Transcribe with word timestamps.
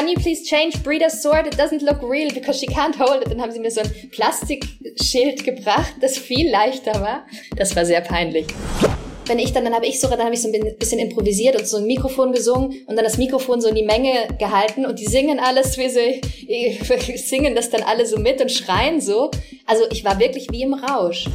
can 0.00 0.08
you 0.08 0.16
please 0.16 0.42
change 0.48 0.82
Breeder's 0.82 1.20
sword? 1.20 1.46
It 1.46 1.58
doesn't 1.58 1.82
look 1.82 2.00
real 2.02 2.30
because 2.32 2.58
she 2.58 2.66
can't 2.66 2.96
hold 2.96 3.22
it. 3.22 3.28
Dann 3.28 3.40
haben 3.40 3.52
sie 3.52 3.60
mir 3.60 3.70
so 3.70 3.82
ein 3.82 3.90
Plastikschild 4.10 5.44
gebracht, 5.44 5.92
das 6.00 6.16
viel 6.16 6.50
leichter 6.50 7.00
war. 7.02 7.26
Das 7.56 7.76
war 7.76 7.84
sehr 7.84 8.00
peinlich 8.00 8.46
wenn 9.26 9.38
ich 9.38 9.52
dann, 9.52 9.62
dann 9.62 9.74
habe 9.74 9.86
ich 9.86 10.00
so, 10.00 10.08
dann 10.08 10.24
habe 10.24 10.34
ich 10.34 10.42
so 10.42 10.48
ein 10.50 10.76
bisschen 10.76 10.98
improvisiert 10.98 11.54
und 11.54 11.64
so 11.64 11.76
ein 11.76 11.86
Mikrofon 11.86 12.32
gesungen 12.32 12.74
und 12.88 12.96
dann 12.96 13.04
das 13.04 13.16
Mikrofon 13.16 13.60
so 13.60 13.68
in 13.68 13.76
die 13.76 13.84
Menge 13.84 14.26
gehalten 14.40 14.84
und 14.84 14.98
die 14.98 15.06
singen 15.06 15.38
alles, 15.38 15.78
wie 15.78 15.88
sie 15.88 17.16
singen 17.16 17.54
das 17.54 17.70
dann 17.70 17.84
alle 17.84 18.06
so 18.06 18.18
mit 18.18 18.40
und 18.40 18.50
schreien 18.50 19.00
so. 19.00 19.30
Also 19.66 19.84
ich 19.92 20.04
war 20.04 20.18
wirklich 20.18 20.48
wie 20.50 20.62
im 20.62 20.74
Rausch. 20.74 21.26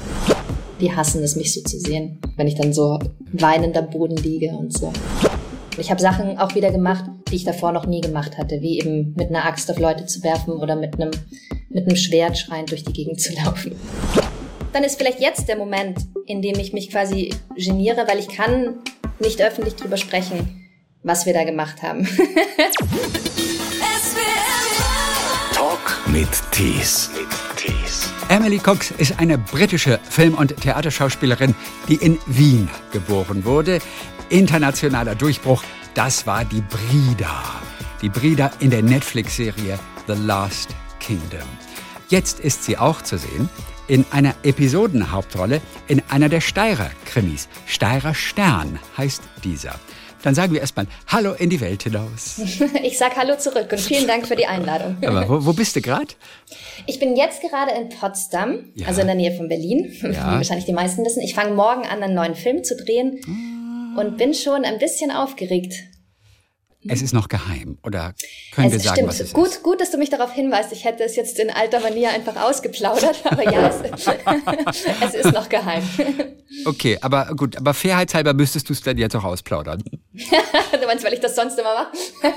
Die 0.82 0.93
hassen 0.93 1.23
es, 1.23 1.38
mich 1.38 1.54
so 1.54 1.61
zu 1.61 1.79
sehen, 1.79 2.20
wenn 2.36 2.47
ich 2.47 2.55
dann 2.55 2.73
so 2.73 3.00
weinend 3.32 3.77
am 3.77 3.89
Boden 3.89 4.18
liege 4.18 4.50
und 4.50 4.77
so. 4.77 4.91
Ich 5.78 5.92
habe 5.92 6.02
Sachen 6.02 6.38
auch 6.38 6.55
wieder 6.55 6.71
gemacht, 6.71 7.05
die 7.30 7.36
ich 7.36 7.44
davor 7.44 7.71
noch 7.71 7.86
nie 7.86 8.02
gemacht 8.02 8.38
hatte, 8.38 8.62
wie 8.62 8.80
eben 8.80 9.14
mit 9.18 9.30
einer 9.30 9.46
Axt 9.46 9.70
auf 9.70 9.80
Leute 9.80 10.05
zu 10.05 10.23
werfen 10.23 10.54
oder 10.54 10.76
mit 10.76 10.95
einem, 10.95 11.12
mit 11.70 11.88
einem 11.88 11.98
Schwert 11.98 12.38
schreiend 12.38 12.72
durch 12.72 12.84
die 12.84 12.94
Gegend 12.94 13.20
zu 13.20 13.34
laufen 13.44 13.76
dann 14.76 14.84
ist 14.84 14.98
vielleicht 14.98 15.22
jetzt 15.22 15.48
der 15.48 15.55
Moment, 15.55 15.99
in 16.26 16.41
dem 16.41 16.59
ich 16.59 16.73
mich 16.73 16.90
quasi 16.91 17.34
geniere, 17.55 18.05
weil 18.09 18.20
ich 18.20 18.27
kann 18.27 18.80
nicht 19.20 19.41
öffentlich 19.41 19.77
drüber 19.77 19.96
sprechen, 19.96 20.68
was 21.02 21.26
wir 21.26 21.34
da 21.34 21.46
gemacht 21.46 21.82
haben. 21.82 22.05
Talk 25.54 26.02
mit 26.07 26.27
Tees. 26.52 27.10
Emily 28.27 28.57
Cox 28.57 28.91
ist 28.98 29.18
eine 29.20 29.38
britische 29.38 29.99
Film- 30.10 30.34
und 30.34 30.57
Theaterschauspielerin, 30.57 31.55
die 31.88 31.96
in 31.96 32.18
Wien 32.26 32.68
geboren 32.91 33.46
wurde. 33.46 33.80
Internationaler 34.29 35.15
Durchbruch, 35.15 35.63
das 35.93 36.25
war 36.27 36.45
die 36.45 36.61
Brida. 36.61 37.43
Die 38.02 38.09
Brida 38.09 38.51
in 38.59 38.70
der 38.70 38.84
Netflix-Serie 38.84 39.79
The 40.07 40.13
Last 40.25 40.70
Kingdom. 40.99 41.48
Jetzt 42.09 42.40
ist 42.40 42.63
sie 42.63 42.77
auch 42.77 43.01
zu 43.01 43.17
sehen 43.17 43.49
in 43.87 44.05
einer 44.12 44.35
Episodenhauptrolle 44.43 45.62
in 45.87 46.01
einer 46.09 46.29
der 46.29 46.41
Steirer-Krimis. 46.41 47.48
Steirer 47.65 48.13
Stern 48.13 48.79
heißt 48.98 49.21
dieser. 49.43 49.76
Dann 50.26 50.34
sagen 50.34 50.54
wir 50.54 50.62
erstmal 50.62 50.87
Hallo 51.07 51.34
in 51.34 51.51
die 51.51 51.62
Welt 51.62 51.84
hinaus. 51.84 52.41
Ich 52.84 52.98
sag 52.98 53.15
Hallo 53.15 53.37
zurück 53.37 53.67
und 53.71 53.79
vielen 53.79 54.07
Dank 54.07 54.27
für 54.27 54.35
die 54.35 54.48
Einladung. 54.48 54.98
Aber 55.05 55.29
wo, 55.29 55.45
wo 55.45 55.54
bist 55.54 55.76
du 55.76 55.82
gerade? 55.82 56.07
Ich 56.87 56.99
bin 56.99 57.15
jetzt 57.15 57.41
gerade 57.41 57.71
in 57.79 57.89
Potsdam, 57.89 58.71
ja. 58.73 58.87
also 58.87 59.01
in 59.01 59.07
der 59.07 59.15
Nähe 59.15 59.37
von 59.37 59.48
Berlin, 59.48 59.93
ja. 60.01 60.10
wie 60.10 60.37
wahrscheinlich 60.37 60.65
die 60.65 60.73
meisten 60.73 61.05
wissen. 61.05 61.21
Ich 61.21 61.35
fange 61.35 61.54
morgen 61.54 61.84
an, 61.85 62.01
einen 62.01 62.15
neuen 62.15 62.34
Film 62.34 62.63
zu 62.63 62.76
drehen 62.76 63.20
ah. 63.27 63.65
Und 63.98 64.18
bin 64.18 64.34
schon 64.34 64.66
ein 64.66 64.79
bisschen 64.79 65.12
aufgeregt. 65.12 65.74
Es 66.88 67.01
ist 67.01 67.13
noch 67.13 67.29
geheim, 67.29 67.79
oder 67.84 68.13
können 68.53 68.68
es 68.68 68.74
wir 68.74 68.79
sagen, 68.79 68.96
stimmt. 68.96 69.09
was 69.09 69.19
es 69.19 69.34
gut, 69.34 69.47
ist? 69.47 69.63
Gut, 69.63 69.81
dass 69.81 69.90
du 69.90 69.97
mich 69.97 70.12
darauf 70.12 70.31
hinweist. 70.31 70.72
Ich 70.72 70.85
hätte 70.85 71.03
es 71.03 71.16
jetzt 71.16 71.40
in 71.40 71.50
alter 71.50 71.79
Manier 71.79 72.12
einfach 72.12 72.35
ausgeplaudert, 72.40 73.22
aber 73.25 73.44
ja, 73.44 73.68
es, 73.68 73.81
es 75.01 75.13
ist 75.16 75.34
noch 75.34 75.50
geheim. 75.50 75.84
Okay, 76.63 76.97
aber 77.01 77.25
gut, 77.35 77.57
aber 77.57 77.73
fairheitshalber 77.73 78.34
müsstest 78.34 78.69
du 78.69 78.73
es 78.73 78.81
dann 78.81 78.97
jetzt 78.97 79.16
auch 79.16 79.23
ausplaudern. 79.23 79.84
du 80.13 80.88
meinst, 80.88 81.03
weil 81.03 81.13
ich 81.13 81.19
das 81.19 81.35
sonst 81.35 81.59
immer 81.59 81.73
mache? 81.73 81.88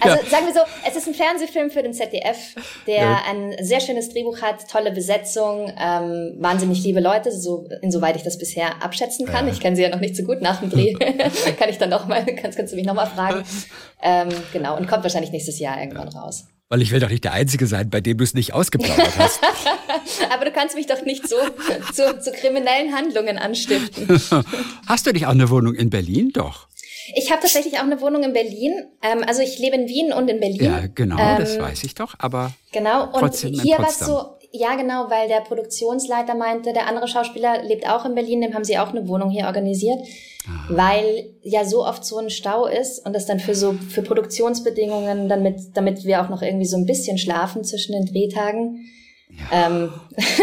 also 0.00 0.22
ja. 0.22 0.30
sagen 0.30 0.46
wir 0.46 0.54
so, 0.54 0.60
es 0.86 0.96
ist 0.96 1.08
ein 1.08 1.14
Fernsehfilm 1.14 1.70
für 1.70 1.82
den 1.82 1.92
ZDF, 1.92 2.54
der 2.86 2.96
ja. 2.96 3.22
ein 3.28 3.54
sehr 3.60 3.80
schönes 3.80 4.10
Drehbuch 4.10 4.40
hat, 4.40 4.68
tolle 4.70 4.92
Besetzung, 4.92 5.72
ähm, 5.78 6.36
wahnsinnig 6.38 6.84
liebe 6.84 7.00
Leute, 7.00 7.32
so 7.32 7.68
insoweit 7.82 8.16
ich 8.16 8.22
das 8.22 8.38
bisher 8.38 8.82
abschätzen 8.82 9.26
kann. 9.26 9.46
Ja. 9.46 9.52
Ich 9.52 9.60
kenne 9.60 9.76
sie 9.76 9.82
ja 9.82 9.88
noch 9.88 10.00
nicht 10.00 10.16
so 10.16 10.22
gut 10.22 10.40
nach 10.40 10.60
dem 10.60 10.70
Dreh. 10.70 10.92
kann 11.58 11.68
ich 11.68 11.78
dann 11.78 11.90
noch 11.90 12.06
mal, 12.06 12.24
kannst, 12.24 12.56
kannst 12.56 12.72
du 12.72 12.76
mich 12.76 12.86
noch 12.86 12.94
mal 12.94 13.06
fragen. 13.06 13.44
Ähm, 14.02 14.28
genau, 14.52 14.76
und 14.76 14.86
kommt 14.86 15.02
wahrscheinlich 15.02 15.32
nächstes 15.32 15.58
Jahr 15.58 15.80
irgendwann 15.80 16.08
raus. 16.08 16.46
Weil 16.68 16.80
ich 16.80 16.92
will 16.92 17.00
doch 17.00 17.10
nicht 17.10 17.24
der 17.24 17.32
Einzige 17.32 17.66
sein, 17.66 17.90
bei 17.90 18.00
dem 18.00 18.16
du 18.16 18.24
es 18.24 18.34
nicht 18.34 18.54
ausgeplaudert 18.54 19.18
hast. 19.18 19.40
Aber 20.32 20.44
du 20.44 20.50
kannst 20.50 20.74
mich 20.74 20.86
doch 20.86 21.02
nicht 21.02 21.28
so 21.28 21.36
zu, 21.92 22.18
zu 22.20 22.32
kriminellen 22.32 22.94
Handlungen 22.94 23.38
anstiften. 23.38 24.08
Hast 24.86 25.06
du 25.06 25.12
nicht 25.12 25.26
auch 25.26 25.32
eine 25.32 25.50
Wohnung 25.50 25.74
in 25.74 25.90
Berlin? 25.90 26.30
Doch. 26.32 26.68
Ich 27.14 27.30
habe 27.30 27.42
tatsächlich 27.42 27.74
auch 27.74 27.82
eine 27.82 28.00
Wohnung 28.00 28.22
in 28.22 28.32
Berlin. 28.32 28.72
Ähm, 29.02 29.22
also 29.26 29.42
ich 29.42 29.58
lebe 29.58 29.76
in 29.76 29.88
Wien 29.88 30.12
und 30.12 30.28
in 30.28 30.40
Berlin. 30.40 30.64
Ja, 30.64 30.86
genau, 30.86 31.18
ähm, 31.18 31.36
das 31.38 31.58
weiß 31.58 31.84
ich 31.84 31.94
doch. 31.94 32.14
Aber 32.18 32.52
genau. 32.72 33.12
Und 33.12 33.20
trotzdem 33.20 33.52
hier 33.52 33.78
war 33.78 33.88
es 33.88 33.98
so, 33.98 34.38
ja, 34.56 34.76
genau, 34.76 35.10
weil 35.10 35.26
der 35.26 35.40
Produktionsleiter 35.40 36.36
meinte, 36.36 36.72
der 36.72 36.86
andere 36.86 37.08
Schauspieler 37.08 37.64
lebt 37.64 37.88
auch 37.88 38.04
in 38.04 38.14
Berlin, 38.14 38.40
dem 38.40 38.54
haben 38.54 38.62
sie 38.62 38.78
auch 38.78 38.90
eine 38.90 39.08
Wohnung 39.08 39.30
hier 39.30 39.46
organisiert. 39.46 39.98
Ah. 40.46 40.66
Weil 40.68 41.30
ja 41.42 41.64
so 41.64 41.84
oft 41.84 42.04
so 42.04 42.18
ein 42.18 42.30
Stau 42.30 42.66
ist 42.66 43.04
und 43.04 43.14
das 43.14 43.26
dann 43.26 43.40
für 43.40 43.56
so 43.56 43.72
für 43.72 44.02
Produktionsbedingungen, 44.02 45.28
damit, 45.28 45.76
damit 45.76 46.04
wir 46.04 46.22
auch 46.22 46.28
noch 46.28 46.40
irgendwie 46.40 46.66
so 46.66 46.76
ein 46.76 46.86
bisschen 46.86 47.18
schlafen 47.18 47.64
zwischen 47.64 47.92
den 47.92 48.06
Drehtagen. 48.06 48.86
Ja. 49.30 49.66
Ähm, 49.66 49.92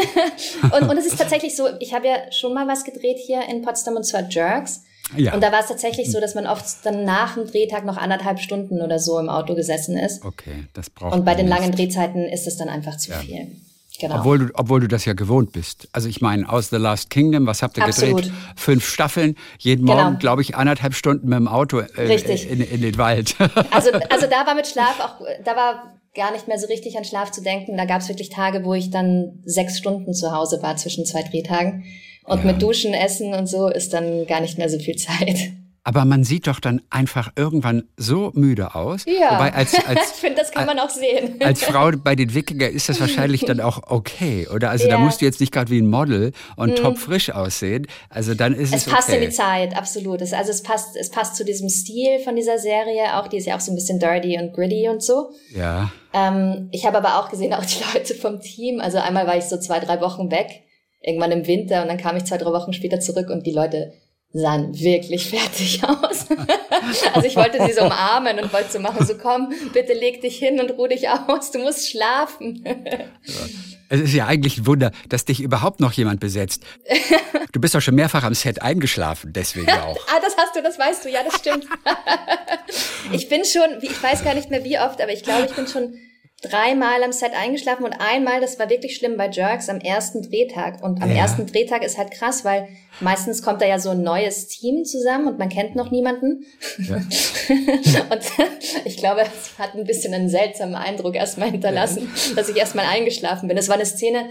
und, 0.78 0.90
und 0.90 0.98
es 0.98 1.06
ist 1.06 1.18
tatsächlich 1.18 1.56
so, 1.56 1.68
ich 1.80 1.94
habe 1.94 2.08
ja 2.08 2.32
schon 2.32 2.54
mal 2.54 2.68
was 2.68 2.84
gedreht 2.84 3.18
hier 3.18 3.48
in 3.48 3.62
Potsdam 3.62 3.96
und 3.96 4.04
zwar 4.04 4.28
Jerks. 4.30 4.84
Ja. 5.16 5.34
Und 5.34 5.42
da 5.42 5.54
war 5.54 5.62
es 5.62 5.68
tatsächlich 5.68 6.12
so, 6.12 6.20
dass 6.20 6.36
man 6.36 6.48
oft 6.48 6.86
dann 6.86 7.06
nach 7.06 7.36
dem 7.36 7.48
Drehtag 7.48 7.86
noch 7.86 7.98
anderthalb 7.98 8.40
Stunden 8.40 8.82
oder 8.82 9.00
so 9.00 9.20
im 9.20 9.30
Auto 9.30 9.56
gesessen 9.56 9.98
ist. 9.98 10.26
Okay, 10.26 10.68
das 10.74 10.90
braucht 10.90 11.14
Und 11.14 11.24
bei 11.24 11.36
den 11.36 11.48
langen 11.48 11.72
Drehzeiten 11.72 12.26
ist 12.26 12.48
es 12.48 12.58
dann 12.58 12.68
einfach 12.68 12.98
zu 12.98 13.12
ja. 13.12 13.18
viel. 13.20 13.56
Genau. 14.02 14.18
Obwohl, 14.18 14.40
du, 14.40 14.50
obwohl 14.56 14.80
du 14.80 14.88
das 14.88 15.06
ja 15.06 15.14
gewohnt 15.14 15.52
bist. 15.52 15.88
Also 15.92 16.10
ich 16.10 16.22
meine, 16.22 16.50
aus 16.50 16.72
The 16.72 16.78
Last 16.78 17.12
Kingdom, 17.12 17.46
was 17.46 17.62
habt 17.62 17.78
ihr 17.78 17.84
Absolut. 17.84 18.24
gedreht? 18.24 18.34
Fünf 18.56 18.84
Staffeln, 18.90 19.36
jeden 19.60 19.86
genau. 19.86 20.02
Morgen, 20.02 20.18
glaube 20.18 20.42
ich, 20.42 20.56
anderthalb 20.56 20.96
Stunden 20.96 21.30
mit 21.30 21.38
dem 21.38 21.48
Auto 21.48 21.80
äh, 21.80 22.16
in, 22.16 22.62
in, 22.62 22.82
den 22.82 22.98
Wald. 22.98 23.36
Also, 23.70 23.92
also 24.10 24.28
da 24.28 24.48
war 24.48 24.56
mit 24.56 24.66
Schlaf 24.66 25.00
auch, 25.00 25.26
da 25.46 25.56
war 25.56 25.98
gar 26.16 26.32
nicht 26.32 26.48
mehr 26.48 26.58
so 26.58 26.68
richtig 26.68 26.98
an 26.98 27.06
Schlaf 27.06 27.32
zu 27.32 27.44
denken. 27.44 27.78
Da 27.78 27.86
gab 27.86 28.02
es 28.02 28.10
wirklich 28.10 28.30
Tage, 28.30 28.66
wo 28.66 28.74
ich 28.74 28.90
dann 28.90 29.40
sechs 29.46 29.78
Stunden 29.78 30.14
zu 30.14 30.32
Hause 30.32 30.64
war 30.64 30.76
zwischen 30.78 31.06
zwei 31.06 31.22
Drehtagen. 31.22 31.84
Und 32.24 32.40
ja. 32.40 32.52
mit 32.52 32.62
Duschen, 32.62 32.94
Essen 32.94 33.34
und 33.34 33.48
so 33.48 33.68
ist 33.68 33.94
dann 33.94 34.26
gar 34.26 34.42
nicht 34.42 34.58
mehr 34.58 34.70
so 34.70 34.80
viel 34.80 34.96
Zeit. 34.96 35.52
Aber 35.84 36.06
man 36.06 36.24
sieht 36.24 36.46
doch 36.46 36.60
dann 36.60 36.82
einfach 36.92 37.32
irgendwann 37.36 37.86
so 37.98 38.32
müde 38.36 38.76
aus. 38.76 39.06
Ja, 39.06 39.34
Wobei 39.34 39.52
als, 39.52 39.74
als, 39.88 40.12
ich 40.14 40.20
finde, 40.20 40.38
das 40.38 40.52
kann 40.52 40.68
man 40.68 40.78
auch 40.78 40.92
sehen. 40.92 41.40
Als 41.44 41.64
Frau 41.64 41.92
bei 41.92 42.16
den 42.16 42.36
Wikinger 42.36 42.70
ist 42.70 42.88
das 42.88 43.00
wahrscheinlich 43.00 43.42
dann 43.46 43.60
auch 43.60 43.82
okay, 43.88 44.48
oder? 44.48 44.70
Also 44.70 44.86
ja. 44.86 44.92
da 44.92 44.98
musst 45.00 45.22
du 45.22 45.26
jetzt 45.26 45.40
nicht 45.40 45.52
gerade 45.52 45.72
wie 45.72 45.82
ein 45.82 45.90
Model 45.90 46.34
und 46.56 46.74
mm. 46.74 46.76
topfrisch 46.76 47.32
aussehen. 47.32 47.88
Also 48.10 48.36
dann 48.36 48.54
ist 48.54 48.76
es 48.76 48.86
Es 48.86 48.94
passt 48.94 49.10
okay. 49.10 49.24
in 49.24 49.30
die 49.30 49.36
Zeit, 49.36 49.76
absolut. 49.76 50.22
Es, 50.22 50.34
also 50.34 50.52
es 50.52 50.62
passt, 50.62 50.96
es 50.96 51.10
passt 51.10 51.36
zu 51.36 51.44
diesem 51.44 51.68
Stil 51.68 52.20
von 52.20 52.36
dieser 52.36 52.60
Serie 52.60 53.18
auch. 53.20 53.28
Die 53.28 53.38
ist 53.38 53.48
ja 53.48 53.56
auch 53.56 53.60
so 53.60 53.72
ein 53.72 53.76
bisschen 53.76 53.98
dirty 53.98 54.38
und 54.40 54.54
gritty 54.54 54.88
und 54.88 55.02
so. 55.02 55.32
Ja. 55.56 55.92
Ähm, 56.14 56.70
ich 56.72 56.86
habe 56.86 56.98
aber 56.98 57.20
auch 57.20 57.30
gesehen, 57.30 57.56
auch 57.56 57.66
die 57.66 57.84
Leute 57.94 58.14
vom 58.14 58.40
Team. 58.40 58.80
Also 58.82 59.00
einmal 59.00 59.26
war 59.26 59.36
ich 59.36 59.46
so 59.46 59.58
zwei, 59.58 59.80
drei 59.80 60.00
Wochen 60.00 60.30
weg, 60.30 60.62
irgendwann 61.02 61.32
im 61.32 61.48
Winter 61.48 61.82
und 61.82 61.88
dann 61.88 61.98
kam 61.98 62.16
ich 62.18 62.26
zwei, 62.26 62.38
drei 62.38 62.52
Wochen 62.52 62.72
später 62.74 63.00
zurück 63.00 63.32
und 63.32 63.48
die 63.48 63.52
Leute 63.52 63.94
sahen 64.34 64.78
wirklich 64.80 65.30
fertig 65.30 65.84
aus. 65.84 66.26
also 67.14 67.28
ich 67.28 67.36
wollte 67.36 67.64
sie 67.66 67.74
so 67.74 67.82
umarmen 67.82 68.40
und 68.40 68.54
wollte 68.54 68.72
so 68.72 68.80
machen, 68.80 69.06
so 69.06 69.16
komm, 69.16 69.54
bitte 69.74 69.94
leg 69.94 70.22
dich 70.22 70.38
hin 70.38 70.60
und 70.60 70.72
ruh 70.72 70.88
dich 70.88 71.10
aus, 71.10 71.52
du 71.52 71.60
musst 71.60 71.90
schlafen. 71.90 72.64
Es 73.90 74.00
ist 74.00 74.14
ja 74.14 74.26
eigentlich 74.26 74.60
ein 74.60 74.66
Wunder, 74.68 74.92
dass 75.10 75.26
dich 75.26 75.42
überhaupt 75.42 75.82
noch 75.82 75.92
jemand 75.92 76.22
besetzt. 76.22 76.64
Du 77.52 77.60
bist 77.60 77.76
doch 77.76 77.82
schon 77.82 77.96
mehrfach 77.96 78.24
am 78.24 78.34
Set 78.34 78.62
eingeschlafen, 78.62 79.34
deswegen 79.34 79.70
auch. 79.72 79.98
ah, 80.08 80.20
das 80.22 80.38
hast 80.38 80.56
du, 80.56 80.62
das 80.64 80.80
weißt 80.80 81.04
du, 81.04 81.10
ja, 81.10 81.20
das 81.24 81.36
stimmt. 81.36 81.68
ich 83.12 83.28
bin 83.28 83.44
schon, 83.44 83.80
ich 83.82 84.02
weiß 84.02 84.24
gar 84.24 84.34
nicht 84.34 84.50
mehr 84.50 84.64
wie 84.64 84.80
oft, 84.80 85.02
aber 85.02 85.12
ich 85.12 85.24
glaube, 85.24 85.48
ich 85.50 85.56
bin 85.56 85.68
schon 85.68 85.94
dreimal 86.42 87.04
am 87.04 87.12
Set 87.12 87.34
eingeschlafen 87.34 87.86
und 87.86 87.94
einmal, 88.00 88.42
das 88.42 88.58
war 88.58 88.70
wirklich 88.70 88.96
schlimm 88.96 89.16
bei 89.16 89.30
Jerks, 89.30 89.70
am 89.70 89.80
ersten 89.80 90.24
Drehtag. 90.24 90.84
Und 90.84 91.02
am 91.02 91.12
ja. 91.12 91.18
ersten 91.18 91.46
Drehtag 91.46 91.84
ist 91.84 92.00
halt 92.00 92.12
krass, 92.12 92.44
weil 92.44 92.68
meistens 93.00 93.44
kommt 93.44 93.62
da 93.62 93.68
ja 93.68 93.80
so 93.80 93.92
ein 93.92 94.02
neues 94.02 94.48
Team 94.48 94.84
zusammen 94.84 95.28
und 95.28 95.38
man 95.38 95.50
kennt 95.50 95.76
noch 95.76 95.92
niemanden. 95.92 96.44
Ja. 96.80 96.96
und 98.10 98.22
ich 98.86 98.98
glaube, 98.98 99.22
es 99.22 99.60
hat 99.60 99.76
ein 99.76 99.86
bisschen 99.86 100.16
einen 100.16 100.30
seltsamen 100.30 100.76
Eindruck 100.76 101.16
erstmal 101.16 101.52
hinterlassen, 101.52 102.12
ja. 102.30 102.36
dass 102.36 102.50
ich 102.50 102.58
erstmal 102.58 102.86
eingeschlafen 102.86 103.48
bin. 103.48 103.58
Es 103.58 103.70
war 103.70 103.76
eine 103.76 103.86
Szene, 103.86 104.30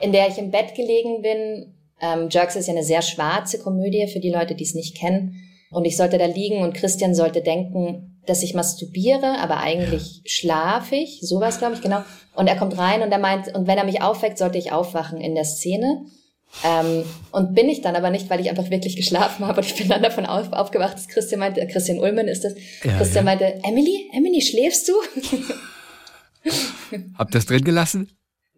in 0.00 0.12
der 0.12 0.28
ich 0.28 0.38
im 0.38 0.50
Bett 0.50 0.74
gelegen 0.74 1.20
bin. 1.20 1.74
Ähm, 2.00 2.28
Jerks 2.30 2.56
ist 2.56 2.68
ja 2.68 2.72
eine 2.72 2.84
sehr 2.84 3.02
schwarze 3.02 3.58
Komödie 3.58 4.06
für 4.06 4.20
die 4.20 4.30
Leute, 4.30 4.54
die 4.54 4.64
es 4.64 4.74
nicht 4.74 4.96
kennen. 4.96 5.36
Und 5.70 5.84
ich 5.84 5.98
sollte 5.98 6.16
da 6.16 6.24
liegen 6.24 6.62
und 6.62 6.74
Christian 6.74 7.14
sollte 7.14 7.42
denken, 7.42 8.09
dass 8.30 8.44
ich 8.44 8.54
masturbiere, 8.54 9.38
aber 9.40 9.58
eigentlich 9.58 10.22
schlafe 10.24 10.94
ich, 10.94 11.18
sowas 11.20 11.58
glaube 11.58 11.74
ich, 11.74 11.82
genau. 11.82 12.04
Und 12.34 12.46
er 12.46 12.56
kommt 12.56 12.78
rein 12.78 13.02
und 13.02 13.10
er 13.10 13.18
meint, 13.18 13.52
und 13.54 13.66
wenn 13.66 13.76
er 13.76 13.84
mich 13.84 14.02
aufweckt, 14.02 14.38
sollte 14.38 14.56
ich 14.56 14.70
aufwachen 14.70 15.20
in 15.20 15.34
der 15.34 15.44
Szene. 15.44 16.06
Ähm, 16.64 17.04
und 17.32 17.54
bin 17.54 17.68
ich 17.68 17.80
dann 17.80 17.96
aber 17.96 18.10
nicht, 18.10 18.30
weil 18.30 18.40
ich 18.40 18.48
einfach 18.48 18.70
wirklich 18.70 18.94
geschlafen 18.96 19.46
habe. 19.46 19.60
Und 19.60 19.66
ich 19.66 19.74
bin 19.74 19.88
dann 19.88 20.02
davon 20.02 20.26
auf, 20.26 20.52
aufgewacht, 20.52 20.94
dass 20.94 21.08
Christian 21.08 21.40
meinte, 21.40 21.66
Christian 21.66 21.98
Ullmann 21.98 22.28
ist 22.28 22.44
das. 22.44 22.54
Ja, 22.84 22.96
Christian 22.96 23.26
ja. 23.26 23.30
meinte, 23.30 23.60
Emily, 23.64 24.08
Emily, 24.12 24.40
schläfst 24.40 24.88
du? 24.88 24.94
Hab 27.18 27.30
das 27.32 27.46
drin 27.46 27.64
gelassen? 27.64 28.10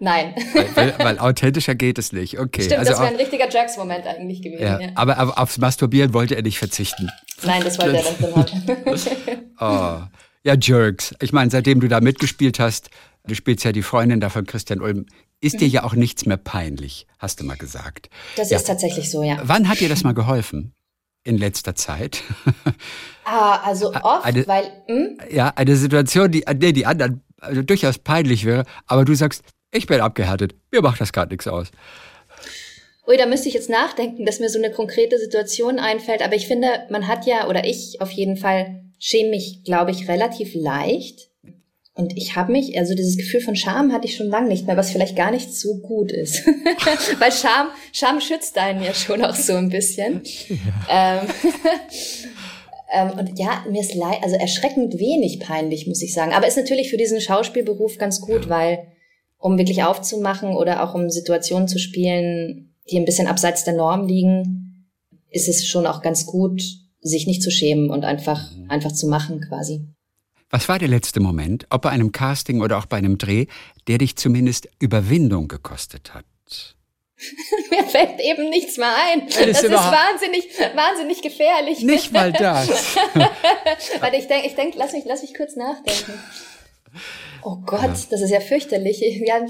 Nein. 0.03 0.35
Weil, 0.75 0.99
weil, 0.99 1.19
authentischer 1.21 1.77
geht 1.77 1.97
es 1.97 2.13
nicht. 2.13 2.41
Okay. 2.41 2.63
Stimmt, 2.63 2.81
also 2.81 2.91
das 2.91 3.01
wäre 3.01 3.11
ein 3.11 3.17
richtiger 3.17 3.49
Jerks-Moment 3.49 4.05
eigentlich 4.05 4.43
gewesen. 4.43 4.65
Ja, 4.65 4.81
ja. 4.81 4.89
Aber, 4.97 5.17
aber 5.17 5.39
aufs 5.39 5.59
Masturbieren 5.59 6.13
wollte 6.13 6.35
er 6.35 6.43
nicht 6.43 6.59
verzichten. 6.59 7.09
Nein, 7.45 7.63
das 7.63 7.79
wollte 7.79 7.99
er 7.99 8.03
dann 8.03 8.17
drin 8.17 8.35
haben. 8.35 9.53
oh. 9.61 10.09
Ja, 10.43 10.55
Jerks. 10.61 11.15
Ich 11.23 11.33
meine, 11.33 11.53
seitdem 11.53 11.79
du 11.79 11.87
da 11.87 12.01
mitgespielt 12.01 12.59
hast, 12.59 12.91
du 13.29 13.37
spielst 13.37 13.65
ja 13.65 13.71
die 13.71 13.83
Freundin 13.83 14.19
da 14.19 14.29
von 14.29 14.45
Christian 14.45 14.81
Ulm, 14.81 15.07
ist 15.41 15.55
mhm. 15.55 15.59
dir 15.59 15.69
ja 15.69 15.85
auch 15.85 15.95
nichts 15.95 16.27
mehr 16.27 16.37
peinlich, 16.37 17.07
hast 17.21 17.39
du 17.39 17.45
mal 17.45 17.57
gesagt. 17.57 18.11
Das 18.37 18.51
ja. 18.51 18.57
ist 18.57 18.67
tatsächlich 18.67 19.09
so, 19.09 19.23
ja. 19.23 19.39
Wann 19.45 19.69
hat 19.69 19.79
dir 19.79 19.89
das 19.89 20.03
mal 20.03 20.15
geholfen? 20.15 20.75
In 21.23 21.39
letzter 21.39 21.77
Zeit? 21.77 22.23
Ah, 23.25 23.61
also 23.65 23.95
oft, 23.95 24.25
eine, 24.25 24.45
weil. 24.49 24.65
Hm? 24.89 25.17
Ja, 25.31 25.53
eine 25.55 25.77
Situation, 25.77 26.33
die, 26.33 26.45
nee, 26.59 26.73
die 26.73 26.87
anderen 26.87 27.23
also 27.39 27.63
durchaus 27.63 27.99
peinlich 27.99 28.45
wäre, 28.45 28.65
aber 28.89 29.05
du 29.05 29.15
sagst, 29.15 29.45
ich 29.73 29.87
bin 29.87 30.01
abgehärtet, 30.01 30.55
mir 30.71 30.83
macht 30.83 31.01
das 31.01 31.13
gerade 31.13 31.33
nichts 31.33 31.49
aus. 31.49 31.69
Ui, 33.09 33.17
da 33.17 33.27
müsste 33.27 33.49
ich 33.49 33.55
jetzt 33.55 33.71
nachdenken, 33.71 34.25
dass 34.27 34.39
mir 34.39 34.49
so 34.49 34.59
eine 34.59 34.71
konkrete 34.71 35.19
Situation 35.19 35.81
einfällt. 35.81 36.23
Aber 36.23 36.37
ich 36.37 36.47
finde, 36.47 36.69
man 36.89 37.09
hat 37.09 37.27
ja, 37.27 37.49
oder 37.49 37.65
ich 37.65 38.01
auf 38.01 38.13
jeden 38.13 38.37
Fall, 38.37 38.85
schäme 38.99 39.31
mich, 39.31 39.65
glaube 39.65 39.91
ich, 39.91 40.09
relativ 40.09 40.55
leicht. 40.55 41.31
Und 41.95 42.17
ich 42.17 42.37
habe 42.37 42.53
mich, 42.53 42.79
also 42.79 42.95
dieses 42.95 43.17
Gefühl 43.17 43.41
von 43.41 43.57
Scham 43.57 43.93
hatte 43.93 44.07
ich 44.07 44.17
schon 44.17 44.29
lange 44.29 44.49
nicht 44.49 44.67
mehr, 44.67 44.77
was 44.77 44.93
vielleicht 44.93 45.17
gar 45.17 45.31
nicht 45.31 45.53
so 45.53 45.79
gut 45.79 46.13
ist. 46.13 46.47
Weil 47.19 47.33
Scham, 47.33 47.69
Scham 47.93 48.21
schützt 48.21 48.57
einen 48.57 48.83
ja 48.83 48.95
schon 48.95 49.23
auch 49.25 49.35
so 49.35 49.55
ein 49.55 49.69
bisschen. 49.69 50.23
Ja. 50.49 51.21
Ähm, 51.21 51.29
ähm, 53.13 53.19
und 53.19 53.39
ja, 53.39 53.65
mir 53.69 53.83
ist 53.83 53.95
leid, 53.95 54.21
also 54.23 54.37
erschreckend 54.37 54.99
wenig 54.99 55.41
peinlich, 55.41 55.87
muss 55.87 56.01
ich 56.01 56.15
sagen. 56.15 56.33
Aber 56.33 56.47
ist 56.47 56.57
natürlich 56.57 56.89
für 56.89 56.97
diesen 56.97 57.21
Schauspielberuf 57.21 57.99
ganz 57.99 58.21
gut, 58.21 58.49
weil 58.49 58.87
um 59.43 59.59
wirklich 59.59 59.83
aufzumachen 59.83 60.51
oder 60.51 60.85
auch 60.85 60.95
um 60.95 61.11
Situationen 61.11 61.67
zu 61.67 61.79
spielen, 61.79 62.75
die 62.91 62.97
ein 62.97 63.05
bisschen 63.05 63.27
abseits 63.27 63.65
der 63.65 63.75
Norm 63.75 64.07
liegen, 64.07 64.89
ist 65.31 65.49
es 65.49 65.67
schon 65.67 65.87
auch 65.87 66.01
ganz 66.01 66.27
gut, 66.27 66.63
sich 67.01 67.27
nicht 67.27 67.43
zu 67.43 67.51
schämen 67.51 67.91
und 67.91 68.05
einfach, 68.05 68.53
einfach 68.69 68.93
zu 68.93 69.09
machen 69.09 69.41
quasi. 69.41 69.85
Was 70.49 70.69
war 70.69 70.79
der 70.79 70.89
letzte 70.89 71.19
Moment, 71.19 71.67
ob 71.71 71.83
bei 71.83 71.91
einem 71.91 72.13
Casting 72.13 72.61
oder 72.61 72.79
auch 72.79 72.87
bei 72.87 72.99
einem 72.99 73.19
Dreh, 73.19 73.47
der 73.89 73.99
dich 73.99 74.17
zumindest 74.17 74.69
Überwindung 74.79 75.49
gekostet 75.49 76.15
hat? 76.15 76.25
Mir 77.71 77.85
fällt 77.85 78.21
eben 78.21 78.49
nichts 78.49 78.77
mehr 78.77 78.95
ein. 79.11 79.27
Das, 79.27 79.37
das 79.39 79.63
ist, 79.65 79.73
wahnsinnig, 79.73 80.49
wahnsinnig 80.75 81.21
gefährlich. 81.23 81.81
Nicht 81.81 82.13
mal 82.13 82.33
das. 82.33 82.69
Warte, 84.01 84.17
ich 84.17 84.29
denke, 84.29 84.47
ich 84.47 84.55
denk, 84.55 84.75
lass 84.77 84.93
mich, 84.93 85.05
lass 85.05 85.23
mich 85.23 85.35
kurz 85.35 85.57
nachdenken. 85.57 86.13
Oh 87.45 87.57
Gott, 87.67 87.83
ja. 87.83 87.97
das 88.11 88.21
ist 88.21 88.31
ja 88.31 88.41
fürchterlich. 88.41 89.03
Ja, 89.27 89.41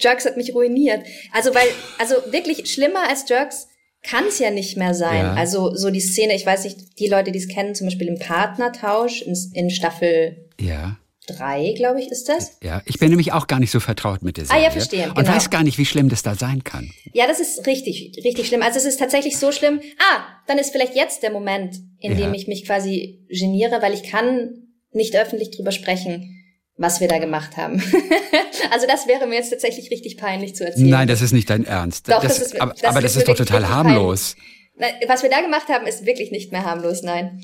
Jerks 0.00 0.24
hat 0.24 0.36
mich 0.36 0.54
ruiniert. 0.54 1.04
Also, 1.32 1.54
weil, 1.54 1.66
also 1.98 2.14
wirklich 2.32 2.70
schlimmer 2.70 3.08
als 3.08 3.28
Jerks 3.28 3.68
kann 4.02 4.26
es 4.26 4.38
ja 4.38 4.50
nicht 4.50 4.76
mehr 4.76 4.94
sein. 4.94 5.24
Ja. 5.24 5.34
Also 5.34 5.74
so 5.74 5.90
die 5.90 6.00
Szene, 6.00 6.34
ich 6.34 6.46
weiß 6.46 6.64
nicht, 6.64 6.98
die 6.98 7.08
Leute, 7.08 7.32
die 7.32 7.38
es 7.38 7.48
kennen, 7.48 7.74
zum 7.74 7.86
Beispiel 7.86 8.08
im 8.08 8.18
Partnertausch 8.18 9.22
in, 9.22 9.36
in 9.52 9.70
Staffel 9.70 10.48
ja. 10.58 10.96
drei, 11.26 11.74
glaube 11.76 12.00
ich, 12.00 12.08
ist 12.08 12.28
das. 12.28 12.56
Ja, 12.62 12.82
ich 12.86 12.98
bin 12.98 13.10
nämlich 13.10 13.32
auch 13.32 13.46
gar 13.46 13.60
nicht 13.60 13.70
so 13.70 13.80
vertraut 13.80 14.22
mit 14.22 14.38
der 14.38 14.46
Serie. 14.46 14.60
Ah 14.60 14.64
ja, 14.64 14.70
verstehe. 14.70 15.08
Und 15.08 15.16
genau. 15.16 15.32
weiß 15.32 15.50
gar 15.50 15.62
nicht, 15.62 15.76
wie 15.76 15.84
schlimm 15.84 16.08
das 16.08 16.22
da 16.22 16.34
sein 16.34 16.64
kann. 16.64 16.90
Ja, 17.12 17.26
das 17.26 17.40
ist 17.40 17.66
richtig, 17.66 18.22
richtig 18.24 18.46
schlimm. 18.46 18.62
Also 18.62 18.78
es 18.78 18.86
ist 18.86 18.98
tatsächlich 18.98 19.36
so 19.36 19.52
schlimm. 19.52 19.80
Ah, 19.98 20.22
dann 20.46 20.58
ist 20.58 20.72
vielleicht 20.72 20.96
jetzt 20.96 21.22
der 21.22 21.30
Moment, 21.30 21.76
in 21.98 22.12
ja. 22.12 22.18
dem 22.18 22.34
ich 22.34 22.46
mich 22.48 22.64
quasi 22.64 23.26
geniere, 23.28 23.82
weil 23.82 23.92
ich 23.92 24.04
kann 24.04 24.66
nicht 24.92 25.14
öffentlich 25.14 25.50
drüber 25.50 25.72
sprechen 25.72 26.39
was 26.80 26.98
wir 26.98 27.08
da 27.08 27.18
gemacht 27.18 27.58
haben. 27.58 27.82
also 28.70 28.86
das 28.86 29.06
wäre 29.06 29.26
mir 29.26 29.34
jetzt 29.34 29.50
tatsächlich 29.50 29.90
richtig 29.90 30.16
peinlich 30.16 30.54
zu 30.54 30.64
erzählen. 30.64 30.88
Nein, 30.88 31.08
das 31.08 31.20
ist 31.20 31.32
nicht 31.32 31.50
dein 31.50 31.66
Ernst. 31.66 32.08
Doch, 32.08 32.22
das, 32.22 32.38
das 32.38 32.46
ist, 32.46 32.60
aber 32.60 32.72
das, 32.72 32.84
aber 32.84 33.00
das 33.02 33.16
ist, 33.16 33.28
doch 33.28 33.36
total 33.36 33.68
harmlos. 33.68 34.34
Nein, 34.76 34.94
was 35.06 35.22
wir 35.22 35.28
da 35.28 35.42
gemacht 35.42 35.68
haben, 35.68 35.86
ist 35.86 36.06
wirklich 36.06 36.30
nicht 36.30 36.52
mehr 36.52 36.64
harmlos, 36.64 37.02
nein. 37.02 37.42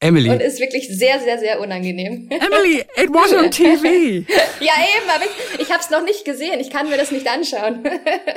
Emily. 0.00 0.28
Und 0.28 0.40
ist 0.40 0.58
wirklich 0.58 0.88
sehr, 0.88 1.20
sehr, 1.20 1.38
sehr 1.38 1.60
unangenehm. 1.60 2.28
Emily, 2.30 2.80
it 2.96 3.10
was 3.10 3.32
on 3.32 3.48
TV. 3.48 3.84
ja, 4.60 4.72
eben, 4.96 5.10
aber 5.14 5.24
ich, 5.24 5.60
ich 5.60 5.70
habe 5.70 5.80
es 5.80 5.90
noch 5.90 6.02
nicht 6.02 6.24
gesehen. 6.24 6.58
Ich 6.58 6.70
kann 6.70 6.88
mir 6.88 6.96
das 6.96 7.12
nicht 7.12 7.28
anschauen. 7.28 7.84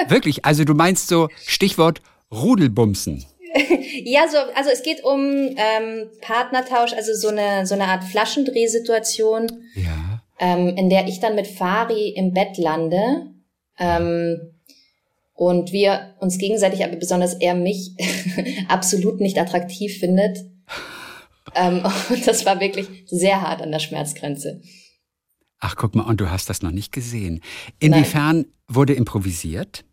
wirklich? 0.08 0.46
Also 0.46 0.66
du 0.66 0.76
meinst 0.76 1.08
so 1.08 1.30
Stichwort 1.48 2.02
Rudelbumsen. 2.32 3.26
ja, 4.04 4.28
so, 4.28 4.38
also 4.56 4.70
es 4.72 4.84
geht 4.84 5.04
um 5.04 5.22
ähm, 5.22 6.10
Partnertausch, 6.22 6.94
also 6.94 7.14
so 7.14 7.28
eine, 7.28 7.66
so 7.66 7.76
eine 7.76 7.86
Art 7.86 8.04
Flaschendrehsituation, 8.04 9.48
ja. 9.76 10.22
ähm, 10.40 10.70
in 10.76 10.90
der 10.90 11.08
ich 11.08 11.20
dann 11.20 11.36
mit 11.36 11.48
Fari 11.48 12.10
im 12.10 12.34
Bett 12.34 12.58
lande. 12.58 13.28
Ähm, 13.78 14.54
und 15.36 15.72
wir 15.72 16.16
uns 16.20 16.38
gegenseitig, 16.38 16.84
aber 16.84 16.96
besonders 16.96 17.34
er 17.34 17.56
mich, 17.56 17.92
absolut 18.68 19.20
nicht 19.20 19.38
attraktiv 19.38 19.98
findet. 20.00 20.38
ähm, 21.56 21.84
und 22.10 22.28
das 22.28 22.46
war 22.46 22.60
wirklich 22.60 22.88
sehr 23.08 23.42
hart 23.42 23.62
an 23.62 23.72
der 23.72 23.80
Schmerzgrenze. 23.80 24.62
Ach, 25.60 25.76
guck 25.76 25.96
mal, 25.96 26.04
und 26.04 26.20
du 26.20 26.30
hast 26.30 26.50
das 26.50 26.62
noch 26.62 26.72
nicht 26.72 26.92
gesehen. 26.92 27.42
Inwiefern 27.80 28.38
Nein. 28.38 28.46
wurde 28.68 28.94
improvisiert? 28.94 29.86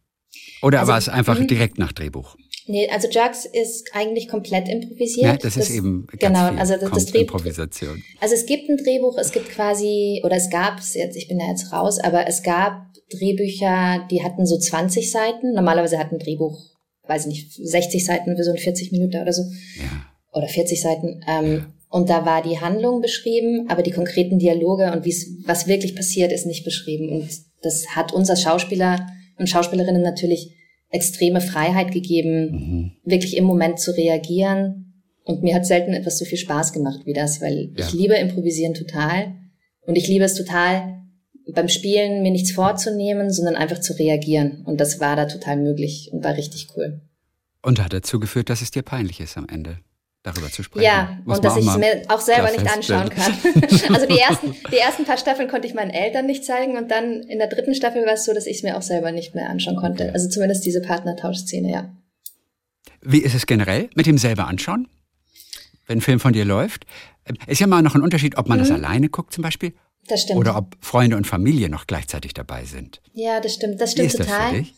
Oder 0.63 0.81
also, 0.81 0.93
war 0.93 0.99
es 0.99 1.09
einfach 1.09 1.39
mhm. 1.39 1.47
direkt 1.47 1.79
nach 1.79 1.93
Drehbuch? 1.93 2.37
Nee, 2.71 2.89
also 2.89 3.09
Jugs 3.09 3.47
ist 3.47 3.91
eigentlich 3.95 4.29
komplett 4.29 4.69
improvisiert. 4.69 5.27
Ja, 5.27 5.33
das, 5.33 5.55
das 5.55 5.69
ist 5.69 5.77
eben 5.77 6.07
ganz 6.07 6.21
genau, 6.21 6.61
also 6.61 6.77
das, 6.77 6.91
das 6.91 7.07
Drehbuch. 7.07 7.39
Improvisation. 7.39 8.01
Also 8.21 8.37
es 8.37 8.47
gibt 8.47 8.71
ein 8.71 8.77
Drehbuch, 8.77 9.19
es 9.19 9.33
gibt 9.33 9.51
quasi 9.51 10.23
oder 10.25 10.37
es 10.37 10.51
gab 10.51 10.79
es 10.79 10.95
jetzt, 10.95 11.17
ich 11.17 11.27
bin 11.27 11.41
da 11.41 11.49
jetzt 11.49 11.73
raus, 11.73 11.99
aber 11.99 12.29
es 12.29 12.45
gab 12.45 12.87
Drehbücher, 13.11 14.07
die 14.09 14.23
hatten 14.23 14.47
so 14.47 14.57
20 14.57 15.11
Seiten. 15.11 15.53
Normalerweise 15.53 15.99
hat 15.99 16.13
ein 16.13 16.21
Drehbuch, 16.21 16.61
weiß 17.09 17.27
ich 17.27 17.33
nicht, 17.33 17.53
60 17.55 18.05
Seiten 18.05 18.37
für 18.37 18.45
so 18.45 18.53
ein 18.53 18.59
40 18.59 18.93
Minuten 18.93 19.21
oder 19.21 19.33
so. 19.33 19.43
Ja. 19.77 20.07
Oder 20.33 20.47
40 20.47 20.81
Seiten. 20.81 21.25
Ähm, 21.27 21.53
ja. 21.57 21.67
Und 21.89 22.09
da 22.09 22.25
war 22.25 22.41
die 22.41 22.61
Handlung 22.61 23.01
beschrieben, 23.01 23.67
aber 23.69 23.83
die 23.83 23.91
konkreten 23.91 24.39
Dialoge 24.39 24.93
und 24.93 25.05
wie's, 25.05 25.29
was 25.45 25.67
wirklich 25.67 25.97
passiert, 25.97 26.31
ist 26.31 26.47
nicht 26.47 26.65
beschrieben. 26.65 27.09
Und 27.09 27.29
das 27.63 27.97
hat 27.97 28.13
uns 28.13 28.31
als 28.31 28.43
Schauspieler 28.43 29.09
und 29.39 29.49
Schauspielerinnen 29.49 30.03
natürlich 30.03 30.55
extreme 30.91 31.41
Freiheit 31.41 31.93
gegeben, 31.93 32.51
mhm. 32.51 32.93
wirklich 33.05 33.37
im 33.37 33.45
Moment 33.45 33.79
zu 33.79 33.97
reagieren. 33.97 35.05
Und 35.25 35.43
mir 35.43 35.55
hat 35.55 35.67
selten 35.67 35.93
etwas 35.93 36.19
so 36.19 36.25
viel 36.25 36.39
Spaß 36.39 36.73
gemacht 36.73 37.01
wie 37.05 37.13
das, 37.13 37.41
weil 37.41 37.73
ja. 37.77 37.87
ich 37.87 37.93
liebe 37.93 38.15
Improvisieren 38.15 38.75
total. 38.75 39.35
Und 39.83 39.97
ich 39.97 40.09
liebe 40.09 40.25
es 40.25 40.35
total, 40.35 41.01
beim 41.55 41.69
Spielen 41.69 42.23
mir 42.23 42.31
nichts 42.31 42.53
vorzunehmen, 42.53 43.31
sondern 43.31 43.57
einfach 43.57 43.81
zu 43.81 43.93
reagieren. 43.99 44.63
Und 44.67 44.81
das 44.81 45.01
war 45.01 45.17
da 45.17 45.27
total 45.27 45.57
möglich 45.57 46.11
und 46.13 46.25
war 46.25 46.37
richtig 46.37 46.69
cool. 46.77 47.01
Und 47.63 47.83
hat 47.83 47.93
dazu 47.93 48.19
geführt, 48.19 48.51
dass 48.51 48.63
es 48.63 48.71
dir 48.71 48.83
peinlich 48.83 49.21
ist 49.21 49.37
am 49.37 49.47
Ende 49.49 49.79
darüber 50.23 50.51
zu 50.51 50.63
sprechen. 50.63 50.85
Ja, 50.85 51.19
Muss 51.25 51.39
und 51.39 51.45
dass 51.45 51.57
ich 51.57 51.67
es 51.67 51.77
mir 51.77 52.03
auch 52.09 52.21
selber 52.21 52.51
nicht 52.51 52.67
anschauen 52.71 53.09
kann. 53.09 53.33
also 53.95 54.07
die 54.07 54.19
ersten, 54.19 54.55
die 54.71 54.77
ersten 54.79 55.05
paar 55.05 55.17
Staffeln 55.17 55.49
konnte 55.49 55.67
ich 55.67 55.75
meinen 55.75 55.91
Eltern 55.91 56.27
nicht 56.27 56.45
zeigen 56.45 56.77
und 56.77 56.91
dann 56.91 57.23
in 57.23 57.39
der 57.39 57.49
dritten 57.49 57.75
Staffel 57.75 58.05
war 58.05 58.15
es 58.15 58.25
so, 58.25 58.35
dass 58.35 58.47
ich 58.47 58.59
es 58.59 58.63
mir 58.63 58.77
auch 58.77 58.83
selber 58.83 59.13
nicht 59.13 59.35
mehr 59.35 59.49
anschauen 59.49 59.77
konnte. 59.77 60.05
Okay. 60.05 60.13
Also 60.13 60.29
zumindest 60.29 60.65
diese 60.67 60.83
Partnertauschszene, 60.83 61.71
ja. 61.71 61.95
Wie 63.01 63.21
ist 63.21 63.35
es 63.35 63.47
generell 63.47 63.89
mit 63.95 64.07
dem 64.07 64.19
selber 64.19 64.47
anschauen? 64.47 64.89
Wenn 65.87 65.99
ein 65.99 66.03
Film 66.03 66.21
von 66.21 66.33
dir 66.33 66.45
läuft? 66.45 66.85
Ist 67.47 67.61
ja 67.61 67.67
mal 67.67 67.83
noch 67.83 67.95
ein 67.95 68.03
Unterschied, 68.03 68.37
ob 68.37 68.49
man 68.49 68.59
mhm. 68.59 68.63
das 68.63 68.71
alleine 68.71 69.09
guckt 69.09 69.33
zum 69.33 69.43
Beispiel. 69.43 69.73
Das 70.07 70.23
stimmt. 70.23 70.39
Oder 70.39 70.57
ob 70.57 70.77
Freunde 70.81 71.17
und 71.17 71.27
Familie 71.27 71.69
noch 71.69 71.87
gleichzeitig 71.87 72.35
dabei 72.35 72.65
sind. 72.65 73.01
Ja, 73.13 73.41
das 73.41 73.55
stimmt. 73.55 73.81
Das 73.81 73.93
stimmt 73.93 74.13
Wie 74.13 74.13
ist 74.13 74.19
total. 74.19 74.39
Das 74.39 74.51
für 74.51 74.57
dich? 74.59 74.75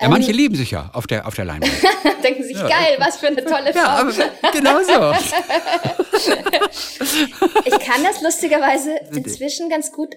Ja, 0.00 0.08
manche 0.08 0.30
ähm, 0.32 0.36
lieben 0.36 0.56
sich 0.56 0.72
ja 0.72 0.90
auf 0.92 1.06
der, 1.06 1.24
auf 1.26 1.34
der 1.34 1.44
Leinwand. 1.44 1.72
Denken 2.24 2.42
sich, 2.42 2.56
ja. 2.56 2.66
geil, 2.68 2.96
was 2.98 3.18
für 3.18 3.28
eine 3.28 3.44
tolle 3.44 3.72
Frau. 3.72 3.80
Ja, 3.80 4.00
aber 4.00 4.10
genau 4.52 4.82
so. 4.82 5.12
ich 7.64 7.78
kann 7.78 8.02
das 8.02 8.20
lustigerweise 8.20 8.96
inzwischen 9.14 9.68
ganz 9.68 9.92
gut 9.92 10.16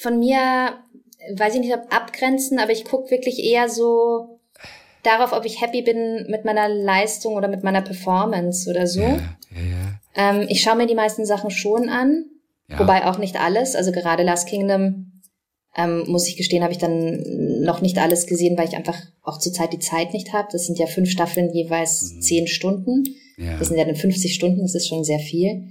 von 0.00 0.20
mir, 0.20 0.78
weiß 1.36 1.54
ich 1.54 1.60
nicht, 1.60 1.74
ob 1.74 1.92
abgrenzen, 1.92 2.60
aber 2.60 2.70
ich 2.70 2.84
gucke 2.84 3.10
wirklich 3.10 3.42
eher 3.42 3.68
so 3.68 4.38
darauf, 5.02 5.32
ob 5.32 5.44
ich 5.44 5.60
happy 5.60 5.82
bin 5.82 6.28
mit 6.28 6.44
meiner 6.44 6.68
Leistung 6.68 7.34
oder 7.34 7.48
mit 7.48 7.64
meiner 7.64 7.82
Performance 7.82 8.70
oder 8.70 8.86
so. 8.86 9.00
Ja, 9.00 9.18
ja, 9.50 9.98
ähm, 10.14 10.46
ich 10.48 10.62
schaue 10.62 10.76
mir 10.76 10.86
die 10.86 10.94
meisten 10.94 11.26
Sachen 11.26 11.50
schon 11.50 11.88
an, 11.88 12.26
wobei 12.68 13.06
auch 13.06 13.18
nicht 13.18 13.40
alles. 13.40 13.74
Also 13.74 13.90
gerade 13.90 14.22
Last 14.22 14.46
Kingdom 14.46 15.11
ähm, 15.76 16.04
muss 16.06 16.28
ich 16.28 16.36
gestehen, 16.36 16.62
habe 16.62 16.72
ich 16.72 16.78
dann 16.78 17.62
noch 17.62 17.80
nicht 17.80 17.98
alles 17.98 18.26
gesehen, 18.26 18.58
weil 18.58 18.68
ich 18.68 18.76
einfach 18.76 18.96
auch 19.22 19.38
zurzeit 19.38 19.72
die 19.72 19.78
Zeit 19.78 20.12
nicht 20.12 20.32
habe. 20.32 20.48
Das 20.52 20.66
sind 20.66 20.78
ja 20.78 20.86
fünf 20.86 21.10
Staffeln, 21.10 21.52
jeweils 21.52 22.12
mhm. 22.12 22.20
zehn 22.20 22.46
Stunden. 22.46 23.04
Ja. 23.38 23.58
Das 23.58 23.68
sind 23.68 23.78
ja 23.78 23.84
dann 23.84 23.96
50 23.96 24.34
Stunden, 24.34 24.60
das 24.60 24.74
ist 24.74 24.88
schon 24.88 25.04
sehr 25.04 25.18
viel. 25.18 25.68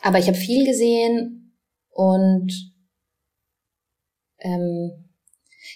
Aber 0.00 0.18
ich 0.18 0.26
habe 0.26 0.36
viel 0.36 0.64
gesehen 0.64 1.54
und 1.90 2.72
ähm, 4.38 4.92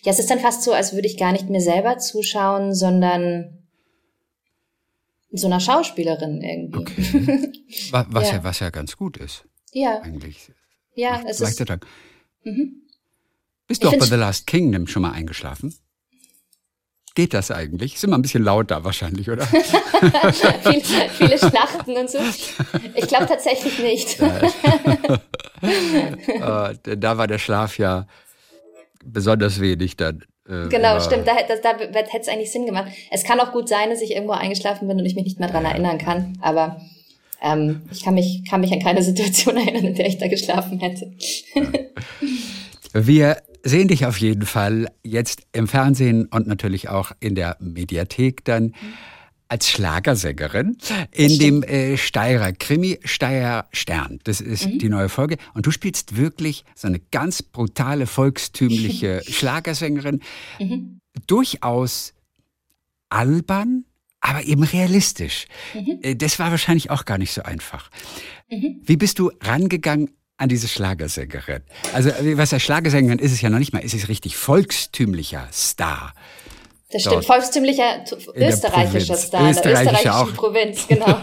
ja, 0.03 0.13
es 0.13 0.19
ist 0.19 0.31
dann 0.31 0.41
fast 0.41 0.63
so, 0.63 0.73
als 0.73 0.93
würde 0.93 1.09
ich 1.09 1.17
gar 1.17 1.33
nicht 1.33 1.49
mir 1.49 1.61
selber 1.61 1.99
zuschauen, 1.99 2.75
sondern 2.75 3.67
so 5.31 5.47
einer 5.47 5.61
Schauspielerin 5.61 6.43
irgendwie. 6.43 6.79
Okay. 6.79 7.53
Was, 7.91 8.07
ja. 8.29 8.37
ja. 8.37 8.45
was 8.45 8.61
ja 8.61 8.71
ganz 8.71 8.97
gut 8.97 9.17
ist. 9.17 9.45
Ja. 9.73 10.01
Eigentlich. 10.01 10.51
Ja, 10.95 11.23
es 11.27 11.41
ist. 11.41 11.61
Mhm. 12.45 12.86
Bist 13.69 13.83
du 13.83 13.89
auch 13.89 13.99
bei 13.99 14.07
The 14.07 14.15
Last 14.15 14.47
Kingdom 14.47 14.87
schon 14.87 15.03
mal 15.03 15.13
eingeschlafen? 15.13 15.75
Geht 17.17 17.33
das 17.33 17.51
eigentlich? 17.51 17.95
Ist 17.95 18.05
immer 18.05 18.19
ein 18.19 18.23
bisschen 18.23 18.45
lauter 18.45 18.85
wahrscheinlich, 18.85 19.31
oder? 19.31 19.47
viele, 19.47 21.09
viele 21.17 21.39
Schlachten 21.39 21.97
und 21.97 22.11
so. 22.11 22.19
Ich 22.95 23.07
glaube 23.07 23.25
tatsächlich 23.25 23.79
nicht. 23.79 24.21
äh, 24.21 24.51
da 26.99 27.17
war 27.17 27.27
der 27.27 27.39
Schlaf 27.39 27.79
ja 27.79 28.07
besonders 29.03 29.61
wenig 29.61 29.97
dann. 29.97 30.25
Äh, 30.47 30.69
genau, 30.69 31.01
stimmt. 31.01 31.27
Da, 31.27 31.37
da, 31.49 31.73
da 31.73 32.01
hätte 32.01 32.21
es 32.21 32.29
eigentlich 32.29 32.53
Sinn 32.53 32.67
gemacht. 32.67 32.93
Es 33.11 33.25
kann 33.25 33.41
auch 33.41 33.53
gut 33.53 33.67
sein, 33.69 33.89
dass 33.89 34.03
ich 34.03 34.11
irgendwo 34.11 34.35
eingeschlafen 34.35 34.87
bin 34.87 34.99
und 34.99 35.07
ich 35.07 35.15
mich 35.15 35.25
nicht 35.25 35.41
mehr 35.41 35.49
dran 35.49 35.65
erinnern 35.65 35.97
kann. 35.97 36.37
Aber 36.43 36.83
ähm, 37.41 37.81
ich 37.91 38.05
kann 38.05 38.13
mich, 38.15 38.45
kann 38.49 38.61
mich 38.61 38.73
an 38.73 38.81
keine 38.81 39.03
Situation 39.03 39.57
erinnern, 39.67 39.87
in 39.87 39.95
der 39.95 40.07
ich 40.07 40.19
da 40.19 40.29
geschlafen 40.29 40.81
hätte. 40.81 41.11
Wir 42.93 43.39
sehen 43.67 43.89
dich 43.89 44.07
auf 44.07 44.19
jeden 44.19 44.47
Fall 44.47 44.87
jetzt 45.03 45.43
im 45.53 45.67
Fernsehen 45.67 46.27
und 46.27 46.47
natürlich 46.47 46.89
auch 46.89 47.13
in 47.21 47.35
der 47.35 47.57
Mediathek 47.61 48.45
dann 48.45 48.73
als 49.49 49.71
Schlagersängerin 49.71 50.77
in 51.13 51.39
dem 51.39 51.63
äh, 51.63 51.97
Steirer 51.97 52.53
Krimi 52.53 52.99
Steirer 53.05 53.69
Stern. 53.73 54.19
Das 54.25 54.41
ist 54.41 54.67
mhm. 54.67 54.79
die 54.79 54.89
neue 54.89 55.09
Folge. 55.09 55.37
Und 55.55 55.67
du 55.67 55.71
spielst 55.71 56.17
wirklich 56.17 56.65
so 56.75 56.89
eine 56.89 56.99
ganz 56.99 57.43
brutale, 57.43 58.07
volkstümliche 58.07 59.23
Schlagersängerin. 59.25 60.21
Mhm. 60.59 61.01
Durchaus 61.27 62.15
albern, 63.09 63.85
aber 64.21 64.45
eben 64.45 64.65
realistisch. 64.65 65.47
Mhm. 65.75 65.99
Äh, 66.03 66.17
das 66.17 66.39
war 66.39 66.51
wahrscheinlich 66.51 66.91
auch 66.91 67.05
gar 67.05 67.19
nicht 67.19 67.33
so 67.33 67.43
einfach. 67.43 67.91
Mhm. 68.51 68.81
Wie 68.83 68.97
bist 68.97 69.19
du 69.19 69.31
rangegangen 69.41 70.11
an 70.37 70.49
diese 70.49 70.69
Schlagersängerin? 70.69 71.63
Also, 71.93 72.11
was 72.37 72.51
ja 72.51 72.59
Schlagersängerin 72.59 73.19
ist 73.19 73.33
es 73.33 73.41
ja 73.41 73.51
noch 73.51 73.59
nicht 73.59 73.73
mal, 73.73 73.81
ist 73.81 73.95
es 73.95 74.09
richtig 74.09 74.37
volkstümlicher 74.37 75.49
Star. 75.53 76.15
Das 76.91 77.03
stimmt, 77.03 77.25
volkstümlicher 77.25 78.05
österreichischer 78.35 79.17
Star, 79.17 79.51
Österreichische 79.51 79.63
der 79.63 80.03
österreichischen. 80.03 80.37
Provinz, 80.37 80.87
genau. 80.89 81.19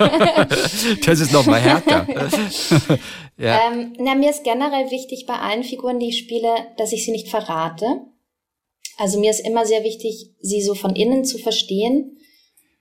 das 1.06 1.20
ist 1.22 1.32
noch 1.32 1.46
mal 1.46 1.60
härter. 1.60 2.06
ja. 3.38 3.72
ähm, 3.72 3.94
na, 3.98 4.14
mir 4.16 4.30
ist 4.30 4.44
generell 4.44 4.92
wichtig 4.92 5.26
bei 5.26 5.36
allen 5.36 5.64
Figuren, 5.64 6.00
die 6.00 6.10
ich 6.10 6.18
spiele, 6.18 6.50
dass 6.78 6.92
ich 6.92 7.06
sie 7.06 7.12
nicht 7.12 7.30
verrate. 7.30 7.86
Also 8.98 9.20
mir 9.20 9.32
ist 9.32 9.40
immer 9.40 9.66
sehr 9.66 9.84
wichtig, 9.84 10.32
sie 10.42 10.62
so 10.62 10.76
von 10.76 10.96
innen 10.96 11.24
zu 11.24 11.38
verstehen 11.38 12.18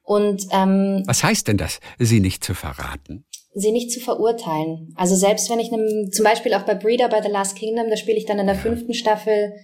und 0.03 0.47
ähm, 0.51 1.05
was 1.07 1.23
heißt 1.23 1.49
denn 1.49 1.57
das, 1.57 1.81
sie 1.99 2.21
nicht 2.21 2.43
zu 2.43 2.55
verraten? 2.55 3.25
Sie 3.55 3.73
nicht 3.73 3.91
zu 3.91 4.01
verurteilen. 4.01 4.95
Also 4.97 5.15
selbst 5.15 5.51
wenn 5.51 5.61
ich 5.61 5.73
einem, 5.73 6.11
zum 6.11 6.25
Beispiel 6.25 6.55
auch 6.55 6.63
bei 6.63 6.75
Breeder 6.75 7.09
bei 7.09 7.21
The 7.21 7.29
Last 7.29 7.57
Kingdom, 7.57 7.91
da 7.91 7.97
spiele 7.97 8.17
ich 8.17 8.25
dann 8.25 8.39
in 8.39 8.47
der 8.47 8.55
fünften 8.55 8.95
Staffel 8.95 9.55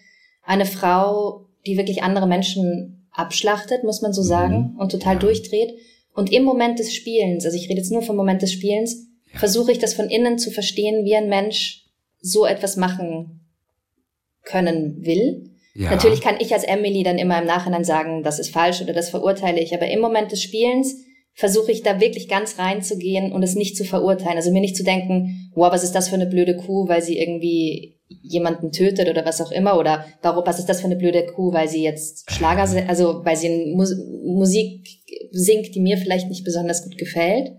eine 0.42 0.66
Frau, 0.66 1.46
die 1.66 1.76
wirklich 1.76 2.02
andere 2.02 2.26
Menschen 2.26 3.08
abschlachtet, 3.12 3.84
muss 3.84 4.02
man 4.02 4.12
so 4.12 4.22
mhm. 4.22 4.26
sagen, 4.26 4.76
und 4.78 4.92
total 4.92 5.14
ja. 5.14 5.20
durchdreht. 5.20 5.74
Und 6.14 6.32
im 6.32 6.44
Moment 6.44 6.78
des 6.78 6.94
Spielens, 6.94 7.44
also 7.44 7.56
ich 7.56 7.68
rede 7.68 7.78
jetzt 7.78 7.92
nur 7.92 8.02
vom 8.02 8.16
Moment 8.16 8.42
des 8.42 8.52
Spielens, 8.52 9.06
ja. 9.32 9.38
versuche 9.38 9.72
ich 9.72 9.78
das 9.78 9.94
von 9.94 10.08
innen 10.08 10.38
zu 10.38 10.50
verstehen, 10.50 11.04
wie 11.04 11.16
ein 11.16 11.28
Mensch 11.28 11.86
so 12.20 12.44
etwas 12.44 12.76
machen 12.76 13.40
können 14.42 15.04
will. 15.04 15.50
Ja. 15.74 15.90
Natürlich 15.90 16.20
kann 16.20 16.36
ich 16.40 16.52
als 16.52 16.64
Emily 16.64 17.02
dann 17.04 17.18
immer 17.18 17.38
im 17.38 17.46
Nachhinein 17.46 17.84
sagen, 17.84 18.22
das 18.22 18.38
ist 18.38 18.50
falsch 18.50 18.82
oder 18.82 18.92
das 18.92 19.10
verurteile 19.10 19.60
ich, 19.60 19.74
aber 19.74 19.88
im 19.88 20.00
Moment 20.00 20.32
des 20.32 20.42
Spielens 20.42 20.96
versuche 21.38 21.70
ich 21.70 21.84
da 21.84 22.00
wirklich 22.00 22.26
ganz 22.26 22.58
reinzugehen 22.58 23.30
und 23.30 23.44
es 23.44 23.54
nicht 23.54 23.76
zu 23.76 23.84
verurteilen. 23.84 24.36
Also 24.36 24.50
mir 24.50 24.60
nicht 24.60 24.74
zu 24.74 24.82
denken, 24.82 25.52
wow, 25.54 25.70
was 25.70 25.84
ist 25.84 25.94
das 25.94 26.08
für 26.08 26.16
eine 26.16 26.26
blöde 26.26 26.56
Kuh, 26.56 26.88
weil 26.88 27.00
sie 27.00 27.16
irgendwie 27.16 27.96
jemanden 28.08 28.72
tötet 28.72 29.08
oder 29.08 29.24
was 29.24 29.40
auch 29.40 29.52
immer 29.52 29.78
oder 29.78 30.04
warum, 30.20 30.44
was 30.44 30.58
ist 30.58 30.68
das 30.68 30.80
für 30.80 30.86
eine 30.86 30.96
blöde 30.96 31.26
Kuh, 31.26 31.52
weil 31.52 31.68
sie 31.68 31.84
jetzt 31.84 32.28
Schlager, 32.28 32.62
also 32.88 33.24
weil 33.24 33.36
sie 33.36 33.72
Mus 33.72 33.94
Musik 34.24 34.84
singt, 35.30 35.76
die 35.76 35.80
mir 35.80 35.96
vielleicht 35.96 36.28
nicht 36.28 36.42
besonders 36.42 36.82
gut 36.82 36.98
gefällt. 36.98 37.52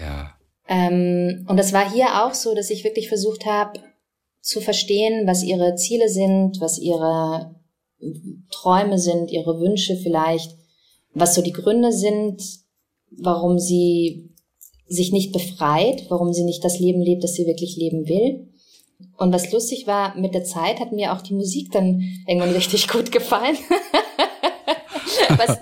Ja. 0.00 0.32
Ähm, 0.66 1.44
und 1.50 1.58
das 1.58 1.74
war 1.74 1.92
hier 1.92 2.24
auch 2.24 2.32
so, 2.32 2.54
dass 2.54 2.70
ich 2.70 2.82
wirklich 2.82 3.08
versucht 3.08 3.44
habe 3.44 3.78
zu 4.40 4.62
verstehen, 4.62 5.26
was 5.26 5.42
ihre 5.42 5.74
Ziele 5.74 6.08
sind, 6.08 6.62
was 6.62 6.78
ihre 6.78 7.54
Träume 8.50 8.98
sind, 8.98 9.30
ihre 9.30 9.60
Wünsche 9.60 9.96
vielleicht, 9.96 10.56
was 11.12 11.34
so 11.34 11.42
die 11.42 11.52
Gründe 11.52 11.92
sind, 11.92 12.40
warum 13.10 13.58
sie 13.58 14.30
sich 14.86 15.12
nicht 15.12 15.32
befreit, 15.32 16.06
warum 16.08 16.32
sie 16.32 16.44
nicht 16.44 16.64
das 16.64 16.78
Leben 16.78 17.00
lebt, 17.00 17.22
das 17.22 17.34
sie 17.34 17.46
wirklich 17.46 17.76
leben 17.76 18.08
will. 18.08 18.48
Und 19.16 19.32
was 19.32 19.52
lustig 19.52 19.86
war, 19.86 20.16
mit 20.16 20.34
der 20.34 20.44
Zeit 20.44 20.80
hat 20.80 20.92
mir 20.92 21.12
auch 21.12 21.20
die 21.20 21.34
Musik 21.34 21.70
dann 21.72 22.02
irgendwann 22.26 22.50
richtig 22.54 22.88
gut 22.88 23.12
gefallen. 23.12 23.56
was 25.36 25.58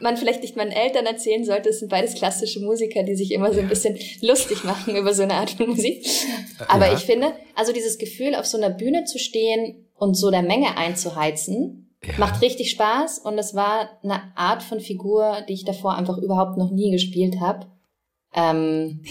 man 0.00 0.16
vielleicht 0.16 0.42
nicht 0.42 0.56
meinen 0.56 0.72
Eltern 0.72 1.06
erzählen 1.06 1.44
sollte, 1.44 1.70
es 1.70 1.80
sind 1.80 1.88
beides 1.88 2.14
klassische 2.14 2.60
Musiker, 2.60 3.02
die 3.02 3.16
sich 3.16 3.32
immer 3.32 3.52
so 3.52 3.60
ein 3.60 3.68
bisschen 3.68 3.98
lustig 4.20 4.64
machen 4.64 4.94
über 4.96 5.14
so 5.14 5.22
eine 5.22 5.34
Art 5.34 5.50
von 5.50 5.70
Musik. 5.70 6.06
Aber 6.68 6.86
ja. 6.86 6.94
ich 6.94 7.00
finde, 7.00 7.32
also 7.54 7.72
dieses 7.72 7.98
Gefühl, 7.98 8.34
auf 8.34 8.46
so 8.46 8.56
einer 8.56 8.70
Bühne 8.70 9.04
zu 9.04 9.18
stehen 9.18 9.88
und 9.96 10.14
so 10.14 10.30
der 10.30 10.42
Menge 10.42 10.76
einzuheizen, 10.76 11.85
ja. 12.06 12.14
Macht 12.18 12.40
richtig 12.42 12.70
Spaß 12.70 13.18
und 13.18 13.38
es 13.38 13.54
war 13.54 13.88
eine 14.02 14.22
Art 14.36 14.62
von 14.62 14.80
Figur, 14.80 15.42
die 15.48 15.54
ich 15.54 15.64
davor 15.64 15.94
einfach 15.94 16.18
überhaupt 16.18 16.56
noch 16.56 16.70
nie 16.70 16.90
gespielt 16.90 17.40
habe. 17.40 17.66
Ähm, 18.34 19.02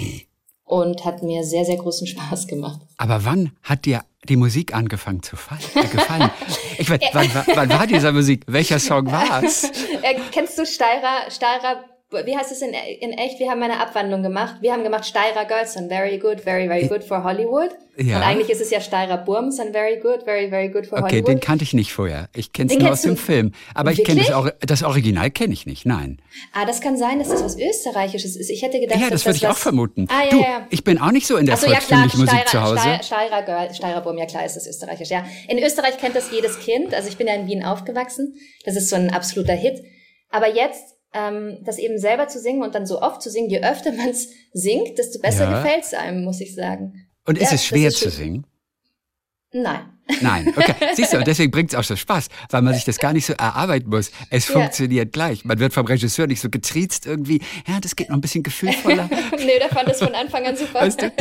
und 0.64 1.06
hat 1.06 1.24
mir 1.24 1.44
sehr, 1.44 1.66
sehr 1.66 1.78
großen 1.78 2.08
Spaß 2.08 2.48
gemacht. 2.48 2.82
Aber 2.98 3.26
wann 3.26 3.52
hat 3.62 3.86
dir 3.86 4.04
die 4.28 4.36
Musik 4.36 4.74
angefangen 4.74 5.22
zu 5.24 5.36
äh, 5.36 5.88
gefallen? 5.88 6.30
Ich 6.78 6.90
meine, 6.90 7.02
wann, 7.14 7.30
wann, 7.56 7.70
war 7.70 7.88
dieser 7.88 8.12
Musik? 8.12 8.44
Welcher 8.48 8.80
Song 8.80 9.10
war's? 9.10 9.72
Äh, 10.02 10.20
kennst 10.32 10.58
du 10.58 10.66
Steirer, 10.66 11.32
Steirer 11.32 11.86
wie 12.26 12.38
heißt 12.38 12.52
es 12.52 12.62
in, 12.62 12.70
in 12.74 13.12
echt? 13.14 13.40
Wir 13.40 13.50
haben 13.50 13.62
eine 13.62 13.80
Abwandlung 13.80 14.24
gemacht. 14.24 14.58
Wir 14.62 14.74
haben 14.74 14.84
gemacht 14.84 15.06
Steirer 15.06 15.46
Girls 15.46 15.76
and 15.76 15.90
very 15.90 16.18
good, 16.18 16.40
very, 16.40 16.68
very 16.68 16.88
good 16.88 17.04
for 17.04 17.24
Hollywood. 17.24 17.72
Ja. 17.98 18.18
Und 18.18 18.24
eigentlich 18.24 18.50
ist 18.50 18.62
es 18.62 18.70
ja 18.72 18.82
Steirer 18.82 19.18
Burms 19.18 19.60
and 19.60 19.72
very 19.72 19.98
good, 19.98 20.24
very, 20.24 20.50
very 20.50 20.68
good 20.68 20.86
for 20.86 20.98
okay, 20.98 21.08
Hollywood. 21.08 21.24
Okay, 21.24 21.36
den 21.36 21.40
kannte 21.40 21.64
ich 21.64 21.74
nicht 21.74 21.94
vorher. 21.94 22.28
Ich 22.36 22.52
kenne 22.52 22.72
es 22.72 22.78
nur 22.78 22.92
aus 22.92 23.02
dem 23.04 23.16
Film. 23.16 23.54
Aber 23.74 23.92
ich 23.92 24.04
kenne 24.04 24.22
das, 24.22 24.54
das 24.60 24.84
Original 24.84 25.32
kenne 25.32 25.54
ich 25.54 25.66
nicht, 25.66 25.86
nein. 25.86 26.22
Ah, 26.54 26.66
das 26.66 26.82
kann 26.82 26.98
sein, 26.98 27.20
dass 27.20 27.30
das 27.30 27.44
was 27.44 27.58
Österreichisches 27.58 28.36
ist. 28.36 28.50
Ich 28.50 28.62
hätte 28.62 28.80
gedacht, 28.80 29.00
ja, 29.00 29.10
das, 29.10 29.24
das 29.24 29.26
würde 29.26 29.38
ich 29.38 29.48
auch 29.48 29.58
vermuten. 29.58 30.08
Ah, 30.10 30.24
ja, 30.26 30.30
du, 30.30 30.40
ja. 30.40 30.68
ich 30.70 30.84
bin 30.84 31.00
auch 31.00 31.12
nicht 31.12 31.26
so 31.26 31.38
in 31.38 31.46
der 31.46 31.58
so, 31.58 31.68
ja, 31.68 31.80
klar, 31.80 32.04
Musik 32.04 32.28
Steirer, 32.28 32.46
zu 32.46 32.62
Hause. 32.62 32.80
Steirer, 32.80 33.04
Steirer, 33.04 33.42
Girl, 33.44 33.74
Steirer 33.74 34.02
Burm, 34.02 34.18
ja 34.18 34.26
klar 34.26 34.46
ist 34.46 34.56
das 34.56 34.68
österreichisch. 34.68 35.10
Ja, 35.10 35.26
in 35.48 35.58
Österreich 35.60 35.98
kennt 35.98 36.16
das 36.16 36.32
jedes 36.32 36.60
Kind. 36.60 36.94
Also 36.94 37.08
ich 37.08 37.18
bin 37.18 37.28
ja 37.28 37.34
in 37.36 37.48
Wien 37.48 37.64
aufgewachsen. 37.64 38.36
Das 38.66 38.76
ist 38.76 38.90
so 38.90 38.96
ein 38.98 39.12
absoluter 39.12 39.54
Hit. 39.54 39.84
Aber 40.30 40.54
jetzt 40.54 40.95
ähm, 41.16 41.60
das 41.64 41.78
eben 41.78 41.98
selber 41.98 42.28
zu 42.28 42.40
singen 42.40 42.62
und 42.62 42.76
dann 42.76 42.86
so 42.86 43.02
oft 43.02 43.22
zu 43.22 43.30
singen, 43.30 43.50
je 43.50 43.64
öfter 43.64 43.92
man 43.98 44.10
es 44.10 44.30
singt, 44.54 44.98
desto 44.98 45.20
besser 45.20 45.50
ja. 45.50 45.62
gefällt 45.62 45.86
es 45.86 45.94
einem, 45.94 46.24
muss 46.24 46.42
ich 46.42 46.54
sagen. 46.54 47.08
Und 47.26 47.38
ist 47.38 47.50
ja, 47.50 47.56
es 47.56 47.66
schwer 47.66 47.88
ist 47.88 48.00
zu 48.00 48.10
singen? 48.10 48.46
Nein. 49.52 49.90
Nein, 50.22 50.54
okay. 50.56 50.76
Siehst 50.96 51.14
du, 51.14 51.18
und 51.18 51.26
deswegen 51.26 51.50
bringt 51.50 51.72
es 51.72 51.80
auch 51.80 51.84
so 51.84 51.96
Spaß, 51.96 52.28
weil 52.52 52.62
man 52.62 52.76
sich 52.76 52.84
das 52.84 53.00
gar 53.00 53.14
nicht 53.14 53.26
so 53.26 53.34
erarbeiten 53.34 53.90
muss. 53.90 54.12
Es 54.30 54.48
ja. 54.48 54.54
funktioniert 54.54 55.14
gleich. 55.14 55.46
Man 55.46 55.58
wird 55.58 55.74
vom 55.74 55.88
Regisseur 55.88 56.28
nicht 56.28 56.42
so 56.42 56.50
getriezt 56.50 57.08
irgendwie. 57.08 57.42
Ja, 57.68 57.80
das 57.80 57.96
geht 57.96 58.10
noch 58.10 58.18
ein 58.18 58.22
bisschen 58.22 58.44
gefühlvoller. 58.44 59.10
nee, 59.38 59.58
der 59.58 59.70
fand 59.70 59.90
das 59.90 60.00
von 60.00 60.14
Anfang 60.14 60.46
an 60.46 60.56
super. 60.56 60.82
Weißt 60.82 61.02
du? 61.02 61.12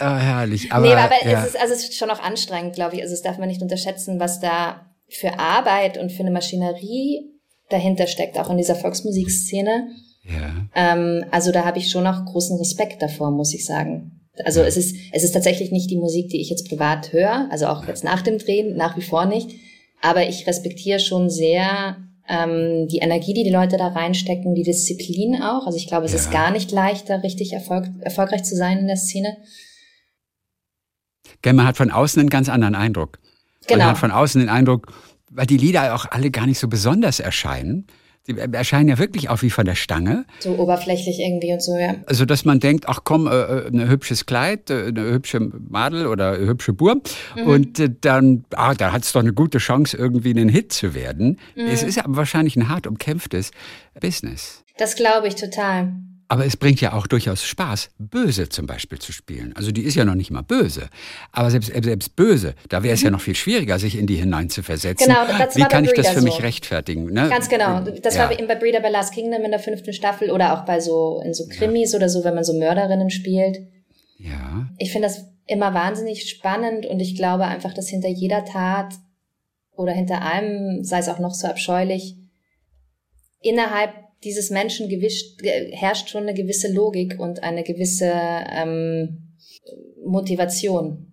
oh, 0.00 0.04
herrlich. 0.04 0.72
Aber, 0.72 0.86
nee, 0.86 0.94
aber 0.94 1.14
ja. 1.24 1.42
es, 1.42 1.50
ist, 1.50 1.60
also 1.60 1.74
es 1.74 1.84
ist 1.84 1.96
schon 1.96 2.10
auch 2.10 2.20
anstrengend, 2.20 2.74
glaube 2.74 2.96
ich. 2.96 3.02
Also 3.02 3.14
es 3.14 3.22
darf 3.22 3.38
man 3.38 3.48
nicht 3.48 3.62
unterschätzen, 3.62 4.18
was 4.18 4.40
da 4.40 4.88
für 5.08 5.38
Arbeit 5.38 5.98
und 5.98 6.12
für 6.12 6.20
eine 6.20 6.30
Maschinerie 6.30 7.30
dahinter 7.70 8.06
steckt, 8.06 8.38
auch 8.38 8.50
in 8.50 8.56
dieser 8.56 8.74
Volksmusikszene. 8.74 9.88
Ja. 10.24 10.68
Ähm, 10.74 11.24
also 11.30 11.52
da 11.52 11.64
habe 11.64 11.78
ich 11.78 11.90
schon 11.90 12.06
auch 12.06 12.24
großen 12.24 12.58
Respekt 12.58 13.02
davor, 13.02 13.30
muss 13.30 13.54
ich 13.54 13.64
sagen. 13.64 14.20
Also 14.44 14.60
ja. 14.60 14.66
es 14.66 14.76
ist 14.76 14.96
es 15.12 15.24
ist 15.24 15.32
tatsächlich 15.32 15.72
nicht 15.72 15.90
die 15.90 15.96
Musik, 15.96 16.28
die 16.28 16.40
ich 16.40 16.50
jetzt 16.50 16.68
privat 16.68 17.12
höre, 17.12 17.48
also 17.50 17.66
auch 17.66 17.86
jetzt 17.88 18.04
nach 18.04 18.22
dem 18.22 18.38
Drehen 18.38 18.76
nach 18.76 18.96
wie 18.96 19.02
vor 19.02 19.26
nicht. 19.26 19.50
Aber 20.00 20.28
ich 20.28 20.46
respektiere 20.46 21.00
schon 21.00 21.28
sehr 21.28 21.96
ähm, 22.28 22.86
die 22.88 22.98
Energie, 22.98 23.34
die 23.34 23.42
die 23.42 23.50
Leute 23.50 23.76
da 23.76 23.88
reinstecken, 23.88 24.54
die 24.54 24.62
Disziplin 24.62 25.42
auch. 25.42 25.66
Also 25.66 25.76
ich 25.76 25.88
glaube, 25.88 26.06
es 26.06 26.12
ja. 26.12 26.18
ist 26.18 26.30
gar 26.30 26.50
nicht 26.50 26.70
leicht, 26.70 27.08
da 27.08 27.16
richtig 27.16 27.52
Erfolg, 27.52 27.86
erfolgreich 28.00 28.44
zu 28.44 28.54
sein 28.54 28.78
in 28.78 28.86
der 28.86 28.96
Szene. 28.96 29.38
Gell, 31.42 31.52
man 31.52 31.66
hat 31.66 31.76
von 31.76 31.90
außen 31.90 32.20
einen 32.20 32.30
ganz 32.30 32.48
anderen 32.48 32.74
Eindruck. 32.74 33.18
Genau. 33.68 33.84
Man 33.84 33.90
hat 33.90 33.98
von 33.98 34.10
außen 34.10 34.40
den 34.40 34.48
Eindruck, 34.48 34.92
weil 35.30 35.46
die 35.46 35.56
Lieder 35.56 35.94
auch 35.94 36.06
alle 36.10 36.30
gar 36.30 36.46
nicht 36.46 36.58
so 36.58 36.68
besonders 36.68 37.20
erscheinen. 37.20 37.86
Die 38.26 38.36
erscheinen 38.36 38.90
ja 38.90 38.98
wirklich 38.98 39.30
auch 39.30 39.40
wie 39.40 39.48
von 39.48 39.64
der 39.64 39.74
Stange. 39.74 40.26
So 40.40 40.58
oberflächlich 40.58 41.18
irgendwie 41.18 41.52
und 41.52 41.62
so, 41.62 41.76
ja. 41.78 41.94
Also, 42.04 42.26
dass 42.26 42.44
man 42.44 42.60
denkt, 42.60 42.84
ach 42.86 43.00
komm, 43.02 43.26
äh, 43.26 43.30
äh 43.30 43.68
ein 43.68 43.88
hübsches 43.88 44.26
Kleid, 44.26 44.68
äh, 44.68 44.88
eine 44.88 45.12
hübsche 45.12 45.40
Madel 45.40 46.06
oder 46.06 46.32
eine 46.32 46.46
hübsche 46.46 46.74
Burm. 46.74 47.00
Mhm. 47.36 47.46
Und 47.46 47.80
äh, 47.80 47.88
dann, 48.00 48.44
ah, 48.54 48.74
da 48.74 48.92
hat 48.92 49.04
es 49.04 49.12
doch 49.12 49.20
eine 49.20 49.32
gute 49.32 49.56
Chance, 49.56 49.96
irgendwie 49.96 50.32
ein 50.32 50.50
Hit 50.50 50.72
zu 50.72 50.94
werden. 50.94 51.38
Mhm. 51.56 51.68
Es 51.68 51.82
ist 51.82 52.04
aber 52.04 52.16
wahrscheinlich 52.16 52.54
ein 52.56 52.68
hart 52.68 52.86
umkämpftes 52.86 53.50
Business. 53.98 54.62
Das 54.76 54.94
glaube 54.94 55.28
ich 55.28 55.34
total. 55.34 55.94
Aber 56.30 56.44
es 56.44 56.58
bringt 56.58 56.82
ja 56.82 56.92
auch 56.92 57.06
durchaus 57.06 57.42
Spaß, 57.42 57.90
böse 57.98 58.50
zum 58.50 58.66
Beispiel 58.66 58.98
zu 58.98 59.12
spielen. 59.12 59.56
Also 59.56 59.72
die 59.72 59.82
ist 59.82 59.94
ja 59.94 60.04
noch 60.04 60.14
nicht 60.14 60.30
mal 60.30 60.42
böse. 60.42 60.90
Aber 61.32 61.50
selbst, 61.50 61.72
selbst 61.72 62.16
böse, 62.16 62.54
da 62.68 62.82
wäre 62.82 62.94
es 62.94 63.00
mhm. 63.00 63.06
ja 63.06 63.10
noch 63.12 63.22
viel 63.22 63.34
schwieriger, 63.34 63.78
sich 63.78 63.96
in 63.96 64.06
die 64.06 64.16
hineinzuversetzen. 64.16 65.06
Genau, 65.06 65.26
das 65.26 65.56
Wie 65.56 65.62
kann 65.62 65.84
ich 65.84 65.94
das 65.94 66.08
für 66.08 66.20
so. 66.20 66.24
mich 66.24 66.42
rechtfertigen? 66.42 67.06
Ne? 67.06 67.30
Ganz 67.30 67.48
genau. 67.48 67.80
Das 68.02 68.16
ja. 68.16 68.24
war 68.24 68.38
eben 68.38 68.46
bei 68.46 68.56
Breeder 68.56 68.80
bei 68.80 68.90
Last 68.90 69.14
Kingdom 69.14 69.42
in 69.42 69.50
der 69.50 69.60
fünften 69.60 69.94
Staffel 69.94 70.30
oder 70.30 70.52
auch 70.52 70.66
bei 70.66 70.80
so, 70.80 71.22
in 71.24 71.32
so 71.32 71.46
Krimis 71.48 71.92
ja. 71.92 71.96
oder 71.96 72.10
so, 72.10 72.22
wenn 72.24 72.34
man 72.34 72.44
so 72.44 72.52
Mörderinnen 72.52 73.08
spielt. 73.08 73.60
Ja. 74.18 74.68
Ich 74.76 74.92
finde 74.92 75.08
das 75.08 75.24
immer 75.46 75.72
wahnsinnig 75.72 76.28
spannend 76.28 76.84
und 76.84 77.00
ich 77.00 77.16
glaube 77.16 77.44
einfach, 77.44 77.72
dass 77.72 77.88
hinter 77.88 78.08
jeder 78.08 78.44
Tat 78.44 78.92
oder 79.72 79.92
hinter 79.92 80.20
allem, 80.20 80.84
sei 80.84 80.98
es 80.98 81.08
auch 81.08 81.20
noch 81.20 81.32
so 81.32 81.48
abscheulich, 81.48 82.16
innerhalb 83.40 83.94
dieses 84.24 84.50
Menschen 84.50 84.88
gewischt, 84.88 85.40
herrscht 85.42 86.08
schon 86.08 86.22
eine 86.22 86.34
gewisse 86.34 86.72
Logik 86.72 87.18
und 87.18 87.42
eine 87.42 87.62
gewisse 87.62 88.12
ähm, 88.12 89.34
Motivation. 90.04 91.04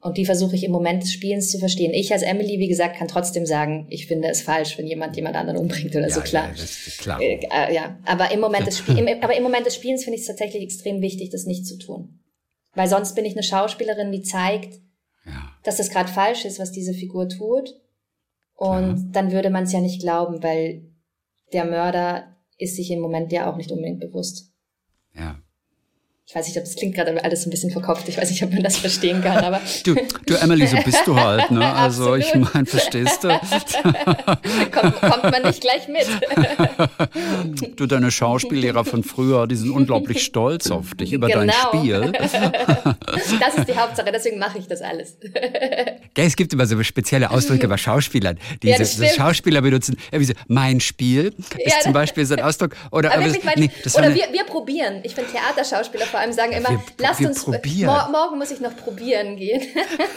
Und 0.00 0.18
die 0.18 0.26
versuche 0.26 0.56
ich 0.56 0.64
im 0.64 0.72
Moment 0.72 1.04
des 1.04 1.12
Spielens 1.12 1.50
zu 1.50 1.58
verstehen. 1.58 1.94
Ich 1.94 2.12
als 2.12 2.22
Emily, 2.22 2.58
wie 2.58 2.66
gesagt, 2.66 2.96
kann 2.96 3.06
trotzdem 3.06 3.46
sagen, 3.46 3.86
ich 3.88 4.08
finde 4.08 4.28
es 4.28 4.42
falsch, 4.42 4.76
wenn 4.76 4.88
jemand 4.88 5.14
jemand 5.14 5.36
anderen 5.36 5.60
umbringt 5.60 5.94
oder 5.94 6.08
ja, 6.08 6.14
so 6.14 6.20
klar. 6.20 6.46
Ja, 6.46 6.50
das 6.50 6.86
ist 6.88 6.98
klar. 6.98 7.22
Äh, 7.22 7.38
äh, 7.50 7.72
ja, 7.72 8.00
aber 8.04 8.32
im 8.32 8.40
Moment 8.40 8.66
des 8.66 8.78
Spiel, 8.78 8.98
im, 8.98 9.22
aber 9.22 9.36
im 9.36 9.44
Moment 9.44 9.64
des 9.64 9.76
Spielens 9.76 10.02
finde 10.02 10.16
ich 10.16 10.22
es 10.22 10.26
tatsächlich 10.26 10.64
extrem 10.64 11.00
wichtig, 11.02 11.30
das 11.30 11.46
nicht 11.46 11.66
zu 11.66 11.78
tun. 11.78 12.18
Weil 12.74 12.88
sonst 12.88 13.14
bin 13.14 13.24
ich 13.24 13.34
eine 13.34 13.44
Schauspielerin, 13.44 14.10
die 14.10 14.22
zeigt, 14.22 14.80
ja. 15.24 15.52
dass 15.62 15.76
das 15.76 15.88
gerade 15.88 16.10
falsch 16.10 16.44
ist, 16.46 16.58
was 16.58 16.72
diese 16.72 16.94
Figur 16.94 17.28
tut. 17.28 17.72
Und 18.54 19.12
dann 19.12 19.30
würde 19.30 19.50
man 19.50 19.64
es 19.64 19.72
ja 19.72 19.80
nicht 19.80 20.00
glauben, 20.00 20.42
weil 20.42 20.82
der 21.52 21.64
Mörder 21.64 22.36
ist 22.62 22.76
sich 22.76 22.90
im 22.90 23.00
Moment 23.00 23.32
ja 23.32 23.50
auch 23.50 23.56
nicht 23.56 23.70
unbedingt 23.72 24.00
bewusst. 24.00 24.52
Ja. 25.14 25.41
Ich 26.24 26.36
weiß 26.36 26.46
nicht, 26.46 26.56
ob 26.56 26.64
das 26.64 26.76
klingt 26.76 26.94
gerade 26.94 27.22
alles 27.24 27.44
ein 27.46 27.50
bisschen 27.50 27.70
verkopft. 27.70 28.08
Ich 28.08 28.16
weiß 28.16 28.30
nicht, 28.30 28.42
ob 28.44 28.52
man 28.52 28.62
das 28.62 28.76
verstehen 28.76 29.22
kann, 29.22 29.44
aber. 29.44 29.60
Du, 29.84 29.96
du 30.26 30.34
Emily, 30.34 30.66
so 30.66 30.76
bist 30.84 31.04
du 31.04 31.16
halt, 31.18 31.50
ne? 31.50 31.74
Also 31.74 32.14
ich 32.14 32.32
meine, 32.34 32.64
verstehst 32.66 33.24
du? 33.24 33.28
kommt, 34.70 35.00
kommt 35.00 35.22
man 35.24 35.42
nicht 35.42 35.60
gleich 35.60 35.88
mit. 35.88 36.06
du, 37.76 37.86
deine 37.86 38.10
Schauspiellehrer 38.12 38.84
von 38.84 39.02
früher, 39.02 39.48
die 39.48 39.56
sind 39.56 39.70
unglaublich 39.70 40.22
stolz 40.22 40.70
auf 40.70 40.94
dich 40.94 41.12
über 41.12 41.26
genau. 41.26 41.40
dein 41.40 41.52
Spiel. 41.52 42.12
das 43.40 43.54
ist 43.56 43.68
die 43.68 43.76
Hauptsache, 43.76 44.12
deswegen 44.12 44.38
mache 44.38 44.58
ich 44.58 44.68
das 44.68 44.80
alles. 44.82 45.16
es 46.14 46.36
gibt 46.36 46.52
immer 46.52 46.66
so 46.66 46.80
spezielle 46.84 47.30
Ausdrücke 47.30 47.66
bei 47.66 47.76
Schauspielern, 47.76 48.38
die 48.62 48.68
ja, 48.68 48.84
so, 48.84 49.04
Schauspieler 49.06 49.62
benutzen. 49.62 49.96
So, 50.12 50.32
mein 50.46 50.78
Spiel 50.80 51.34
ist 51.58 51.74
ja, 51.74 51.80
zum 51.80 51.92
Beispiel 51.92 52.24
so 52.24 52.34
ein 52.34 52.42
Ausdruck. 52.42 52.76
Oder, 52.92 53.12
aber 53.12 53.24
wirklich, 53.24 53.56
nee, 53.56 53.70
oder 53.94 54.14
wir, 54.14 54.28
wir 54.30 54.44
probieren. 54.44 55.00
Ich 55.02 55.14
finde 55.14 55.32
Theaterschauspieler 55.32 56.06
vor 56.12 56.20
allem 56.20 56.32
sagen 56.32 56.52
immer, 56.52 56.68
wir, 56.68 56.82
lasst 56.98 57.20
wir 57.20 57.28
uns, 57.28 57.46
mor 57.46 58.08
morgen 58.12 58.38
muss 58.38 58.50
ich 58.50 58.60
noch 58.60 58.76
probieren 58.76 59.36
gehen. 59.36 59.62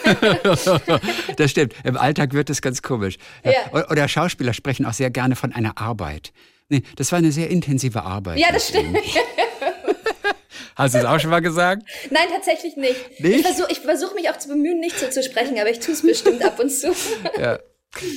das 1.36 1.50
stimmt. 1.50 1.74
Im 1.84 1.96
Alltag 1.96 2.34
wird 2.34 2.50
das 2.50 2.60
ganz 2.60 2.82
komisch. 2.82 3.16
Ja. 3.42 3.88
Oder 3.90 4.06
Schauspieler 4.06 4.52
sprechen 4.52 4.86
auch 4.86 4.92
sehr 4.92 5.10
gerne 5.10 5.34
von 5.34 5.52
einer 5.52 5.78
Arbeit. 5.78 6.32
Nee, 6.68 6.82
das 6.96 7.12
war 7.12 7.18
eine 7.18 7.32
sehr 7.32 7.48
intensive 7.48 8.02
Arbeit. 8.02 8.38
Ja, 8.38 8.52
das 8.52 8.68
stimmt. 8.68 8.98
Hast 10.76 10.94
du 10.94 10.98
es 10.98 11.04
auch 11.06 11.18
schon 11.18 11.30
mal 11.30 11.40
gesagt? 11.40 11.82
Nein, 12.10 12.26
tatsächlich 12.30 12.76
nicht. 12.76 13.20
nicht? 13.20 13.36
Ich 13.36 13.42
versuche 13.42 13.72
ich 13.72 13.80
versuch 13.80 14.14
mich 14.14 14.28
auch 14.28 14.36
zu 14.36 14.48
bemühen, 14.48 14.78
nicht 14.78 14.98
so 14.98 15.08
zu 15.08 15.22
sprechen, 15.22 15.58
aber 15.58 15.70
ich 15.70 15.80
tue 15.80 15.94
es 15.94 16.02
bestimmt 16.02 16.44
ab 16.44 16.58
und 16.60 16.70
zu. 16.70 16.94
Ja. 17.40 17.58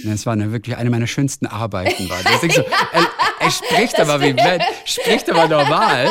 Das 0.05 0.25
war 0.25 0.33
eine, 0.33 0.51
wirklich 0.51 0.75
eine 0.77 0.89
meiner 0.89 1.07
schönsten 1.07 1.45
Arbeiten. 1.47 2.09
War. 2.09 2.17
Das 2.23 2.41
so, 2.41 2.61
er, 2.91 3.07
er 3.39 3.51
spricht 3.51 3.97
ja, 3.97 4.03
aber 4.03 4.21
wie 4.21 4.35
spricht 4.85 5.29
aber 5.29 5.47
normal. 5.47 6.09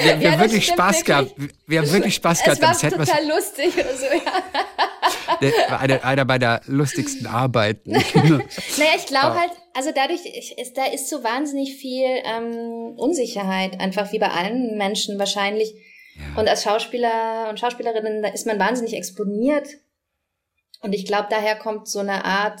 Wir, 0.00 0.20
wir 0.20 0.26
ja, 0.26 0.32
haben 0.32 0.40
wirklich 0.40 0.66
Spaß 0.66 1.06
wirklich. 1.06 1.06
gehabt. 1.06 1.34
Wir 1.66 1.80
haben 1.80 1.92
wirklich 1.92 2.14
Spaß 2.14 2.42
gehabt. 2.42 2.62
Es 2.62 2.82
war 2.82 2.90
total 2.90 3.28
was, 3.28 3.36
lustig 3.36 3.74
oder 3.74 3.96
so, 3.96 4.06
ja. 4.06 5.78
Einer, 5.78 6.04
einer 6.04 6.24
meiner 6.24 6.60
lustigsten 6.66 7.26
Arbeiten. 7.26 7.90
naja, 7.92 8.90
ich 8.96 9.06
glaube 9.06 9.40
halt, 9.40 9.50
also 9.74 9.90
dadurch, 9.94 10.24
ist, 10.26 10.76
da 10.76 10.86
ist 10.86 11.08
so 11.08 11.24
wahnsinnig 11.24 11.76
viel 11.76 12.06
ähm, 12.24 12.94
Unsicherheit, 12.96 13.80
einfach 13.80 14.12
wie 14.12 14.18
bei 14.18 14.28
allen 14.28 14.76
Menschen 14.76 15.18
wahrscheinlich. 15.18 15.74
Ja. 16.16 16.40
Und 16.40 16.48
als 16.48 16.62
Schauspieler 16.62 17.48
und 17.48 17.58
Schauspielerinnen, 17.58 18.22
da 18.22 18.28
ist 18.28 18.46
man 18.46 18.58
wahnsinnig 18.58 18.94
exponiert. 18.94 19.68
Und 20.80 20.92
ich 20.92 21.06
glaube, 21.06 21.28
daher 21.30 21.56
kommt 21.56 21.88
so 21.88 22.00
eine 22.00 22.24
Art 22.24 22.60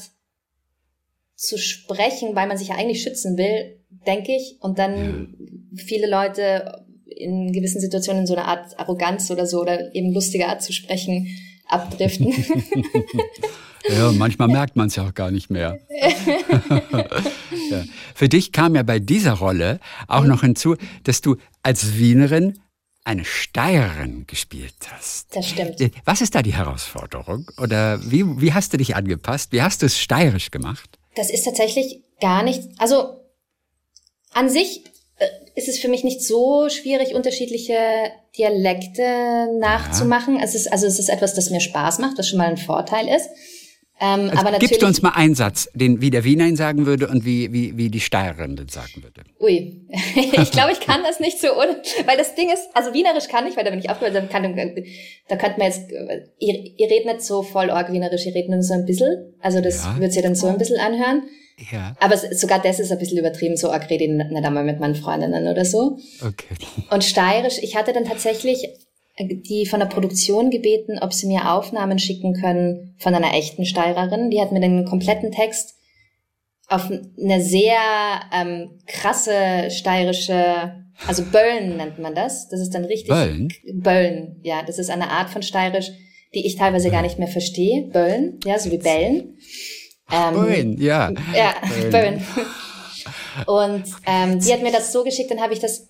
zu 1.42 1.58
sprechen, 1.58 2.36
weil 2.36 2.46
man 2.46 2.56
sich 2.56 2.68
ja 2.68 2.76
eigentlich 2.76 3.02
schützen 3.02 3.36
will, 3.36 3.80
denke 4.06 4.32
ich. 4.32 4.58
Und 4.60 4.78
dann 4.78 5.34
ja. 5.72 5.82
viele 5.84 6.08
Leute 6.08 6.84
in 7.06 7.52
gewissen 7.52 7.80
Situationen 7.80 8.22
in 8.22 8.26
so 8.28 8.36
eine 8.36 8.44
Art 8.44 8.78
Arroganz 8.78 9.28
oder 9.30 9.44
so 9.46 9.60
oder 9.60 9.92
eben 9.94 10.12
lustige 10.12 10.46
Art 10.46 10.62
zu 10.62 10.72
sprechen 10.72 11.26
abdriften. 11.66 12.32
ja, 13.88 14.12
manchmal 14.12 14.48
merkt 14.48 14.76
man 14.76 14.86
es 14.86 14.96
ja 14.96 15.06
auch 15.06 15.14
gar 15.14 15.32
nicht 15.32 15.50
mehr. 15.50 15.80
ja. 17.70 17.84
Für 18.14 18.28
dich 18.28 18.52
kam 18.52 18.76
ja 18.76 18.84
bei 18.84 19.00
dieser 19.00 19.32
Rolle 19.32 19.80
auch 20.06 20.24
noch 20.24 20.42
hinzu, 20.42 20.76
dass 21.02 21.22
du 21.22 21.38
als 21.64 21.98
Wienerin 21.98 22.60
eine 23.04 23.24
Steirerin 23.24 24.28
gespielt 24.28 24.76
hast. 24.92 25.34
Das 25.34 25.48
stimmt. 25.48 25.76
Was 26.04 26.20
ist 26.20 26.36
da 26.36 26.42
die 26.42 26.54
Herausforderung? 26.54 27.50
Oder 27.58 27.98
wie, 28.08 28.40
wie 28.40 28.52
hast 28.52 28.72
du 28.72 28.76
dich 28.76 28.94
angepasst? 28.94 29.50
Wie 29.50 29.60
hast 29.60 29.82
du 29.82 29.86
es 29.86 29.98
steirisch 29.98 30.52
gemacht? 30.52 31.00
Das 31.14 31.30
ist 31.30 31.44
tatsächlich 31.44 32.02
gar 32.20 32.42
nicht, 32.42 32.62
also 32.78 33.16
an 34.32 34.48
sich 34.48 34.84
äh, 35.18 35.26
ist 35.54 35.68
es 35.68 35.78
für 35.78 35.88
mich 35.88 36.04
nicht 36.04 36.22
so 36.22 36.68
schwierig, 36.68 37.14
unterschiedliche 37.14 37.76
Dialekte 38.36 39.48
nachzumachen. 39.58 40.36
Ja. 40.36 40.44
Es 40.44 40.54
ist, 40.54 40.72
also 40.72 40.86
es 40.86 40.98
ist 40.98 41.10
etwas, 41.10 41.34
das 41.34 41.50
mir 41.50 41.60
Spaß 41.60 41.98
macht, 41.98 42.18
was 42.18 42.28
schon 42.28 42.38
mal 42.38 42.48
ein 42.48 42.56
Vorteil 42.56 43.08
ist. 43.08 43.28
Ähm, 44.02 44.30
also 44.30 44.46
aber 44.46 44.58
gibst 44.58 44.82
du 44.82 44.86
uns 44.86 45.00
mal 45.00 45.10
einen 45.10 45.36
Satz, 45.36 45.70
den 45.74 46.00
wie 46.00 46.10
der 46.10 46.24
Wiener 46.24 46.46
ihn 46.46 46.56
sagen 46.56 46.86
würde 46.86 47.06
und 47.06 47.24
wie, 47.24 47.52
wie, 47.52 47.76
wie 47.78 47.88
die 47.88 48.00
Steirerin 48.00 48.56
den 48.56 48.66
sagen 48.66 49.00
würde. 49.00 49.22
Ui, 49.38 49.86
ich 50.16 50.50
glaube, 50.50 50.72
ich 50.72 50.80
kann 50.80 51.04
das 51.04 51.20
nicht 51.20 51.40
so, 51.40 51.52
ohne, 51.52 51.80
weil 52.04 52.16
das 52.16 52.34
Ding 52.34 52.50
ist, 52.52 52.64
also 52.74 52.92
Wienerisch 52.92 53.28
kann 53.28 53.46
ich, 53.46 53.56
weil 53.56 53.62
da 53.62 53.70
bin 53.70 53.78
ich 53.78 53.88
aufgehört, 53.90 54.16
da, 54.16 54.22
kann, 54.22 54.42
da 54.42 55.36
könnte 55.36 55.58
man 55.58 55.68
jetzt, 55.68 55.82
ihr, 56.40 56.54
ihr 56.76 56.90
redet 56.90 57.06
nicht 57.06 57.22
so 57.22 57.44
voll 57.44 57.70
org 57.70 57.92
Wienerisch, 57.92 58.26
ihr 58.26 58.34
redet 58.34 58.50
nur 58.50 58.62
so 58.64 58.74
ein 58.74 58.86
bisschen, 58.86 59.34
also 59.38 59.60
das 59.60 59.84
ja. 59.84 60.00
wird 60.00 60.12
sich 60.12 60.22
dann 60.22 60.34
so 60.34 60.48
ein 60.48 60.58
bisschen 60.58 60.80
anhören. 60.80 61.22
Ja. 61.70 61.94
Aber 62.00 62.16
sogar 62.16 62.60
das 62.60 62.80
ist 62.80 62.90
ein 62.90 62.98
bisschen 62.98 63.18
übertrieben, 63.18 63.56
so 63.56 63.70
arg 63.70 63.88
rede 63.88 64.02
ich 64.02 64.10
nicht 64.10 64.44
einmal 64.44 64.64
mit 64.64 64.80
meinen 64.80 64.96
Freundinnen 64.96 65.46
oder 65.46 65.64
so. 65.64 65.98
Okay. 66.20 66.56
Und 66.90 67.04
steirisch, 67.04 67.58
ich 67.62 67.76
hatte 67.76 67.92
dann 67.92 68.04
tatsächlich 68.04 68.68
die 69.18 69.66
von 69.66 69.80
der 69.80 69.86
Produktion 69.86 70.50
gebeten, 70.50 70.98
ob 71.00 71.12
sie 71.12 71.26
mir 71.26 71.52
Aufnahmen 71.52 71.98
schicken 71.98 72.34
können 72.34 72.94
von 72.98 73.14
einer 73.14 73.34
echten 73.34 73.64
Steirerin. 73.64 74.30
Die 74.30 74.40
hat 74.40 74.52
mir 74.52 74.60
den 74.60 74.84
kompletten 74.84 75.30
Text 75.32 75.74
auf 76.68 76.90
eine 76.90 77.42
sehr 77.42 77.76
ähm, 78.32 78.78
krasse 78.86 79.70
steirische, 79.70 80.84
also 81.06 81.24
Böllen 81.24 81.76
nennt 81.76 81.98
man 81.98 82.14
das. 82.14 82.48
Das 82.48 82.60
ist 82.60 82.70
dann 82.70 82.84
richtig. 82.86 83.08
Böllen? 83.08 83.48
Böllen, 83.74 84.40
ja. 84.42 84.62
Das 84.62 84.78
ist 84.78 84.88
eine 84.88 85.10
Art 85.10 85.28
von 85.28 85.42
steirisch, 85.42 85.90
die 86.34 86.46
ich 86.46 86.56
teilweise 86.56 86.90
gar 86.90 87.02
nicht 87.02 87.18
mehr 87.18 87.28
verstehe. 87.28 87.88
Böllen, 87.88 88.40
ja, 88.44 88.58
so 88.58 88.70
wie 88.70 88.78
Bellen. 88.78 89.36
Ähm, 90.10 90.34
Böllen, 90.34 90.80
ja. 90.80 91.12
Ja, 91.34 91.54
Böllen. 91.90 92.24
Und 93.46 93.84
ähm, 94.06 94.38
die 94.38 94.52
hat 94.52 94.62
mir 94.62 94.72
das 94.72 94.92
so 94.92 95.04
geschickt, 95.04 95.30
dann 95.30 95.40
habe 95.40 95.52
ich 95.52 95.60
das 95.60 95.88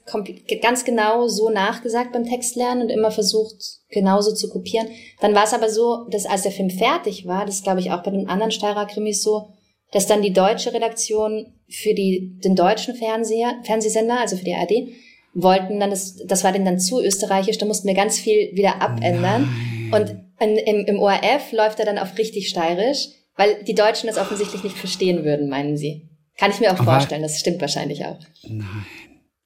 ganz 0.60 0.84
genau 0.84 1.28
so 1.28 1.50
nachgesagt 1.50 2.12
beim 2.12 2.24
Textlernen 2.24 2.84
und 2.84 2.90
immer 2.90 3.10
versucht, 3.10 3.56
genauso 3.88 4.34
zu 4.34 4.48
kopieren. 4.48 4.88
Dann 5.20 5.34
war 5.34 5.44
es 5.44 5.54
aber 5.54 5.68
so, 5.68 6.06
dass 6.10 6.26
als 6.26 6.42
der 6.42 6.52
Film 6.52 6.70
fertig 6.70 7.26
war, 7.26 7.46
das 7.46 7.62
glaube 7.62 7.80
ich 7.80 7.90
auch 7.90 8.02
bei 8.02 8.10
den 8.10 8.28
anderen 8.28 8.52
Steirer-Krimis 8.52 9.22
so, 9.22 9.48
dass 9.92 10.06
dann 10.06 10.22
die 10.22 10.32
deutsche 10.32 10.72
Redaktion 10.72 11.52
für 11.68 11.94
die, 11.94 12.38
den 12.42 12.56
deutschen 12.56 12.94
Fernseher, 12.94 13.60
Fernsehsender, 13.64 14.20
also 14.20 14.36
für 14.36 14.44
die 14.44 14.54
ARD, 14.54 14.88
wollten 15.34 15.80
dann, 15.80 15.90
das, 15.90 16.16
das 16.26 16.44
war 16.44 16.52
denen 16.52 16.64
dann 16.64 16.80
zu 16.80 17.02
österreichisch, 17.02 17.58
da 17.58 17.66
mussten 17.66 17.88
wir 17.88 17.94
ganz 17.94 18.18
viel 18.18 18.54
wieder 18.54 18.80
abändern. 18.82 19.48
Nein. 19.90 19.92
Und 19.92 20.16
in, 20.40 20.56
im, 20.56 20.86
im 20.86 20.98
ORF 20.98 21.52
läuft 21.52 21.78
er 21.78 21.86
dann 21.86 21.98
auf 21.98 22.18
richtig 22.18 22.48
steirisch, 22.48 23.08
weil 23.36 23.62
die 23.64 23.74
Deutschen 23.74 24.08
das 24.08 24.18
offensichtlich 24.18 24.64
nicht 24.64 24.76
verstehen 24.76 25.24
würden, 25.24 25.48
meinen 25.48 25.76
sie. 25.76 26.08
Kann 26.42 26.50
ich 26.50 26.58
mir 26.58 26.72
auch 26.72 26.80
Aber 26.80 26.94
vorstellen, 26.94 27.22
das 27.22 27.38
stimmt 27.38 27.60
wahrscheinlich 27.60 28.04
auch. 28.04 28.18
Nein. 28.42 28.84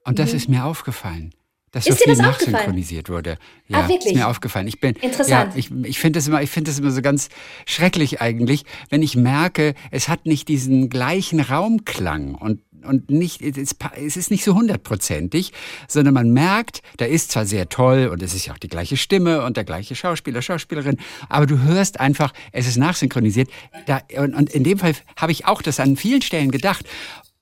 Und 0.04 0.18
das 0.18 0.30
mhm. 0.30 0.36
ist 0.38 0.48
mir 0.48 0.64
aufgefallen. 0.64 1.34
Dass 1.70 1.86
ist 1.86 1.98
so 1.98 2.04
viel 2.04 2.16
nachsynchronisiert 2.16 3.10
wurde. 3.10 3.36
Ja, 3.68 3.80
ah, 3.80 3.88
wirklich? 3.88 4.14
ist 4.14 4.18
mir 4.18 4.28
aufgefallen. 4.28 4.66
Ich 4.66 4.80
bin, 4.80 4.94
Interessant. 4.94 5.28
Ja, 5.28 5.52
ich, 5.54 5.70
ich 5.84 5.98
finde 5.98 6.18
das 6.18 6.26
immer, 6.26 6.40
ich 6.40 6.48
finde 6.48 6.70
das 6.70 6.78
immer 6.78 6.90
so 6.90 7.02
ganz 7.02 7.28
schrecklich 7.66 8.22
eigentlich, 8.22 8.64
wenn 8.88 9.02
ich 9.02 9.14
merke, 9.14 9.74
es 9.90 10.08
hat 10.08 10.24
nicht 10.24 10.48
diesen 10.48 10.88
gleichen 10.88 11.38
Raumklang 11.38 12.34
und 12.34 12.62
und 12.86 13.10
nicht, 13.10 13.42
es 13.42 14.16
ist 14.16 14.30
nicht 14.30 14.44
so 14.44 14.54
hundertprozentig, 14.54 15.52
sondern 15.88 16.14
man 16.14 16.30
merkt, 16.32 16.82
da 16.96 17.04
ist 17.04 17.32
zwar 17.32 17.46
sehr 17.46 17.68
toll 17.68 18.08
und 18.12 18.22
es 18.22 18.34
ist 18.34 18.46
ja 18.46 18.54
auch 18.54 18.58
die 18.58 18.68
gleiche 18.68 18.96
Stimme 18.96 19.44
und 19.44 19.56
der 19.56 19.64
gleiche 19.64 19.94
Schauspieler, 19.94 20.42
Schauspielerin, 20.42 20.98
aber 21.28 21.46
du 21.46 21.58
hörst 21.60 22.00
einfach, 22.00 22.32
es 22.52 22.66
ist 22.66 22.76
nachsynchronisiert. 22.76 23.50
Da, 23.86 24.00
und, 24.18 24.34
und 24.34 24.50
in 24.50 24.64
dem 24.64 24.78
Fall 24.78 24.94
habe 25.16 25.32
ich 25.32 25.46
auch 25.46 25.62
das 25.62 25.80
an 25.80 25.96
vielen 25.96 26.22
Stellen 26.22 26.50
gedacht 26.50 26.86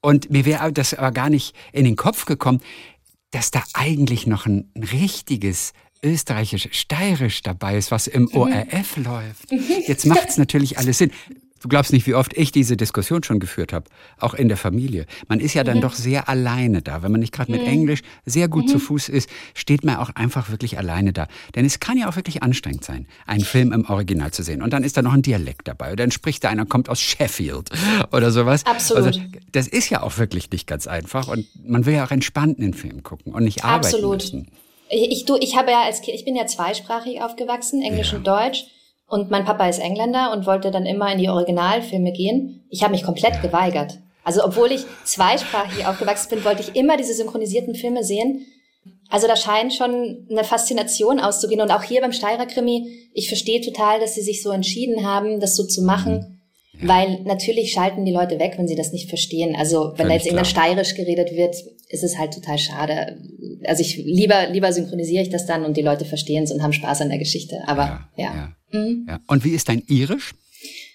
und 0.01 0.31
mir 0.31 0.45
wäre 0.45 0.73
das 0.73 0.95
aber 0.95 1.13
gar 1.13 1.31
nicht 1.31 1.55
in 1.73 1.85
den 1.85 1.97
Kopf 1.97 2.25
gekommen 2.25 2.61
dass 3.35 3.51
da 3.51 3.65
eigentlich 3.73 4.29
noch 4.29 4.47
ein, 4.47 4.71
richtiges 4.77 5.73
österreichisch-steirisch 6.05 7.43
dabei 7.43 7.77
ist, 7.77 7.91
was 7.91 8.07
im 8.07 8.25
mhm. 8.25 8.37
ORF 8.37 8.97
läuft. 8.97 9.51
Jetzt 9.87 10.07
macht 10.07 10.29
es 10.29 10.37
natürlich 10.37 10.79
alles 10.79 10.99
Sinn. 10.99 11.11
Du 11.65 11.69
glaubst 11.69 11.95
nicht, 11.95 12.07
wie 12.07 12.15
oft 12.15 12.37
ich 12.37 12.53
diese 12.53 12.77
Diskussion 12.77 13.23
schon 13.23 13.41
geführt 13.41 13.73
habe, 13.73 13.87
auch 14.19 14.35
in 14.35 14.49
der 14.49 14.59
Familie. 14.59 15.07
Man 15.29 15.41
ist 15.41 15.55
ja 15.55 15.65
dann 15.65 15.79
mhm. 15.79 15.81
doch 15.81 15.95
sehr 15.95 16.29
alleine 16.29 16.83
da. 16.83 17.03
Wenn 17.03 17.11
man 17.11 17.23
nicht 17.23 17.33
gerade 17.33 17.51
mit 17.51 17.63
mhm. 17.63 17.69
Englisch 17.69 18.03
sehr 18.27 18.49
gut 18.49 18.65
mhm. 18.67 18.69
zu 18.69 18.79
Fuß 18.79 19.09
ist, 19.09 19.31
steht 19.55 19.83
man 19.83 19.97
auch 19.97 20.11
einfach 20.11 20.51
wirklich 20.51 20.77
alleine 20.77 21.15
da. 21.15 21.27
Denn 21.55 21.65
es 21.65 21.81
kann 21.81 21.97
ja 21.97 22.07
auch 22.07 22.17
wirklich 22.17 22.43
anstrengend 22.43 22.85
sein, 22.85 23.07
einen 23.27 23.45
Film 23.45 23.73
im 23.73 23.87
Original 23.89 24.31
zu 24.31 24.43
sehen. 24.43 24.61
Und 24.61 24.75
dann 24.75 24.85
ist 24.85 24.99
da 24.99 25.01
noch 25.01 25.15
ein 25.15 25.23
Dialekt 25.23 25.67
dabei. 25.67 25.87
Oder 25.87 26.05
dann 26.05 26.11
spricht 26.11 26.45
da 26.45 26.51
einer, 26.51 26.67
kommt 26.67 26.91
aus 26.91 27.01
Sheffield 27.01 27.71
oder 28.13 28.31
sowas. 28.31 28.67
Absolut. 28.67 29.07
Also, 29.07 29.21
das 29.53 29.67
ist 29.67 29.89
ja 29.89 30.03
auch 30.03 30.19
wirklich 30.19 30.51
nicht 30.51 30.67
ganz 30.67 30.87
einfach. 30.87 31.29
Und 31.29 31.47
man 31.67 31.87
will 31.87 31.95
ja 31.95 32.05
auch 32.05 32.11
entspannt 32.11 32.59
einen 32.59 32.75
Film 32.75 33.03
gucken 33.03 33.33
und 33.33 33.43
nicht 33.43 33.65
arbeiten 33.65 33.87
Absolut. 33.87 34.17
müssen. 34.17 34.49
Ich, 34.91 35.25
du, 35.25 35.39
ich 35.41 35.57
habe 35.57 35.71
ja 35.71 35.85
als 35.85 36.07
ich 36.07 36.27
bin 36.27 36.37
ja 36.37 36.45
zweisprachig 36.45 37.23
aufgewachsen, 37.23 37.81
Englisch 37.81 38.13
ja. 38.13 38.19
und 38.19 38.27
Deutsch. 38.27 38.67
Und 39.15 39.31
mein 39.31 39.45
Papa 39.45 39.69
ist 39.69 39.79
Engländer 39.79 40.33
und 40.33 40.45
wollte 40.45 40.73
dann 40.73 40.87
immer 40.87 41.13
in 41.13 41.19
die 41.19 41.29
Originalfilme 41.29 42.11
gehen. 42.11 42.65
Ich 42.69 42.83
habe 42.83 42.91
mich 42.91 43.05
komplett 43.05 43.41
geweigert. 43.43 44.01
Also 44.25 44.45
obwohl 44.45 44.73
ich 44.73 44.87
zweisprachig 45.05 45.87
aufgewachsen 45.87 46.31
bin, 46.31 46.45
wollte 46.45 46.63
ich 46.63 46.75
immer 46.75 46.97
diese 46.97 47.15
synchronisierten 47.15 47.77
Filme 47.77 48.03
sehen. 48.03 48.45
Also 49.09 49.29
da 49.29 49.37
scheint 49.37 49.73
schon 49.73 50.27
eine 50.29 50.43
Faszination 50.43 51.21
auszugehen. 51.21 51.61
Und 51.61 51.71
auch 51.71 51.85
hier 51.85 52.01
beim 52.01 52.11
Steirer 52.11 52.47
Krimi, 52.47 53.09
ich 53.15 53.29
verstehe 53.29 53.61
total, 53.61 54.01
dass 54.01 54.17
sie 54.17 54.23
sich 54.23 54.43
so 54.43 54.51
entschieden 54.51 55.07
haben, 55.07 55.39
das 55.39 55.55
so 55.55 55.65
zu 55.65 55.83
machen. 55.83 56.34
Ja. 56.81 56.89
Weil 56.89 57.21
natürlich 57.23 57.73
schalten 57.73 58.05
die 58.05 58.13
Leute 58.13 58.39
weg, 58.39 58.55
wenn 58.57 58.69
sie 58.69 58.75
das 58.75 58.93
nicht 58.93 59.09
verstehen. 59.09 59.55
Also 59.57 59.93
wenn 59.97 60.07
Völlig 60.07 60.09
da 60.09 60.15
jetzt 60.15 60.27
irgendein 60.27 60.45
Steirisch 60.45 60.95
geredet 60.95 61.33
wird, 61.33 61.57
ist 61.89 62.03
es 62.03 62.19
halt 62.19 62.35
total 62.35 62.59
schade. 62.59 63.19
Also 63.65 63.83
ich 63.83 63.97
lieber, 63.97 64.49
lieber 64.49 64.73
synchronisiere 64.73 65.23
ich 65.23 65.31
das 65.31 65.47
dann 65.47 65.65
und 65.65 65.77
die 65.77 65.83
Leute 65.83 66.05
verstehen 66.05 66.45
es 66.45 66.53
und 66.53 66.63
haben 66.63 66.73
Spaß 66.73 67.01
an 67.03 67.11
der 67.11 67.19
Geschichte. 67.19 67.63
Aber 67.67 68.09
ja. 68.17 68.25
ja. 68.25 68.55
ja. 68.73 68.79
Mhm. 68.79 69.07
ja. 69.09 69.21
Und 69.29 69.45
wie 69.45 69.51
ist 69.51 69.69
dein 69.69 69.83
Irisch? 69.87 70.35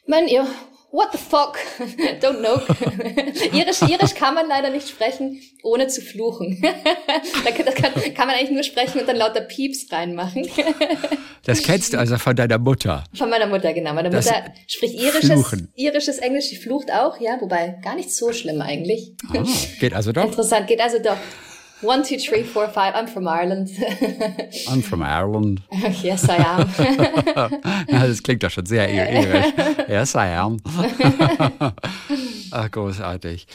Mein 0.06 0.28
Ir 0.28 0.48
What 0.92 1.12
the 1.12 1.20
fuck? 1.20 1.58
Don't 2.22 2.40
know. 2.40 2.62
Irisch, 3.54 3.82
Irisch 3.84 4.16
kann 4.16 4.34
man 4.34 4.48
leider 4.48 4.72
nicht 4.72 4.90
sprechen, 4.90 5.40
ohne 5.62 5.88
zu 5.88 6.02
fluchen. 6.02 6.60
da 7.46 7.52
kann, 7.52 8.14
kann, 8.16 8.28
man 8.28 8.36
eigentlich 8.36 8.52
nur 8.52 8.64
sprechen 8.64 9.00
und 9.00 9.08
dann 9.08 9.16
lauter 9.16 9.42
Pieps 9.42 9.92
reinmachen. 9.92 10.50
das 11.46 11.62
kennst 11.62 11.94
du 11.94 12.00
also 12.00 12.18
von 12.18 12.36
deiner 12.36 12.58
Mutter. 12.58 13.04
Von 13.14 13.30
meiner 13.30 13.46
Mutter, 13.46 13.72
genau. 13.74 13.94
Meine 13.94 14.10
das 14.10 14.26
Mutter 14.26 14.52
spricht 14.66 14.96
irisches, 14.96 15.68
irisches 15.76 16.18
Englisch, 16.18 16.50
die 16.50 16.56
flucht 16.56 16.92
auch, 16.92 17.20
ja, 17.20 17.38
wobei 17.40 17.78
gar 17.84 17.96
nicht 17.96 18.12
so 18.12 18.34
schlimm 18.34 18.62
eigentlich. 18.62 19.14
Ah, 19.32 19.44
geht 19.80 19.94
also 19.94 20.12
doch. 20.12 20.26
Interessant, 20.26 20.66
geht 20.68 20.82
also 20.82 20.98
doch. 20.98 21.18
One, 21.82 22.04
two, 22.04 22.18
three, 22.18 22.44
four, 22.44 22.68
five. 22.68 22.94
I'm 22.94 23.08
from 23.08 23.26
Ireland. 23.26 23.70
I'm 24.68 24.82
from 24.82 25.02
Ireland. 25.02 25.62
yes, 26.04 26.28
I 26.28 26.36
am. 26.36 26.70
ja, 27.88 28.06
das 28.06 28.22
klingt 28.22 28.44
doch 28.44 28.50
schon 28.50 28.66
sehr 28.66 28.90
irisch. 28.90 29.54
Yes, 29.88 30.14
I 30.14 30.36
am. 30.36 30.58
Ach, 32.52 32.70
großartig. 32.70 33.48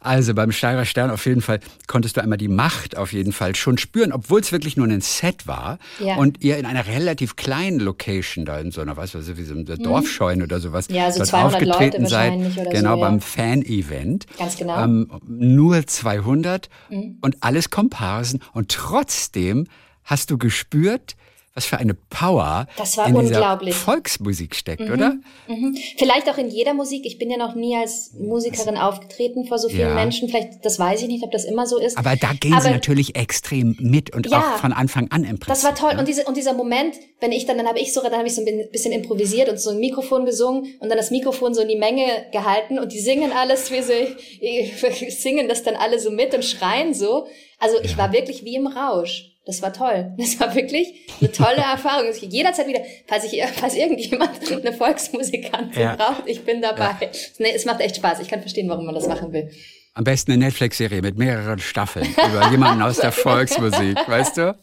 Also 0.00 0.34
beim 0.34 0.50
Steirer 0.50 0.86
Stern 0.86 1.10
auf 1.10 1.26
jeden 1.26 1.42
Fall 1.42 1.60
konntest 1.86 2.16
du 2.16 2.22
einmal 2.22 2.38
die 2.38 2.48
Macht 2.48 2.96
auf 2.96 3.12
jeden 3.12 3.32
Fall 3.32 3.54
schon 3.54 3.76
spüren, 3.76 4.12
obwohl 4.12 4.40
es 4.40 4.50
wirklich 4.50 4.76
nur 4.76 4.86
ein 4.86 5.00
Set 5.02 5.46
war 5.46 5.78
ja. 5.98 6.16
und 6.16 6.42
ihr 6.42 6.56
in 6.56 6.64
einer 6.64 6.86
relativ 6.86 7.36
kleinen 7.36 7.80
Location 7.80 8.46
da 8.46 8.58
in 8.58 8.70
so 8.70 8.80
einer, 8.80 8.96
was 8.96 9.14
weiß 9.14 9.28
ich, 9.28 9.36
wie 9.36 9.44
so 9.44 9.54
einer 9.54 9.62
mhm. 9.62 9.82
Dorfscheune 9.82 10.44
oder 10.44 10.58
sowas 10.58 10.88
ja, 10.90 11.12
so 11.12 11.22
200 11.22 11.54
aufgetreten 11.54 12.02
Leute 12.02 12.08
seid. 12.08 12.32
Oder 12.32 12.70
genau, 12.70 12.94
so, 12.94 13.00
beim 13.00 13.14
ja. 13.14 13.20
Fan-Event. 13.20 14.26
Ganz 14.38 14.56
genau. 14.56 14.82
Ähm, 14.82 15.10
nur 15.28 15.86
200 15.86 16.70
mhm. 16.88 17.18
und 17.20 17.36
alles 17.40 17.69
Komparsen 17.70 18.42
und 18.52 18.70
trotzdem 18.70 19.66
hast 20.04 20.30
du 20.30 20.38
gespürt, 20.38 21.16
was 21.54 21.66
für 21.66 21.78
eine 21.78 21.94
Power 21.94 22.68
das 22.76 22.96
war 22.96 23.08
in 23.08 23.16
unglaublich. 23.16 23.74
dieser 23.74 23.84
Volksmusik 23.84 24.54
steckt, 24.54 24.82
mhm. 24.82 24.92
oder? 24.92 25.16
Mhm. 25.48 25.76
Vielleicht 25.98 26.30
auch 26.30 26.38
in 26.38 26.48
jeder 26.48 26.74
Musik. 26.74 27.04
Ich 27.06 27.18
bin 27.18 27.28
ja 27.28 27.36
noch 27.36 27.56
nie 27.56 27.76
als 27.76 28.12
Musikerin 28.14 28.76
aufgetreten 28.76 29.46
vor 29.46 29.58
so 29.58 29.68
vielen 29.68 29.88
ja. 29.88 29.94
Menschen. 29.94 30.28
Vielleicht, 30.28 30.64
das 30.64 30.78
weiß 30.78 31.02
ich 31.02 31.08
nicht, 31.08 31.24
ob 31.24 31.32
das 31.32 31.44
immer 31.44 31.66
so 31.66 31.78
ist. 31.78 31.98
Aber 31.98 32.14
da 32.14 32.34
gehen 32.34 32.52
Aber, 32.52 32.62
sie 32.62 32.70
natürlich 32.70 33.16
extrem 33.16 33.76
mit 33.80 34.14
und 34.14 34.30
ja, 34.30 34.38
auch 34.38 34.58
von 34.58 34.72
Anfang 34.72 35.10
an 35.10 35.24
im 35.24 35.40
Prinzip. 35.40 35.48
Das 35.48 35.64
war 35.64 35.74
toll. 35.74 35.94
Ne? 35.94 36.00
Und, 36.00 36.08
diese, 36.08 36.24
und 36.24 36.36
dieser 36.36 36.54
Moment, 36.54 36.94
wenn 37.18 37.32
ich 37.32 37.46
dann, 37.46 37.58
dann 37.58 37.66
habe 37.66 37.80
ich 37.80 37.92
so, 37.92 38.00
dann 38.00 38.14
habe 38.14 38.28
ich 38.28 38.34
so 38.36 38.42
ein 38.44 38.70
bisschen 38.70 38.92
improvisiert 38.92 39.48
und 39.48 39.58
so 39.58 39.70
ein 39.70 39.80
Mikrofon 39.80 40.26
gesungen 40.26 40.76
und 40.78 40.88
dann 40.88 40.98
das 40.98 41.10
Mikrofon 41.10 41.52
so 41.52 41.62
in 41.62 41.68
die 41.68 41.78
Menge 41.78 42.26
gehalten 42.32 42.78
und 42.78 42.92
die 42.92 43.00
singen 43.00 43.32
alles, 43.32 43.72
wie 43.72 43.82
sie 43.82 45.10
singen 45.10 45.48
das 45.48 45.64
dann 45.64 45.74
alle 45.74 45.98
so 45.98 46.12
mit 46.12 46.32
und 46.32 46.44
schreien 46.44 46.94
so. 46.94 47.26
Also 47.58 47.76
ich 47.82 47.92
ja. 47.92 47.98
war 47.98 48.12
wirklich 48.12 48.44
wie 48.44 48.54
im 48.54 48.68
Rausch. 48.68 49.29
Das 49.50 49.62
war 49.62 49.72
toll. 49.72 50.12
Das 50.16 50.38
war 50.38 50.54
wirklich 50.54 51.08
eine 51.20 51.32
tolle 51.32 51.56
Erfahrung. 51.56 52.06
Jederzeit 52.20 52.68
wieder, 52.68 52.82
falls 53.08 53.24
ich, 53.24 53.42
falls 53.56 53.74
irgendjemand 53.74 54.30
eine 54.64 54.72
Volksmusikantin 54.72 55.82
ja. 55.82 55.96
braucht, 55.96 56.22
ich 56.26 56.44
bin 56.44 56.62
dabei. 56.62 56.96
Ja. 57.00 57.08
Nee, 57.38 57.52
es 57.52 57.64
macht 57.64 57.80
echt 57.80 57.96
Spaß. 57.96 58.20
Ich 58.20 58.28
kann 58.28 58.42
verstehen, 58.42 58.68
warum 58.68 58.86
man 58.86 58.94
das 58.94 59.08
machen 59.08 59.32
will. 59.32 59.50
Am 59.94 60.04
besten 60.04 60.30
eine 60.30 60.44
Netflix-Serie 60.44 61.02
mit 61.02 61.18
mehreren 61.18 61.58
Staffeln 61.58 62.06
über 62.06 62.48
jemanden 62.52 62.80
aus 62.80 62.98
der 62.98 63.10
Volksmusik, 63.12 63.98
weißt 64.06 64.36
du? 64.36 64.56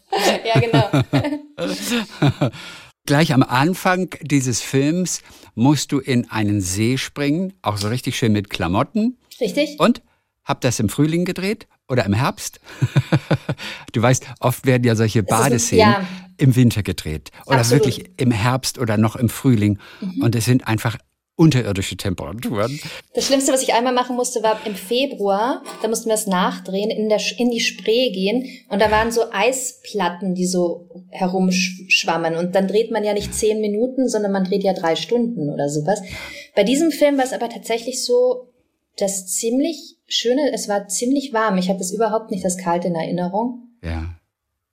Ja, 0.46 0.58
genau. 0.62 1.04
Gleich 3.06 3.34
am 3.34 3.44
Anfang 3.44 4.10
dieses 4.22 4.62
Films 4.62 5.22
musst 5.54 5.92
du 5.92 6.00
in 6.00 6.32
einen 6.32 6.62
See 6.62 6.98
springen, 6.98 7.52
auch 7.62 7.76
so 7.76 7.90
richtig 7.90 8.18
schön 8.18 8.32
mit 8.32 8.50
Klamotten. 8.50 9.18
Richtig. 9.42 9.78
Und 9.82 10.02
hab 10.46 10.62
das 10.62 10.80
im 10.80 10.88
Frühling 10.88 11.26
gedreht 11.26 11.68
oder 11.90 12.06
im 12.06 12.14
Herbst. 12.14 12.60
du 13.94 14.02
weißt, 14.02 14.26
oft 14.40 14.66
werden 14.66 14.84
ja 14.84 14.96
solche 14.96 15.24
Badeszenen 15.24 15.92
ja. 15.92 16.08
im 16.38 16.56
Winter 16.56 16.84
gedreht 16.84 17.32
oder 17.46 17.60
Absolut. 17.60 17.86
wirklich 17.86 18.12
im 18.18 18.32
Herbst 18.32 18.78
oder 18.78 18.98
noch 18.98 19.16
im 19.16 19.30
Frühling. 19.30 19.80
Mhm. 20.02 20.24
Und 20.24 20.36
es 20.36 20.46
sind 20.46 20.68
einfach 20.68 20.98
unterirdische 21.38 21.96
Temperaturen. 21.96 22.80
Das 23.14 23.28
Schlimmste, 23.28 23.54
was 23.54 23.62
ich 23.62 23.74
einmal 23.74 23.94
machen 23.94 24.16
musste, 24.16 24.42
war 24.42 24.60
im 24.66 24.76
Februar. 24.76 25.64
Da 25.84 25.88
mussten 25.88 26.10
wir 26.10 26.16
es 26.16 26.26
nachdrehen, 26.26 26.90
in, 26.90 27.10
der, 27.10 27.22
in 27.38 27.52
die 27.52 27.60
Spree 27.60 28.10
gehen. 28.10 28.50
Und 28.70 28.82
da 28.82 28.90
waren 28.90 29.12
so 29.12 29.22
Eisplatten, 29.32 30.34
die 30.34 30.48
so 30.48 30.90
herumschwammen. 31.12 32.36
Und 32.36 32.56
dann 32.56 32.68
dreht 32.68 32.92
man 32.92 33.04
ja 33.04 33.14
nicht 33.14 33.36
zehn 33.36 33.62
Minuten, 33.62 34.10
sondern 34.10 34.32
man 34.32 34.46
dreht 34.46 34.64
ja 34.64 34.74
drei 34.74 34.96
Stunden 34.96 35.50
oder 35.50 35.70
sowas. 35.70 36.02
Bei 36.56 36.64
diesem 36.64 36.90
Film 36.90 37.18
war 37.18 37.26
es 37.26 37.34
aber 37.34 37.50
tatsächlich 37.50 38.04
so, 38.04 38.52
dass 38.98 39.28
ziemlich 39.28 39.97
Schöne, 40.08 40.52
es 40.54 40.70
war 40.70 40.88
ziemlich 40.88 41.34
warm. 41.34 41.58
Ich 41.58 41.70
habe 41.70 41.80
das 41.80 41.92
überhaupt 41.92 42.32
nicht 42.32 42.44
das 42.44 42.58
Kalte 42.58 42.88
in 42.88 42.96
Erinnerung. 42.96 43.68
Ja. 43.84 44.16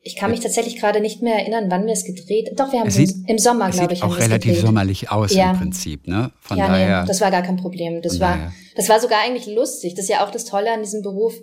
Ich 0.06 0.16
kann 0.16 0.30
mich 0.30 0.40
tatsächlich 0.40 0.76
gerade 0.76 1.00
nicht 1.00 1.22
mehr 1.22 1.36
erinnern, 1.36 1.70
wann 1.70 1.86
wir 1.86 1.94
es 1.94 2.04
gedreht. 2.04 2.52
Doch, 2.56 2.72
wir 2.72 2.80
haben 2.80 2.88
es 2.88 2.98
im, 2.98 3.24
im 3.26 3.38
Sommer, 3.38 3.70
glaube 3.70 3.94
ich, 3.94 4.02
auch 4.02 4.18
relativ 4.18 4.60
sommerlich 4.60 5.10
aus 5.10 5.34
ja. 5.34 5.52
im 5.52 5.58
Prinzip, 5.58 6.06
ne? 6.06 6.30
Von 6.40 6.58
ja, 6.58 6.68
daher. 6.68 7.00
Nee, 7.00 7.08
das 7.08 7.22
war 7.22 7.30
gar 7.30 7.42
kein 7.42 7.56
Problem. 7.56 8.02
Das 8.02 8.20
war, 8.20 8.36
daher. 8.36 8.52
das 8.76 8.88
war 8.90 9.00
sogar 9.00 9.20
eigentlich 9.24 9.46
lustig. 9.46 9.94
Das 9.94 10.04
ist 10.04 10.10
ja 10.10 10.24
auch 10.24 10.30
das 10.30 10.44
Tolle 10.44 10.72
an 10.72 10.82
diesem 10.82 11.00
Beruf. 11.00 11.34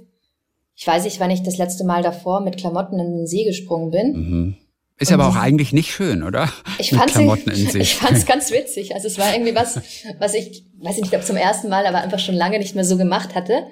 Ich 0.75 0.85
weiß 0.85 1.03
nicht, 1.05 1.19
wann 1.19 1.31
ich 1.31 1.41
das 1.41 1.57
letzte 1.57 1.83
Mal 1.83 2.03
davor 2.03 2.41
mit 2.41 2.57
Klamotten 2.57 2.99
in 2.99 3.11
den 3.17 3.27
See 3.27 3.45
gesprungen 3.45 3.89
bin. 3.89 4.13
Mhm. 4.13 4.55
Ist 5.01 5.07
und 5.07 5.15
aber 5.15 5.29
auch 5.29 5.35
eigentlich 5.35 5.73
nicht 5.73 5.91
schön, 5.91 6.21
oder? 6.21 6.47
Ich 6.77 6.91
fand 6.91 7.09
fand's 7.95 8.27
ganz 8.27 8.51
witzig. 8.51 8.93
Also 8.93 9.07
es 9.07 9.17
war 9.17 9.33
irgendwie 9.33 9.55
was, 9.55 9.81
was 10.19 10.35
ich, 10.35 10.63
weiß 10.79 10.97
ich 10.97 11.01
nicht, 11.01 11.15
ob 11.15 11.25
zum 11.25 11.37
ersten 11.37 11.69
Mal, 11.69 11.87
aber 11.87 12.01
einfach 12.01 12.19
schon 12.19 12.35
lange 12.35 12.59
nicht 12.59 12.75
mehr 12.75 12.85
so 12.85 12.97
gemacht 12.97 13.33
hatte. 13.33 13.63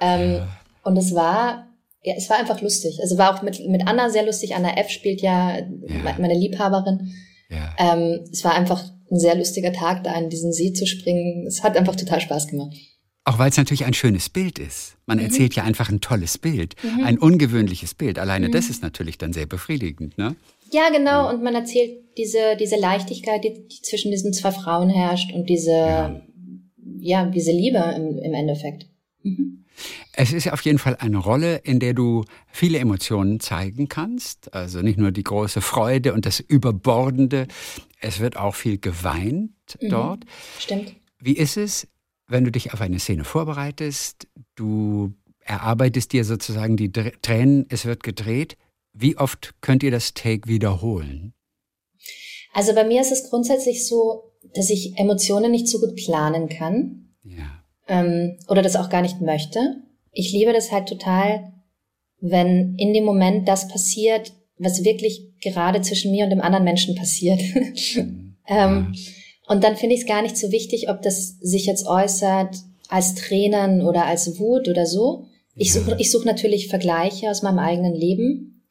Ähm, 0.00 0.36
ja. 0.36 0.48
Und 0.82 0.96
es 0.96 1.14
war, 1.14 1.68
ja, 2.02 2.14
es 2.16 2.30
war 2.30 2.38
einfach 2.38 2.62
lustig. 2.62 2.98
Also 3.02 3.18
war 3.18 3.36
auch 3.36 3.42
mit, 3.42 3.60
mit 3.68 3.86
Anna 3.86 4.08
sehr 4.08 4.24
lustig. 4.24 4.54
Anna 4.54 4.74
F. 4.78 4.88
spielt 4.88 5.20
ja, 5.20 5.58
ja. 5.58 6.14
meine 6.18 6.34
Liebhaberin. 6.34 7.12
Ja. 7.50 7.74
Ähm, 7.78 8.24
es 8.32 8.42
war 8.42 8.54
einfach 8.54 8.82
ein 9.10 9.18
sehr 9.18 9.34
lustiger 9.34 9.74
Tag, 9.74 10.02
da 10.04 10.14
in 10.14 10.30
diesen 10.30 10.50
See 10.50 10.72
zu 10.72 10.86
springen. 10.86 11.46
Es 11.46 11.62
hat 11.62 11.76
einfach 11.76 11.94
total 11.94 12.22
Spaß 12.22 12.48
gemacht. 12.48 12.74
Auch 13.26 13.38
weil 13.38 13.48
es 13.48 13.56
natürlich 13.56 13.86
ein 13.86 13.94
schönes 13.94 14.28
Bild 14.28 14.58
ist. 14.58 14.96
Man 15.06 15.18
mhm. 15.18 15.24
erzählt 15.24 15.54
ja 15.54 15.64
einfach 15.64 15.88
ein 15.88 16.00
tolles 16.00 16.36
Bild, 16.36 16.74
mhm. 16.82 17.04
ein 17.04 17.18
ungewöhnliches 17.18 17.94
Bild. 17.94 18.18
Alleine 18.18 18.48
mhm. 18.48 18.52
das 18.52 18.68
ist 18.68 18.82
natürlich 18.82 19.16
dann 19.16 19.32
sehr 19.32 19.46
befriedigend, 19.46 20.18
ne? 20.18 20.36
Ja, 20.72 20.90
genau. 20.90 21.30
Und 21.30 21.42
man 21.42 21.54
erzählt 21.54 22.16
diese, 22.18 22.56
diese 22.58 22.76
Leichtigkeit, 22.76 23.44
die, 23.44 23.68
die 23.68 23.82
zwischen 23.82 24.10
diesen 24.10 24.32
zwei 24.32 24.50
Frauen 24.50 24.90
herrscht 24.90 25.32
und 25.32 25.48
diese, 25.48 25.70
ja, 25.70 26.20
ja 26.98 27.24
diese 27.26 27.52
Liebe 27.52 27.78
im, 27.96 28.18
im 28.18 28.34
Endeffekt. 28.34 28.86
Mhm. 29.22 29.64
Es 30.12 30.32
ist 30.32 30.52
auf 30.52 30.60
jeden 30.62 30.78
Fall 30.78 30.96
eine 31.00 31.18
Rolle, 31.18 31.56
in 31.64 31.80
der 31.80 31.94
du 31.94 32.24
viele 32.50 32.78
Emotionen 32.78 33.40
zeigen 33.40 33.88
kannst. 33.88 34.54
Also 34.54 34.82
nicht 34.82 34.98
nur 34.98 35.10
die 35.10 35.24
große 35.24 35.60
Freude 35.60 36.12
und 36.12 36.26
das 36.26 36.40
Überbordende. 36.40 37.48
Es 38.00 38.20
wird 38.20 38.36
auch 38.36 38.54
viel 38.54 38.78
geweint 38.78 39.52
mhm. 39.80 39.88
dort. 39.88 40.24
Stimmt. 40.58 40.94
Wie 41.18 41.32
ist 41.32 41.56
es, 41.56 41.88
wenn 42.34 42.44
du 42.44 42.50
dich 42.50 42.74
auf 42.74 42.80
eine 42.80 42.98
Szene 42.98 43.24
vorbereitest? 43.24 44.26
Du 44.56 45.14
erarbeitest 45.38 46.12
dir 46.12 46.24
sozusagen 46.24 46.76
die 46.76 46.90
Tränen, 46.90 47.64
es 47.68 47.86
wird 47.86 48.02
gedreht. 48.02 48.56
Wie 48.92 49.16
oft 49.16 49.54
könnt 49.60 49.84
ihr 49.84 49.92
das 49.92 50.14
Take 50.14 50.48
wiederholen? 50.48 51.32
Also 52.52 52.74
bei 52.74 52.84
mir 52.84 53.00
ist 53.00 53.12
es 53.12 53.30
grundsätzlich 53.30 53.86
so, 53.86 54.32
dass 54.52 54.68
ich 54.68 54.98
Emotionen 54.98 55.52
nicht 55.52 55.68
so 55.68 55.78
gut 55.78 55.94
planen 55.96 56.48
kann. 56.48 57.14
Ja. 57.22 57.62
Ähm, 57.86 58.36
oder 58.48 58.62
das 58.62 58.76
auch 58.76 58.90
gar 58.90 59.02
nicht 59.02 59.20
möchte. 59.20 59.76
Ich 60.10 60.32
liebe 60.32 60.52
das 60.52 60.72
halt 60.72 60.88
total, 60.88 61.52
wenn 62.20 62.74
in 62.78 62.92
dem 62.92 63.04
Moment 63.04 63.46
das 63.46 63.68
passiert, 63.68 64.32
was 64.58 64.84
wirklich 64.84 65.38
gerade 65.40 65.82
zwischen 65.82 66.10
mir 66.10 66.24
und 66.24 66.30
dem 66.30 66.40
anderen 66.40 66.64
Menschen 66.64 66.96
passiert. 66.96 67.40
ähm, 68.48 68.94
und 69.46 69.62
dann 69.64 69.76
finde 69.76 69.94
ich 69.94 70.02
es 70.02 70.06
gar 70.06 70.22
nicht 70.22 70.36
so 70.36 70.50
wichtig, 70.52 70.88
ob 70.88 71.02
das 71.02 71.38
sich 71.40 71.66
jetzt 71.66 71.86
äußert 71.86 72.56
als 72.88 73.14
Tränen 73.14 73.82
oder 73.82 74.06
als 74.06 74.38
Wut 74.38 74.68
oder 74.68 74.86
so. 74.86 75.26
Ich 75.54 75.72
suche 75.72 75.96
ich 75.98 76.10
such 76.10 76.24
natürlich 76.24 76.68
Vergleiche 76.68 77.30
aus 77.30 77.42
meinem 77.42 77.58
eigenen 77.58 77.94
Leben. 77.94 78.68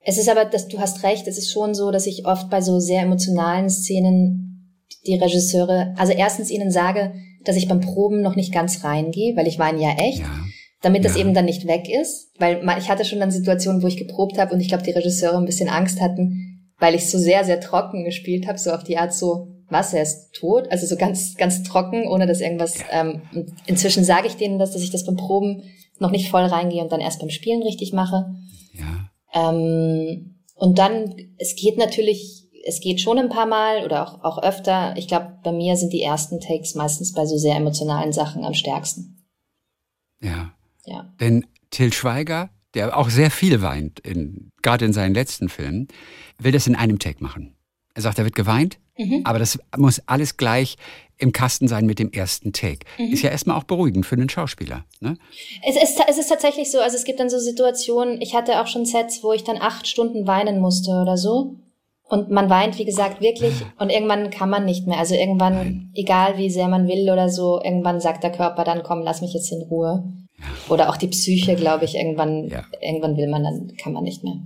Es 0.00 0.18
ist 0.18 0.28
aber, 0.28 0.44
dass 0.44 0.68
du 0.68 0.78
hast 0.78 1.02
recht, 1.02 1.26
es 1.26 1.38
ist 1.38 1.50
schon 1.50 1.74
so, 1.74 1.90
dass 1.90 2.06
ich 2.06 2.26
oft 2.26 2.50
bei 2.50 2.60
so 2.60 2.78
sehr 2.78 3.02
emotionalen 3.02 3.70
Szenen 3.70 4.80
die 5.06 5.14
Regisseure, 5.14 5.94
also 5.96 6.12
erstens 6.12 6.50
ihnen 6.50 6.70
sage, 6.70 7.14
dass 7.44 7.56
ich 7.56 7.68
beim 7.68 7.80
Proben 7.80 8.22
noch 8.22 8.36
nicht 8.36 8.52
ganz 8.52 8.84
reingehe, 8.84 9.36
weil 9.36 9.46
ich 9.46 9.58
weine 9.58 9.82
ja 9.82 9.90
echt. 9.98 10.20
Ja 10.20 10.44
damit 10.84 11.02
ja. 11.02 11.08
das 11.08 11.18
eben 11.18 11.34
dann 11.34 11.46
nicht 11.46 11.66
weg 11.66 11.88
ist. 11.88 12.30
Weil 12.38 12.62
ich 12.78 12.90
hatte 12.90 13.04
schon 13.04 13.20
dann 13.20 13.30
Situationen, 13.30 13.82
wo 13.82 13.86
ich 13.86 13.96
geprobt 13.96 14.38
habe 14.38 14.54
und 14.54 14.60
ich 14.60 14.68
glaube, 14.68 14.84
die 14.84 14.90
Regisseure 14.90 15.38
ein 15.38 15.46
bisschen 15.46 15.68
Angst 15.68 16.00
hatten, 16.00 16.72
weil 16.78 16.94
ich 16.94 17.10
so 17.10 17.18
sehr, 17.18 17.44
sehr 17.44 17.60
trocken 17.60 18.04
gespielt 18.04 18.46
habe, 18.46 18.58
so 18.58 18.70
auf 18.70 18.84
die 18.84 18.98
Art 18.98 19.14
so, 19.14 19.53
was, 19.68 19.94
er 19.94 20.02
ist 20.02 20.32
tot? 20.34 20.70
Also 20.70 20.86
so 20.86 20.96
ganz, 20.96 21.36
ganz 21.36 21.62
trocken, 21.62 22.06
ohne 22.08 22.26
dass 22.26 22.40
irgendwas. 22.40 22.78
Ähm, 22.90 23.22
inzwischen 23.66 24.04
sage 24.04 24.26
ich 24.26 24.36
denen 24.36 24.58
das, 24.58 24.72
dass 24.72 24.82
ich 24.82 24.90
das 24.90 25.04
beim 25.04 25.16
Proben 25.16 25.62
noch 25.98 26.10
nicht 26.10 26.30
voll 26.30 26.44
reingehe 26.44 26.82
und 26.82 26.92
dann 26.92 27.00
erst 27.00 27.20
beim 27.20 27.30
Spielen 27.30 27.62
richtig 27.62 27.92
mache. 27.92 28.34
Ja. 28.72 29.10
Ähm, 29.32 30.36
und 30.54 30.78
dann, 30.78 31.14
es 31.38 31.56
geht 31.56 31.78
natürlich, 31.78 32.48
es 32.66 32.80
geht 32.80 33.00
schon 33.00 33.18
ein 33.18 33.28
paar 33.28 33.46
Mal 33.46 33.84
oder 33.84 34.06
auch, 34.06 34.24
auch 34.24 34.42
öfter. 34.42 34.94
Ich 34.96 35.08
glaube, 35.08 35.38
bei 35.42 35.52
mir 35.52 35.76
sind 35.76 35.92
die 35.92 36.02
ersten 36.02 36.40
Takes 36.40 36.74
meistens 36.74 37.12
bei 37.12 37.26
so 37.26 37.36
sehr 37.36 37.56
emotionalen 37.56 38.12
Sachen 38.12 38.44
am 38.44 38.54
stärksten. 38.54 39.24
Ja. 40.20 40.52
Ja. 40.86 41.12
Denn 41.20 41.46
Till 41.70 41.92
Schweiger, 41.92 42.50
der 42.74 42.96
auch 42.96 43.10
sehr 43.10 43.30
viel 43.30 43.62
weint, 43.62 44.00
in, 44.00 44.50
gerade 44.62 44.84
in 44.84 44.92
seinen 44.92 45.14
letzten 45.14 45.48
Filmen, 45.48 45.88
will 46.38 46.52
das 46.52 46.66
in 46.66 46.76
einem 46.76 46.98
Take 46.98 47.22
machen. 47.22 47.56
Er 47.94 48.02
sagt, 48.02 48.18
er 48.18 48.24
wird 48.24 48.34
geweint, 48.34 48.78
mhm. 48.96 49.22
aber 49.24 49.38
das 49.38 49.58
muss 49.76 50.02
alles 50.06 50.36
gleich 50.36 50.76
im 51.18 51.32
Kasten 51.32 51.68
sein 51.68 51.86
mit 51.86 51.98
dem 51.98 52.12
ersten 52.12 52.52
Take. 52.52 52.80
Mhm. 52.98 53.12
Ist 53.12 53.22
ja 53.22 53.30
erstmal 53.30 53.56
auch 53.56 53.64
beruhigend 53.64 54.04
für 54.04 54.16
einen 54.16 54.28
Schauspieler. 54.28 54.84
Ne? 55.00 55.16
Es, 55.66 55.76
ist, 55.76 56.00
es 56.08 56.18
ist 56.18 56.28
tatsächlich 56.28 56.70
so, 56.70 56.80
also 56.80 56.96
es 56.96 57.04
gibt 57.04 57.20
dann 57.20 57.30
so 57.30 57.38
Situationen, 57.38 58.20
ich 58.20 58.34
hatte 58.34 58.60
auch 58.60 58.66
schon 58.66 58.84
Sets, 58.84 59.22
wo 59.22 59.32
ich 59.32 59.44
dann 59.44 59.58
acht 59.60 59.86
Stunden 59.86 60.26
weinen 60.26 60.60
musste 60.60 60.90
oder 60.90 61.16
so. 61.16 61.56
Und 62.06 62.30
man 62.30 62.50
weint, 62.50 62.78
wie 62.78 62.84
gesagt, 62.84 63.20
wirklich. 63.20 63.54
Ah. 63.62 63.82
Und 63.82 63.90
irgendwann 63.90 64.30
kann 64.30 64.50
man 64.50 64.64
nicht 64.64 64.86
mehr. 64.86 64.98
Also 64.98 65.14
irgendwann, 65.14 65.54
Nein. 65.54 65.90
egal 65.94 66.36
wie 66.36 66.50
sehr 66.50 66.68
man 66.68 66.86
will 66.86 67.10
oder 67.10 67.28
so, 67.28 67.60
irgendwann 67.62 68.00
sagt 68.00 68.22
der 68.22 68.32
Körper 68.32 68.64
dann, 68.64 68.82
komm, 68.82 69.02
lass 69.02 69.22
mich 69.22 69.32
jetzt 69.32 69.50
in 69.52 69.62
Ruhe. 69.62 70.04
Oder 70.68 70.90
auch 70.90 70.96
die 70.96 71.06
Psyche, 71.06 71.54
glaube 71.54 71.84
ich, 71.86 71.94
irgendwann, 71.94 72.48
ja. 72.48 72.64
irgendwann 72.82 73.16
will 73.16 73.28
man, 73.28 73.44
dann 73.44 73.72
kann 73.80 73.92
man 73.92 74.04
nicht 74.04 74.22
mehr. 74.22 74.36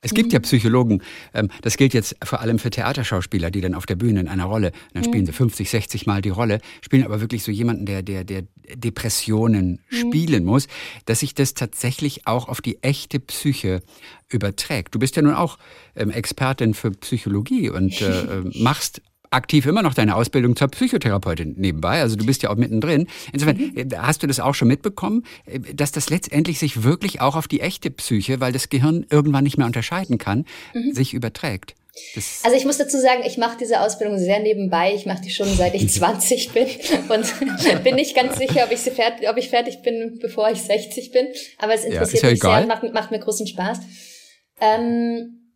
Es 0.00 0.14
gibt 0.14 0.32
ja 0.32 0.38
Psychologen, 0.40 1.02
ähm, 1.34 1.48
das 1.62 1.76
gilt 1.76 1.94
jetzt 1.94 2.16
vor 2.22 2.40
allem 2.40 2.58
für 2.58 2.70
Theaterschauspieler, 2.70 3.50
die 3.50 3.60
dann 3.60 3.74
auf 3.74 3.86
der 3.86 3.96
Bühne 3.96 4.20
in 4.20 4.28
einer 4.28 4.44
Rolle, 4.44 4.72
dann 4.94 5.04
spielen 5.04 5.26
sie 5.26 5.32
50, 5.32 5.68
60 5.68 6.06
Mal 6.06 6.22
die 6.22 6.28
Rolle, 6.28 6.60
spielen 6.82 7.04
aber 7.04 7.20
wirklich 7.20 7.42
so 7.42 7.50
jemanden, 7.50 7.86
der, 7.86 8.02
der, 8.02 8.24
der 8.24 8.44
Depressionen 8.74 9.80
mhm. 9.90 9.96
spielen 9.96 10.44
muss, 10.44 10.68
dass 11.06 11.20
sich 11.20 11.34
das 11.34 11.54
tatsächlich 11.54 12.26
auch 12.26 12.48
auf 12.48 12.60
die 12.60 12.82
echte 12.82 13.18
Psyche 13.20 13.82
überträgt. 14.28 14.94
Du 14.94 14.98
bist 14.98 15.16
ja 15.16 15.22
nun 15.22 15.34
auch 15.34 15.58
ähm, 15.96 16.10
Expertin 16.10 16.74
für 16.74 16.90
Psychologie 16.90 17.70
und 17.70 18.00
äh, 18.00 18.20
äh 18.38 18.62
machst 18.62 19.02
aktiv 19.30 19.66
immer 19.66 19.82
noch 19.82 19.94
deine 19.94 20.16
Ausbildung 20.16 20.56
zur 20.56 20.68
Psychotherapeutin 20.68 21.54
nebenbei. 21.56 22.00
Also 22.00 22.16
du 22.16 22.26
bist 22.26 22.42
ja 22.42 22.50
auch 22.50 22.56
mittendrin. 22.56 23.06
Insofern 23.32 23.56
mhm. 23.56 23.72
Äh, 23.76 23.96
hast 23.96 24.22
du 24.22 24.26
das 24.26 24.40
auch 24.40 24.54
schon 24.54 24.68
mitbekommen, 24.68 25.24
äh, 25.46 25.60
dass 25.74 25.92
das 25.92 26.10
letztendlich 26.10 26.58
sich 26.58 26.82
wirklich 26.82 27.20
auch 27.20 27.36
auf 27.36 27.48
die 27.48 27.60
echte 27.60 27.90
Psyche, 27.90 28.40
weil 28.40 28.52
das 28.52 28.68
Gehirn 28.68 29.06
irgendwann 29.10 29.44
nicht 29.44 29.58
mehr 29.58 29.66
unterscheiden 29.66 30.18
kann, 30.18 30.44
mhm. 30.74 30.92
sich 30.92 31.14
überträgt. 31.14 31.74
Das 32.14 32.42
also 32.44 32.56
ich 32.56 32.64
muss 32.64 32.78
dazu 32.78 32.98
sagen, 32.98 33.22
ich 33.26 33.38
mache 33.38 33.58
diese 33.58 33.80
Ausbildung 33.80 34.18
sehr 34.18 34.40
nebenbei. 34.40 34.94
Ich 34.94 35.06
mache 35.06 35.22
die 35.22 35.30
schon 35.30 35.48
seit 35.56 35.74
ich 35.74 35.88
20 35.92 36.52
bin 36.52 36.66
und 37.08 37.84
bin 37.84 37.94
nicht 37.96 38.14
ganz 38.14 38.38
sicher, 38.38 38.64
ob 38.64 38.72
ich, 38.72 38.80
sie 38.80 38.90
fertig, 38.90 39.28
ob 39.28 39.36
ich 39.36 39.48
fertig 39.48 39.82
bin, 39.82 40.18
bevor 40.20 40.50
ich 40.50 40.62
60 40.62 41.10
bin. 41.10 41.28
Aber 41.58 41.74
es 41.74 41.84
interessiert 41.84 42.22
ja, 42.22 42.28
ja 42.28 42.32
mich 42.32 42.40
egal. 42.40 42.60
sehr, 42.60 42.66
macht, 42.68 42.94
macht 42.94 43.10
mir 43.10 43.18
großen 43.18 43.46
Spaß. 43.46 43.80
Ähm, 44.60 45.52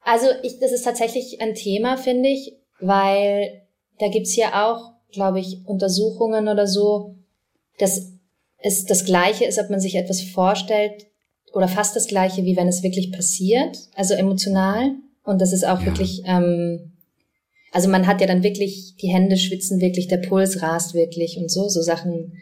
also 0.00 0.26
ich, 0.42 0.58
das 0.58 0.72
ist 0.72 0.82
tatsächlich 0.82 1.40
ein 1.40 1.54
Thema, 1.54 1.96
finde 1.96 2.30
ich, 2.30 2.52
weil 2.80 3.62
da 3.98 4.08
gibt's 4.08 4.36
ja 4.36 4.66
auch, 4.66 4.92
glaube 5.12 5.40
ich, 5.40 5.66
Untersuchungen 5.66 6.48
oder 6.48 6.66
so, 6.66 7.16
dass 7.78 8.12
es 8.58 8.84
das 8.84 9.04
Gleiche 9.04 9.44
ist, 9.44 9.58
ob 9.58 9.70
man 9.70 9.80
sich 9.80 9.94
etwas 9.94 10.20
vorstellt 10.20 11.06
oder 11.52 11.68
fast 11.68 11.96
das 11.96 12.06
Gleiche, 12.06 12.44
wie 12.44 12.56
wenn 12.56 12.68
es 12.68 12.82
wirklich 12.82 13.12
passiert, 13.12 13.78
also 13.94 14.14
emotional. 14.14 14.92
Und 15.24 15.40
das 15.40 15.52
ist 15.52 15.64
auch 15.64 15.80
ja. 15.80 15.86
wirklich, 15.86 16.22
ähm, 16.26 16.92
also 17.72 17.88
man 17.88 18.06
hat 18.06 18.20
ja 18.20 18.26
dann 18.26 18.42
wirklich, 18.42 18.96
die 19.00 19.08
Hände 19.08 19.36
schwitzen 19.36 19.80
wirklich, 19.80 20.08
der 20.08 20.18
Puls 20.18 20.62
rast 20.62 20.94
wirklich 20.94 21.38
und 21.38 21.50
so, 21.50 21.68
so 21.68 21.82
Sachen. 21.82 22.32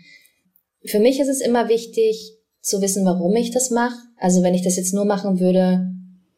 Für 0.84 1.00
mich 1.00 1.20
ist 1.20 1.28
es 1.28 1.40
immer 1.40 1.68
wichtig 1.68 2.36
zu 2.60 2.80
wissen, 2.80 3.04
warum 3.04 3.34
ich 3.36 3.50
das 3.50 3.70
mache. 3.70 3.96
Also 4.18 4.42
wenn 4.42 4.54
ich 4.54 4.62
das 4.62 4.76
jetzt 4.76 4.94
nur 4.94 5.04
machen 5.04 5.40
würde, 5.40 5.88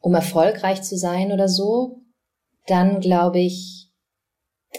um 0.01 0.15
erfolgreich 0.15 0.83
zu 0.83 0.97
sein 0.97 1.33
oder 1.33 1.49
so, 1.49 2.01
dann 2.67 3.01
glaube 3.01 3.41
ich, 3.41 3.78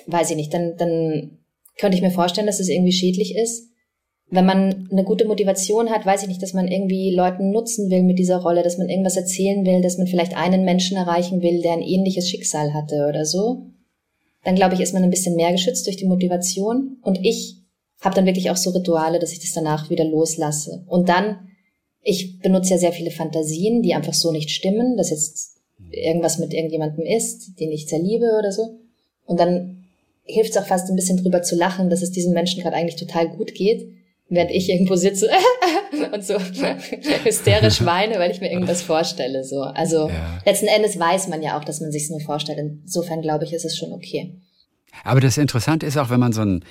weiß 0.08 0.32
ich 0.32 0.36
nicht, 0.36 0.54
dann, 0.54 0.76
dann 0.78 1.40
könnte 1.78 1.96
ich 1.96 2.04
mir 2.04 2.12
vorstellen, 2.12 2.48
dass 2.48 2.60
es 2.60 2.70
irgendwie 2.70 2.92
schädlich 2.92 3.36
ist. 3.36 3.70
Wenn 4.32 4.46
man 4.46 4.88
eine 4.92 5.04
gute 5.04 5.26
Motivation 5.26 5.90
hat, 5.90 6.06
weiß 6.06 6.22
ich 6.22 6.28
nicht, 6.28 6.44
dass 6.44 6.54
man 6.54 6.68
irgendwie 6.68 7.16
Leuten 7.16 7.52
nutzen 7.52 7.90
will 7.90 8.04
mit 8.04 8.20
dieser 8.20 8.38
Rolle, 8.38 8.62
dass 8.62 8.78
man 8.78 8.90
irgendwas 8.90 9.18
erzählen 9.18 9.66
will, 9.66 9.82
dass 9.82 9.98
man 9.98 10.06
vielleicht 10.06 10.38
einen 10.38 10.66
Menschen 10.66 10.98
erreichen 10.98 11.42
will, 11.42 11.62
der 11.62 11.74
ein 11.74 11.82
ähnliches 11.82 12.30
Schicksal 12.30 12.74
hatte 12.74 13.08
oder 13.10 13.26
so. 13.26 13.64
Dann 14.44 14.56
glaube 14.56 14.76
ich, 14.76 14.82
ist 14.82 14.94
man 14.94 15.04
ein 15.04 15.10
bisschen 15.10 15.36
mehr 15.36 15.52
geschützt 15.52 15.88
durch 15.88 15.98
die 15.98 16.06
Motivation. 16.06 16.98
Und 17.02 17.26
ich 17.26 17.64
habe 18.02 18.16
dann 18.16 18.26
wirklich 18.26 18.52
auch 18.52 18.58
so 18.58 18.70
Rituale, 18.70 19.20
dass 19.20 19.32
ich 19.32 19.40
das 19.40 19.54
danach 19.54 19.90
wieder 19.90 20.06
loslasse. 20.06 20.84
Und 20.88 21.10
dann, 21.10 21.50
ich 22.02 22.40
benutze 22.40 22.72
ja 22.72 22.78
sehr 22.78 22.94
viele 22.94 23.12
Fantasien, 23.12 23.82
die 23.82 23.96
einfach 23.96 24.14
so 24.14 24.32
nicht 24.32 24.52
stimmen, 24.52 24.96
dass 24.96 25.10
jetzt 25.10 25.58
irgendwas 25.90 26.38
mit 26.38 26.54
irgendjemandem 26.54 27.06
ist, 27.06 27.60
den 27.60 27.72
ich 27.72 27.88
sehr 27.88 28.00
liebe 28.00 28.28
oder 28.38 28.52
so. 28.52 28.80
Und 29.26 29.40
dann 29.40 29.79
hilft 30.30 30.52
es 30.52 30.58
auch 30.58 30.68
fast 30.68 30.90
ein 30.90 30.96
bisschen 30.96 31.18
drüber 31.18 31.42
zu 31.42 31.56
lachen, 31.56 31.90
dass 31.90 32.02
es 32.02 32.12
diesem 32.12 32.34
Menschen 32.34 32.62
gerade 32.62 32.76
eigentlich 32.76 32.96
total 32.96 33.30
gut 33.30 33.54
geht, 33.56 33.90
während 34.30 34.52
ich 34.52 34.70
irgendwo 34.70 34.96
sitze 34.96 35.30
und 36.14 36.24
so 36.24 36.36
hysterisch 37.24 37.84
weine, 37.86 38.20
weil 38.20 38.32
ich 38.32 38.40
mir 38.40 38.52
irgendwas 38.52 38.82
vorstelle. 38.82 39.44
So, 39.44 39.62
also 39.62 40.10
ja. 40.10 40.40
letzten 40.46 40.68
Endes 40.68 41.00
weiß 41.00 41.28
man 41.28 41.42
ja 41.42 41.58
auch, 41.58 41.64
dass 41.64 41.82
man 41.82 41.92
sich 41.92 42.10
nur 42.10 42.22
vorstellt. 42.22 42.60
Insofern 42.60 43.22
glaube 43.22 43.46
ich, 43.46 43.54
ist 43.54 43.66
es 43.66 43.78
schon 43.78 43.92
okay. 43.92 44.36
Aber 45.04 45.20
das 45.20 45.38
Interessante 45.38 45.86
ist 45.86 45.98
auch, 45.98 46.10
wenn 46.10 46.20
man 46.20 46.34
so 46.34 46.42
ein 46.42 46.64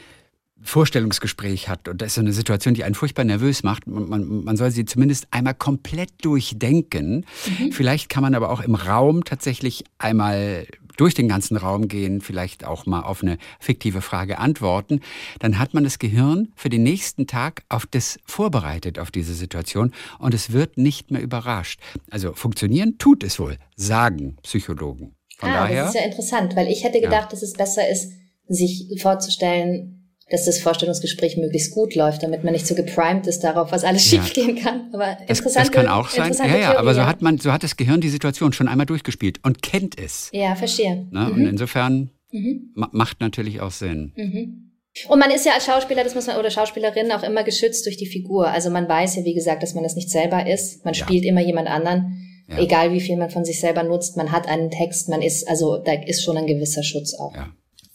Vorstellungsgespräch 0.60 1.68
hat 1.68 1.88
und 1.88 2.02
das 2.02 2.08
ist 2.08 2.14
so 2.16 2.20
eine 2.20 2.32
Situation, 2.32 2.74
die 2.74 2.82
einen 2.82 2.96
furchtbar 2.96 3.24
nervös 3.24 3.62
macht. 3.62 3.86
Man, 3.86 4.44
man 4.44 4.56
soll 4.56 4.72
sie 4.72 4.84
zumindest 4.84 5.28
einmal 5.30 5.54
komplett 5.54 6.10
durchdenken. 6.22 7.24
Mhm. 7.58 7.72
Vielleicht 7.72 8.08
kann 8.08 8.22
man 8.22 8.34
aber 8.34 8.50
auch 8.50 8.60
im 8.60 8.74
Raum 8.74 9.24
tatsächlich 9.24 9.84
einmal 9.98 10.66
durch 10.98 11.14
den 11.14 11.28
ganzen 11.28 11.56
Raum 11.56 11.88
gehen, 11.88 12.20
vielleicht 12.20 12.64
auch 12.64 12.84
mal 12.84 13.00
auf 13.00 13.22
eine 13.22 13.38
fiktive 13.58 14.02
Frage 14.02 14.38
antworten, 14.38 15.00
dann 15.38 15.58
hat 15.58 15.72
man 15.72 15.84
das 15.84 15.98
Gehirn 15.98 16.52
für 16.54 16.68
den 16.68 16.82
nächsten 16.82 17.26
Tag 17.26 17.62
auf 17.70 17.86
das 17.86 18.18
vorbereitet, 18.26 18.98
auf 18.98 19.10
diese 19.10 19.32
Situation 19.32 19.94
und 20.18 20.34
es 20.34 20.52
wird 20.52 20.76
nicht 20.76 21.10
mehr 21.10 21.22
überrascht. 21.22 21.80
Also 22.10 22.34
funktionieren 22.34 22.98
tut 22.98 23.22
es 23.22 23.38
wohl, 23.38 23.56
sagen 23.76 24.36
Psychologen. 24.42 25.14
Von 25.38 25.50
ah, 25.50 25.60
daher, 25.60 25.84
das 25.84 25.94
ist 25.94 26.00
ja 26.00 26.06
interessant, 26.06 26.56
weil 26.56 26.66
ich 26.66 26.82
hätte 26.82 27.00
gedacht, 27.00 27.24
ja. 27.24 27.28
dass 27.30 27.42
es 27.42 27.52
besser 27.52 27.88
ist, 27.88 28.12
sich 28.48 29.00
vorzustellen, 29.00 29.97
dass 30.30 30.44
das 30.44 30.58
Vorstellungsgespräch 30.58 31.36
möglichst 31.36 31.72
gut 31.72 31.94
läuft, 31.94 32.22
damit 32.22 32.44
man 32.44 32.52
nicht 32.52 32.66
so 32.66 32.74
geprimed 32.74 33.26
ist 33.26 33.40
darauf, 33.40 33.72
was 33.72 33.84
alles 33.84 34.10
ja. 34.10 34.22
schiefgehen 34.22 34.56
kann. 34.56 34.90
Aber 34.92 35.16
das, 35.26 35.42
das 35.42 35.70
kann 35.70 35.88
auch 35.88 36.08
sein. 36.08 36.34
Ja, 36.38 36.56
ja, 36.56 36.78
aber 36.78 36.94
so 36.94 37.06
hat 37.06 37.22
man, 37.22 37.38
so 37.38 37.52
hat 37.52 37.62
das 37.62 37.76
Gehirn 37.76 38.00
die 38.00 38.08
Situation 38.08 38.52
schon 38.52 38.68
einmal 38.68 38.86
durchgespielt 38.86 39.40
und 39.44 39.62
kennt 39.62 39.98
es. 39.98 40.30
Ja, 40.32 40.54
verstehe. 40.54 41.06
Ne? 41.10 41.20
Mhm. 41.20 41.32
Und 41.32 41.46
insofern 41.46 42.10
mhm. 42.30 42.72
macht 42.74 43.20
natürlich 43.20 43.60
auch 43.60 43.70
Sinn. 43.70 44.12
Mhm. 44.16 44.72
Und 45.08 45.18
man 45.18 45.30
ist 45.30 45.46
ja 45.46 45.52
als 45.52 45.66
Schauspieler, 45.66 46.02
das 46.02 46.14
muss 46.14 46.26
man, 46.26 46.36
oder 46.36 46.50
Schauspielerin 46.50 47.12
auch 47.12 47.22
immer 47.22 47.44
geschützt 47.44 47.86
durch 47.86 47.96
die 47.96 48.06
Figur. 48.06 48.48
Also 48.48 48.70
man 48.70 48.88
weiß 48.88 49.16
ja, 49.16 49.24
wie 49.24 49.34
gesagt, 49.34 49.62
dass 49.62 49.74
man 49.74 49.84
das 49.84 49.94
nicht 49.94 50.10
selber 50.10 50.46
ist. 50.46 50.84
Man 50.84 50.94
spielt 50.94 51.24
ja. 51.24 51.30
immer 51.30 51.40
jemand 51.40 51.68
anderen. 51.68 52.24
Egal 52.56 52.94
wie 52.94 53.00
viel 53.00 53.18
man 53.18 53.28
von 53.28 53.44
sich 53.44 53.60
selber 53.60 53.82
nutzt, 53.82 54.16
man 54.16 54.32
hat 54.32 54.48
einen 54.48 54.70
Text, 54.70 55.10
man 55.10 55.20
ist, 55.20 55.46
also 55.46 55.76
da 55.84 55.92
ist 55.92 56.24
schon 56.24 56.38
ein 56.38 56.46
gewisser 56.46 56.82
Schutz 56.82 57.12
auch. 57.14 57.34
Ja. 57.34 57.52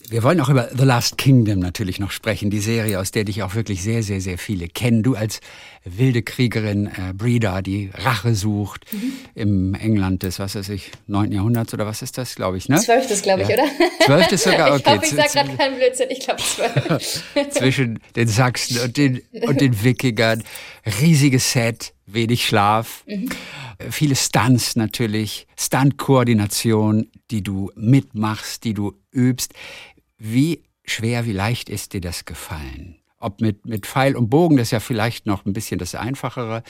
Wir 0.10 0.22
wollen 0.24 0.39
auch 0.42 0.50
über 0.50 0.70
The 0.76 0.84
Last 0.84 1.18
Kingdom 1.18 1.60
natürlich 1.60 2.00
noch 2.00 2.12
sprechen, 2.12 2.50
die 2.50 2.60
Serie, 2.60 3.00
aus 3.00 3.12
der 3.12 3.24
dich 3.24 3.42
auch 3.44 3.56
wirklich 3.56 3.82
sehr, 3.82 4.04
sehr, 4.04 4.22
sehr 4.22 4.38
viele 4.38 4.68
kennen. 4.68 5.02
Du 5.02 5.16
als 5.16 5.39
wilde 5.86 6.22
Kriegerin 6.22 6.88
äh, 6.88 7.13
Breda, 7.13 7.62
die 7.62 7.89
Rache 7.94 8.36
sucht 8.36 8.86
mhm. 8.92 9.13
im 9.36 9.74
England 9.74 10.24
des, 10.24 10.39
was 10.39 10.56
weiß 10.56 10.70
ich, 10.70 10.92
9. 11.08 11.32
Jahrhunderts 11.32 11.74
oder 11.74 11.86
was 11.86 12.02
ist 12.02 12.18
das, 12.18 12.36
glaube 12.36 12.58
ich, 12.58 12.70
ne? 12.70 12.78
Zwölftes, 12.80 13.22
glaube 13.22 13.44
ich, 13.44 13.50
Ja. 13.50 13.56
oder? 13.56 13.66
Zwölftes 14.06 14.44
sogar, 14.44 14.72
okay. 14.76 14.82
Ich 14.86 14.92
hoffe, 14.92 15.06
ich 15.06 15.12
sage 15.12 15.30
gerade 15.34 15.58
keinen 15.58 15.76
Blödsinn, 15.78 16.10
ich 16.10 16.20
glaube 16.20 16.42
zwölf. 16.42 17.24
Zwischen 17.52 18.00
den 18.16 18.28
Sachsen 18.28 18.80
und 18.80 18.98
den, 18.98 19.22
und 19.48 19.62
den 19.62 19.84
Wikingern. 19.84 20.44
Riesiges 21.02 21.52
Set, 21.52 21.94
wenig 22.06 22.46
Schlaf. 22.46 23.04
Mhm. 23.08 23.30
Viele 23.91 24.15
Stunts 24.15 24.76
natürlich, 24.76 25.48
Stunt-Koordination, 25.58 27.10
die 27.32 27.43
du 27.43 27.72
mitmachst, 27.76 28.63
die 28.63 28.74
du 28.74 28.93
übst. 29.12 29.54
Wie 30.17 30.63
schwer, 30.86 31.26
wie 31.26 31.34
leicht 31.34 31.69
ist 31.69 31.93
dir 31.93 32.02
das 32.02 32.26
gefallen? 32.26 33.03
Ob 33.24 33.42
mit, 33.42 33.66
mit 33.66 33.86
Pfeil 33.86 34.16
und 34.16 34.30
Bogen, 34.30 34.58
das 34.58 34.68
ist 34.68 34.72
ja 34.72 34.80
vielleicht 34.80 35.26
noch 35.26 35.46
ein 35.46 35.54
bisschen 35.54 35.80
das 35.80 35.96
Einfachere, 35.96 36.62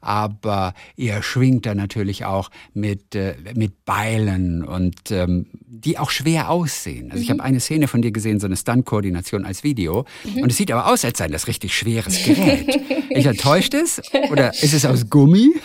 aber 0.00 0.74
ihr 0.96 1.22
schwingt 1.22 1.66
da 1.66 1.74
natürlich 1.74 2.24
auch 2.24 2.50
mit, 2.74 3.14
äh, 3.14 3.34
mit 3.54 3.84
Beilen 3.84 4.64
und 4.64 5.10
ähm, 5.10 5.46
die 5.66 5.98
auch 5.98 6.10
schwer 6.10 6.50
aussehen. 6.50 7.10
Also 7.10 7.22
ich 7.22 7.30
habe 7.30 7.42
eine 7.42 7.58
Szene 7.60 7.88
von 7.88 8.02
dir 8.02 8.12
gesehen, 8.12 8.38
so 8.40 8.46
eine 8.46 8.56
Stunt-Koordination 8.56 9.44
als 9.44 9.64
Video 9.64 10.04
und 10.36 10.50
es 10.50 10.56
sieht 10.56 10.70
aber 10.70 10.86
aus, 10.92 11.04
als 11.04 11.18
sei 11.18 11.28
das 11.28 11.46
richtig 11.48 11.76
schweres 11.76 12.22
Gerät. 12.24 12.68
ich 13.10 13.26
enttäuscht 13.26 13.74
es 13.74 14.00
oder 14.30 14.50
ist 14.52 14.74
es 14.74 14.84
aus 14.84 15.08
Gummi? 15.10 15.54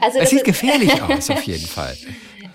Also 0.00 0.18
Es 0.18 0.30
sieht 0.30 0.44
gefährlich 0.44 1.02
aus 1.02 1.30
auf 1.30 1.42
jeden 1.44 1.66
Fall. 1.66 1.96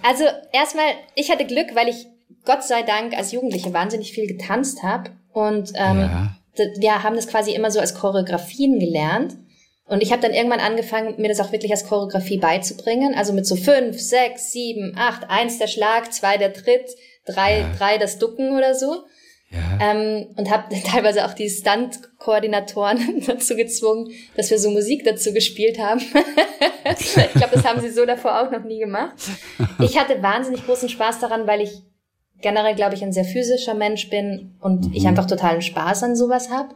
also 0.03 0.23
erstmal, 0.53 0.85
ich 1.15 1.31
hatte 1.31 1.45
Glück, 1.45 1.67
weil 1.75 1.87
ich 1.89 2.05
Gott 2.45 2.63
sei 2.63 2.83
Dank 2.83 3.13
als 3.13 3.31
Jugendliche 3.31 3.73
wahnsinnig 3.73 4.11
viel 4.13 4.27
getanzt 4.27 4.83
habe 4.83 5.11
und 5.33 5.71
ähm, 5.75 5.99
Ja. 5.99 6.35
Wir 6.55 7.03
haben 7.03 7.15
das 7.15 7.27
quasi 7.27 7.53
immer 7.53 7.71
so 7.71 7.79
als 7.79 7.95
Choreografien 7.95 8.79
gelernt. 8.79 9.37
Und 9.85 10.01
ich 10.01 10.11
habe 10.11 10.21
dann 10.21 10.33
irgendwann 10.33 10.59
angefangen, 10.59 11.15
mir 11.19 11.27
das 11.27 11.41
auch 11.41 11.51
wirklich 11.51 11.71
als 11.71 11.85
Choreografie 11.85 12.37
beizubringen. 12.37 13.13
Also 13.13 13.33
mit 13.33 13.45
so 13.45 13.55
fünf, 13.55 13.99
sechs, 13.99 14.51
sieben, 14.51 14.95
acht, 14.97 15.29
eins 15.29 15.57
der 15.57 15.67
Schlag, 15.67 16.13
zwei 16.13 16.37
der 16.37 16.53
Tritt, 16.53 16.95
drei, 17.25 17.65
drei 17.77 17.97
das 17.97 18.17
Ducken 18.17 18.55
oder 18.55 18.73
so. 18.73 19.03
Ja. 19.49 19.91
Ähm, 19.91 20.27
und 20.37 20.49
habe 20.49 20.73
teilweise 20.85 21.25
auch 21.25 21.33
die 21.33 21.49
Stunt-Koordinatoren 21.49 23.23
dazu 23.27 23.55
gezwungen, 23.55 24.11
dass 24.37 24.49
wir 24.49 24.59
so 24.59 24.69
Musik 24.69 25.03
dazu 25.03 25.33
gespielt 25.33 25.77
haben. 25.77 25.99
ich 26.99 27.13
glaube, 27.33 27.55
das 27.55 27.65
haben 27.65 27.81
sie 27.81 27.89
so 27.89 28.05
davor 28.05 28.41
auch 28.41 28.51
noch 28.51 28.63
nie 28.63 28.79
gemacht. 28.79 29.15
Ich 29.79 29.97
hatte 29.97 30.23
wahnsinnig 30.23 30.65
großen 30.65 30.87
Spaß 30.87 31.19
daran, 31.19 31.47
weil 31.47 31.61
ich 31.61 31.81
generell, 32.41 32.75
glaube 32.75 32.95
ich, 32.95 33.03
ein 33.03 33.13
sehr 33.13 33.25
physischer 33.25 33.73
Mensch 33.73 34.09
bin 34.09 34.55
und 34.59 34.95
ich 34.95 35.07
einfach 35.07 35.25
totalen 35.25 35.61
Spaß 35.61 36.03
an 36.03 36.15
sowas 36.15 36.49
habe. 36.49 36.75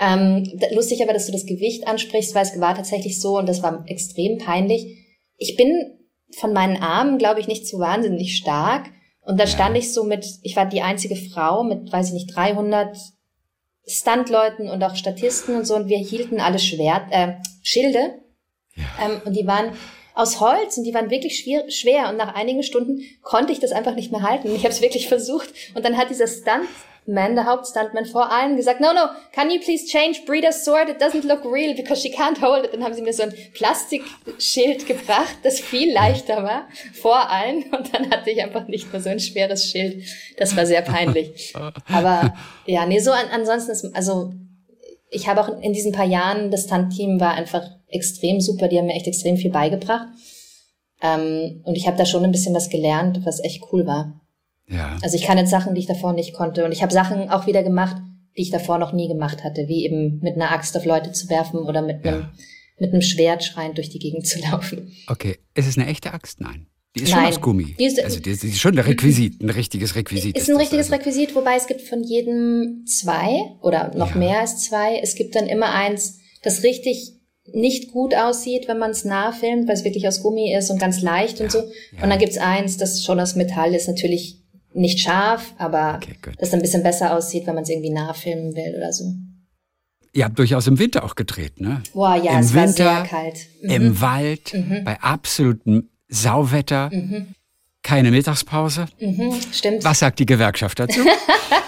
Ähm, 0.00 0.50
lustig 0.72 1.02
aber, 1.02 1.12
dass 1.12 1.26
du 1.26 1.32
das 1.32 1.46
Gewicht 1.46 1.86
ansprichst, 1.86 2.34
weil 2.34 2.42
es 2.42 2.60
war 2.60 2.74
tatsächlich 2.74 3.20
so 3.20 3.38
und 3.38 3.48
das 3.48 3.62
war 3.62 3.84
extrem 3.86 4.38
peinlich. 4.38 5.06
Ich 5.36 5.56
bin 5.56 5.98
von 6.38 6.52
meinen 6.52 6.82
Armen, 6.82 7.18
glaube 7.18 7.40
ich, 7.40 7.46
nicht 7.46 7.66
so 7.66 7.78
wahnsinnig 7.78 8.36
stark. 8.36 8.90
Und 9.22 9.40
da 9.40 9.46
stand 9.46 9.76
ich 9.76 9.92
so 9.92 10.04
mit, 10.04 10.26
ich 10.42 10.56
war 10.56 10.66
die 10.66 10.82
einzige 10.82 11.16
Frau 11.16 11.64
mit, 11.64 11.90
weiß 11.90 12.08
ich 12.08 12.14
nicht, 12.14 12.34
300 12.34 12.96
Stuntleuten 13.86 14.68
und 14.68 14.82
auch 14.82 14.96
Statisten 14.96 15.56
und 15.56 15.66
so 15.66 15.76
und 15.76 15.88
wir 15.88 15.98
hielten 15.98 16.40
alle 16.40 16.58
Schwert, 16.58 17.06
äh, 17.10 17.34
Schilde. 17.62 18.18
Ähm, 18.76 19.20
und 19.24 19.34
die 19.36 19.46
waren 19.46 19.72
aus 20.14 20.40
Holz 20.40 20.78
und 20.78 20.84
die 20.84 20.94
waren 20.94 21.10
wirklich 21.10 21.38
schwer, 21.38 21.68
schwer 21.70 22.08
und 22.08 22.16
nach 22.16 22.34
einigen 22.34 22.62
Stunden 22.62 23.02
konnte 23.22 23.52
ich 23.52 23.58
das 23.58 23.72
einfach 23.72 23.96
nicht 23.96 24.12
mehr 24.12 24.22
halten. 24.22 24.54
Ich 24.54 24.62
habe 24.62 24.72
es 24.72 24.80
wirklich 24.80 25.08
versucht 25.08 25.52
und 25.74 25.84
dann 25.84 25.96
hat 25.96 26.08
dieser 26.08 26.28
Stuntman, 26.28 27.34
der 27.34 27.46
Hauptstuntman 27.46 28.06
vor 28.06 28.30
allen 28.30 28.56
gesagt, 28.56 28.80
no, 28.80 28.92
no, 28.92 29.08
can 29.32 29.50
you 29.50 29.58
please 29.58 29.84
change 29.86 30.20
Breeder's 30.24 30.64
sword? 30.64 30.88
It 30.88 31.02
doesn't 31.02 31.26
look 31.26 31.44
real 31.44 31.74
because 31.74 32.00
she 32.00 32.14
can't 32.14 32.40
hold 32.40 32.64
it. 32.64 32.72
Dann 32.72 32.84
haben 32.84 32.94
sie 32.94 33.02
mir 33.02 33.12
so 33.12 33.24
ein 33.24 33.34
Plastikschild 33.54 34.86
gebracht, 34.86 35.36
das 35.42 35.58
viel 35.58 35.92
leichter 35.92 36.44
war, 36.44 36.68
vor 36.92 37.28
allen 37.28 37.64
und 37.64 37.92
dann 37.92 38.08
hatte 38.10 38.30
ich 38.30 38.40
einfach 38.40 38.68
nicht 38.68 38.92
mehr 38.92 39.02
so 39.02 39.10
ein 39.10 39.18
schweres 39.18 39.66
Schild. 39.66 40.04
Das 40.38 40.56
war 40.56 40.64
sehr 40.64 40.82
peinlich. 40.82 41.52
Aber 41.92 42.34
ja, 42.66 42.86
nee, 42.86 43.00
so 43.00 43.10
an, 43.10 43.26
ansonsten 43.32 43.72
ist, 43.72 43.96
also 43.96 44.32
ich 45.10 45.28
habe 45.28 45.40
auch 45.40 45.60
in 45.60 45.72
diesen 45.72 45.92
paar 45.92 46.06
Jahren, 46.06 46.50
das 46.50 46.64
Stunt-Team 46.64 47.20
war 47.20 47.34
einfach 47.34 47.62
extrem 47.94 48.40
super, 48.40 48.68
die 48.68 48.78
haben 48.78 48.86
mir 48.86 48.94
echt 48.94 49.06
extrem 49.06 49.36
viel 49.36 49.50
beigebracht. 49.50 50.08
Ähm, 51.02 51.60
und 51.64 51.76
ich 51.76 51.86
habe 51.86 51.96
da 51.96 52.06
schon 52.06 52.24
ein 52.24 52.32
bisschen 52.32 52.54
was 52.54 52.68
gelernt, 52.70 53.20
was 53.24 53.42
echt 53.42 53.62
cool 53.72 53.86
war. 53.86 54.20
Ja. 54.68 54.96
Also 55.02 55.16
ich 55.16 55.24
kann 55.24 55.36
jetzt 55.38 55.50
Sachen, 55.50 55.74
die 55.74 55.80
ich 55.80 55.86
davor 55.86 56.12
nicht 56.12 56.32
konnte. 56.34 56.64
Und 56.64 56.72
ich 56.72 56.82
habe 56.82 56.92
Sachen 56.92 57.28
auch 57.30 57.46
wieder 57.46 57.62
gemacht, 57.62 57.96
die 58.36 58.42
ich 58.42 58.50
davor 58.50 58.78
noch 58.78 58.92
nie 58.92 59.08
gemacht 59.08 59.44
hatte, 59.44 59.68
wie 59.68 59.84
eben 59.84 60.20
mit 60.20 60.34
einer 60.36 60.50
Axt 60.50 60.76
auf 60.76 60.84
Leute 60.86 61.12
zu 61.12 61.28
werfen 61.28 61.58
oder 61.60 61.82
mit 61.82 62.06
einem, 62.06 62.28
mit 62.78 62.92
einem 62.92 63.02
Schwert 63.02 63.44
schreiend 63.44 63.76
durch 63.76 63.90
die 63.90 63.98
Gegend 63.98 64.26
zu 64.26 64.38
laufen. 64.40 64.92
Okay. 65.08 65.38
Ist 65.54 65.68
es 65.68 65.76
eine 65.76 65.86
echte 65.88 66.12
Axt? 66.12 66.40
Nein. 66.40 66.66
Die 66.96 67.02
ist 67.02 67.10
schon 67.10 67.20
Nein. 67.22 67.28
aus 67.32 67.40
Gummi. 67.40 67.74
Die 67.78 67.84
ist- 67.86 68.02
also 68.02 68.20
die, 68.20 68.30
ist 68.30 68.58
schon 68.60 68.72
ein 68.78 68.84
Requisit, 68.84 69.42
ein 69.42 69.50
richtiges 69.50 69.96
Requisit. 69.96 70.36
Ist 70.38 70.48
ein 70.48 70.56
richtiges 70.56 70.86
also. 70.92 70.96
Requisit, 70.96 71.34
wobei 71.34 71.56
es 71.56 71.66
gibt 71.66 71.82
von 71.82 72.04
jedem 72.04 72.84
zwei 72.86 73.50
oder 73.62 73.92
noch 73.96 74.10
Ja. 74.10 74.16
mehr 74.16 74.40
als 74.40 74.62
zwei. 74.62 74.98
Es 75.02 75.16
gibt 75.16 75.34
dann 75.34 75.46
immer 75.48 75.72
eins, 75.74 76.18
das 76.42 76.62
richtig 76.62 77.13
nicht 77.52 77.92
gut 77.92 78.14
aussieht, 78.14 78.68
wenn 78.68 78.78
man 78.78 78.90
es 78.90 79.04
nah 79.04 79.32
filmt, 79.32 79.68
weil 79.68 79.74
es 79.74 79.84
wirklich 79.84 80.08
aus 80.08 80.22
Gummi 80.22 80.54
ist 80.54 80.70
und 80.70 80.78
ganz 80.78 81.02
leicht 81.02 81.40
und 81.40 81.52
so. 81.52 81.60
Und 82.00 82.08
dann 82.08 82.18
gibt's 82.18 82.38
eins, 82.38 82.76
das 82.76 83.04
schon 83.04 83.20
aus 83.20 83.36
Metall 83.36 83.74
ist, 83.74 83.86
natürlich 83.86 84.40
nicht 84.72 85.00
scharf, 85.00 85.54
aber 85.58 86.00
Okay, 86.02 86.16
das 86.38 86.52
ein 86.52 86.60
bisschen 86.60 86.82
besser 86.82 87.14
aussieht, 87.16 87.46
wenn 87.46 87.54
man 87.54 87.62
es 87.64 87.70
irgendwie 87.70 87.90
nah 87.90 88.12
filmen 88.12 88.56
will 88.56 88.74
oder 88.76 88.92
so. 88.92 89.04
Ihr 90.12 90.24
habt 90.24 90.38
durchaus 90.38 90.66
im 90.66 90.78
Winter 90.78 91.04
auch 91.04 91.16
gedreht, 91.16 91.60
ne? 91.60 91.82
Boah, 91.92 92.16
ja, 92.16 92.32
Im 92.32 92.38
es 92.38 92.54
war 92.54 92.62
Winter, 92.62 92.74
sehr 92.74 93.02
kalt. 93.02 93.38
Mhm. 93.62 93.70
Im 93.70 94.00
Wald, 94.00 94.56
bei 94.84 95.00
absolutem 95.00 95.90
Sauwetter, 96.08 96.90
keine 97.82 98.10
Mittagspause. 98.10 98.86
Mhm, 99.00 99.34
stimmt. 99.52 99.84
Was 99.84 99.98
sagt 99.98 100.18
die 100.18 100.26
Gewerkschaft 100.26 100.78
dazu? 100.78 101.00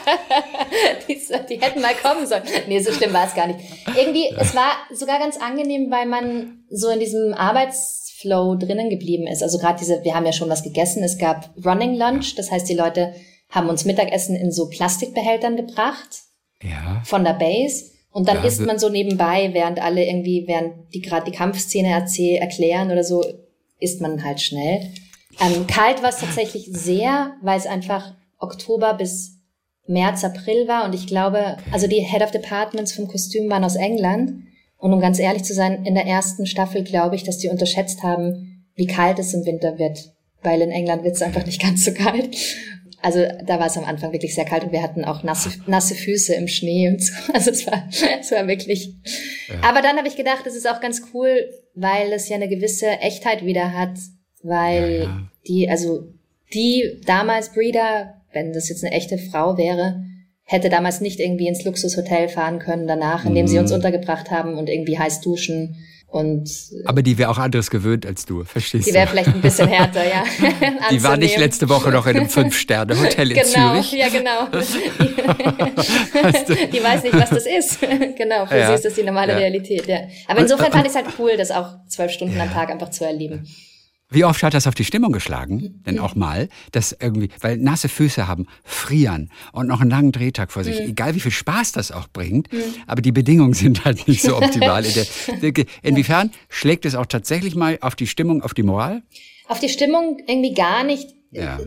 Die, 1.09 1.21
die 1.49 1.61
hätten 1.61 1.81
mal 1.81 1.95
kommen 1.95 2.27
sollen. 2.27 2.43
Nee, 2.69 2.81
so 2.81 2.93
schlimm 2.93 3.13
war 3.13 3.27
es 3.27 3.35
gar 3.35 3.47
nicht. 3.47 3.61
Irgendwie, 3.97 4.35
es 4.39 4.55
war 4.55 4.71
sogar 4.93 5.19
ganz 5.19 5.37
angenehm, 5.37 5.91
weil 5.91 6.07
man 6.07 6.65
so 6.71 6.89
in 6.89 7.01
diesem 7.01 7.35
Arbeitsflow 7.35 8.57
drinnen 8.57 8.91
geblieben 8.91 9.27
ist. 9.27 9.43
Also 9.43 9.59
gerade 9.59 9.79
diese, 9.79 10.03
wir 10.05 10.15
haben 10.15 10.27
ja 10.27 10.33
schon 10.33 10.49
was 10.49 10.63
gegessen. 10.63 11.03
Es 11.03 11.19
gab 11.19 11.51
Running 11.65 11.95
Lunch, 11.97 12.35
das 12.37 12.51
heißt, 12.51 12.69
die 12.69 12.75
Leute 12.75 13.15
haben 13.51 13.69
uns 13.69 13.85
Mittagessen 13.85 14.37
in 14.37 14.51
so 14.51 14.69
Plastikbehältern 14.69 15.57
gebracht 15.57 16.23
ja. 16.63 17.03
von 17.05 17.25
der 17.25 17.35
Base. 17.35 17.91
Und 18.11 18.29
dann 18.29 18.39
Ja, 18.39 18.45
isst 18.45 18.61
man 18.63 18.79
so 18.79 18.89
nebenbei, 18.89 19.51
während 19.53 19.81
alle 19.81 20.05
irgendwie, 20.05 20.45
während 20.47 20.93
die 20.95 21.03
gerade 21.03 21.31
die 21.31 21.37
Kampfszene 21.37 21.91
erzähl, 21.91 22.37
erklären 22.39 22.91
oder 22.91 23.05
so, 23.05 23.23
isst 23.79 24.01
man 24.01 24.25
halt 24.25 24.41
schnell. 24.41 24.91
Ähm, 25.39 25.67
kalt 25.67 26.03
war 26.03 26.09
es 26.09 26.21
tatsächlich 26.21 26.67
sehr, 26.71 27.37
weil 27.43 27.59
es 27.59 27.67
einfach 27.67 28.15
Oktober 28.39 28.95
bis 28.95 29.36
März, 29.87 30.25
April 30.25 30.69
war. 30.69 30.85
Und 30.85 30.95
ich 30.95 31.07
glaube, 31.07 31.57
also 31.71 31.87
die 31.87 32.01
Head 32.01 32.23
of 32.23 32.31
Departments 32.31 32.93
vom 32.93 33.09
Kostüm 33.09 33.49
waren 33.51 33.65
aus 33.65 33.77
England. 33.77 34.43
Und 34.79 34.93
um 34.93 35.01
ganz 35.01 35.19
ehrlich 35.19 35.45
zu 35.45 35.55
sein, 35.55 35.85
in 35.85 35.95
der 35.95 36.07
ersten 36.07 36.47
Staffel 36.47 36.85
glaube 36.85 37.17
ich, 37.17 37.25
dass 37.25 37.39
die 37.39 37.49
unterschätzt 37.49 38.03
haben, 38.03 38.67
wie 38.75 38.87
kalt 38.87 39.19
es 39.19 39.33
im 39.35 39.47
Winter 39.47 39.79
wird. 39.79 40.13
Weil 40.43 40.61
in 40.61 40.71
England 40.71 41.03
wird 41.03 41.15
es 41.17 41.23
einfach 41.23 41.47
nicht 41.47 41.63
ganz 41.63 41.85
so 41.85 41.93
kalt. 41.93 42.37
Also 43.03 43.25
da 43.45 43.61
war 43.61 43.67
es 43.67 43.77
am 43.77 43.85
Anfang 43.85 44.13
wirklich 44.13 44.35
sehr 44.35 44.45
kalt 44.45 44.65
und 44.65 44.73
wir 44.73 44.83
hatten 44.83 45.05
auch 45.05 45.23
nasse, 45.23 45.51
nasse 45.67 45.95
Füße 45.95 46.35
im 46.35 46.49
Schnee 46.49 46.89
und 46.89 47.03
so. 47.03 47.13
Also 47.33 47.51
es 47.51 47.67
war, 47.67 47.89
es 48.21 48.33
war 48.33 48.49
wirklich. 48.49 48.95
Aber 49.63 49.83
dann 49.83 49.97
habe 49.97 50.09
ich 50.09 50.17
gedacht, 50.17 50.47
es 50.47 50.57
ist 50.57 50.69
auch 50.69 50.81
ganz 50.81 51.03
cool, 51.15 51.49
weil 51.75 52.13
es 52.13 52.29
ja 52.29 52.37
eine 52.37 52.49
gewisse 52.49 52.87
Echtheit 52.87 53.45
wieder 53.45 53.75
hat, 53.75 53.97
weil 54.43 54.83
Ja, 54.83 55.05
ja. 55.05 55.29
die, 55.47 55.71
also 55.71 56.09
die 56.53 57.01
damals 57.05 57.53
Breeder, 57.53 58.16
wenn 58.37 58.53
das 58.53 58.69
jetzt 58.69 58.85
eine 58.85 58.95
echte 58.95 59.17
Frau 59.19 59.57
wäre, 59.59 60.05
hätte 60.45 60.69
damals 60.69 61.01
nicht 61.01 61.19
irgendwie 61.19 61.49
ins 61.49 61.65
Luxushotel 61.65 62.29
fahren 62.29 62.61
können 62.61 62.87
danach, 62.87 63.25
in 63.25 63.35
dem 63.35 63.49
sie 63.49 63.57
Mhm. 63.57 63.63
uns 63.63 63.73
untergebracht 63.73 64.31
haben 64.31 64.57
und 64.59 64.69
irgendwie 64.69 64.97
heiß 64.99 65.21
duschen 65.23 65.75
und 66.09 66.49
Aber 66.85 67.03
die 67.03 67.19
wäre 67.19 67.29
auch 67.31 67.39
anderes 67.39 67.69
gewöhnt 67.69 68.07
als 68.07 68.25
du, 68.27 68.45
verstehst 68.45 68.87
die 68.87 68.91
du? 68.93 68.97
wäre 68.97 69.09
vielleicht 69.09 69.29
ein 69.35 69.41
bisschen 69.41 69.67
härter, 69.69 70.05
ja. 70.09 70.23
Die 70.93 71.03
war 71.03 71.17
nicht 71.17 71.37
letzte 71.37 71.69
Woche 71.69 71.91
noch 71.91 72.07
in 72.07 72.17
einem 72.17 72.29
Fünf-Sterne-Hotel 72.29 73.33
in 73.33 73.37
Genau, 73.53 73.73
Zürich. 73.81 73.93
ja 73.93 74.09
genau. 74.09 74.47
Die, 76.49 76.71
die 76.79 76.83
weiß 76.85 77.03
nicht, 77.03 77.15
was 77.15 77.31
das 77.31 77.47
ist. 77.47 77.81
genau, 78.17 78.47
für 78.47 78.57
Ja. 78.57 78.69
sie 78.69 78.75
ist 78.75 78.85
das 78.85 78.95
die 78.95 79.03
normale 79.03 79.33
Ja. 79.33 79.39
Realität, 79.39 79.87
ja. 79.89 79.99
Aber 80.29 80.41
insofern 80.41 80.71
fand 80.73 80.85
ich 80.85 80.91
es 80.91 80.97
halt 80.97 81.07
cool, 81.19 81.33
das 81.37 81.51
auch 81.51 81.69
zwölf 81.89 82.13
Stunden 82.13 82.41
am 82.41 82.51
Tag 82.53 82.71
einfach 82.71 82.91
zu 82.91 83.05
erleben. 83.05 83.47
Wie 84.09 84.25
oft 84.25 84.43
hat 84.45 84.55
das 84.55 84.69
auf 84.69 84.75
die 84.75 84.85
Stimmung 84.85 85.11
geschlagen? 85.13 85.83
Denn 85.85 85.99
auch 85.99 86.15
mal, 86.15 86.49
dass 86.71 86.97
irgendwie, 87.01 87.29
weil 87.41 87.57
nasse 87.57 87.89
Füße 87.89 88.29
haben, 88.29 88.47
frieren 88.63 89.31
und 89.53 89.67
noch 89.67 89.81
einen 89.81 89.91
langen 89.91 90.13
Drehtag 90.13 90.53
vor 90.53 90.63
sich, 90.63 90.81
egal 90.81 91.17
wie 91.17 91.21
viel 91.21 91.33
Spaß 91.33 91.73
das 91.73 91.91
auch 91.91 92.07
bringt, 92.09 92.49
aber 92.87 93.03
die 93.03 93.11
Bedingungen 93.11 93.55
sind 93.55 93.85
halt 93.85 94.07
nicht 94.07 94.23
so 94.23 94.37
optimal. 94.37 94.85
Inwiefern 95.83 96.31
schlägt 96.49 96.85
es 96.85 96.95
auch 96.95 97.07
tatsächlich 97.07 97.57
mal 97.57 97.79
auf 97.81 97.97
die 97.97 98.07
Stimmung, 98.07 98.43
auf 98.43 98.55
die 98.55 98.63
Moral? 98.63 99.03
Auf 99.49 99.59
die 99.59 99.69
Stimmung 99.69 100.19
irgendwie 100.27 100.55
gar 100.55 100.85
nicht. 100.85 101.09
Ja. 101.33 101.59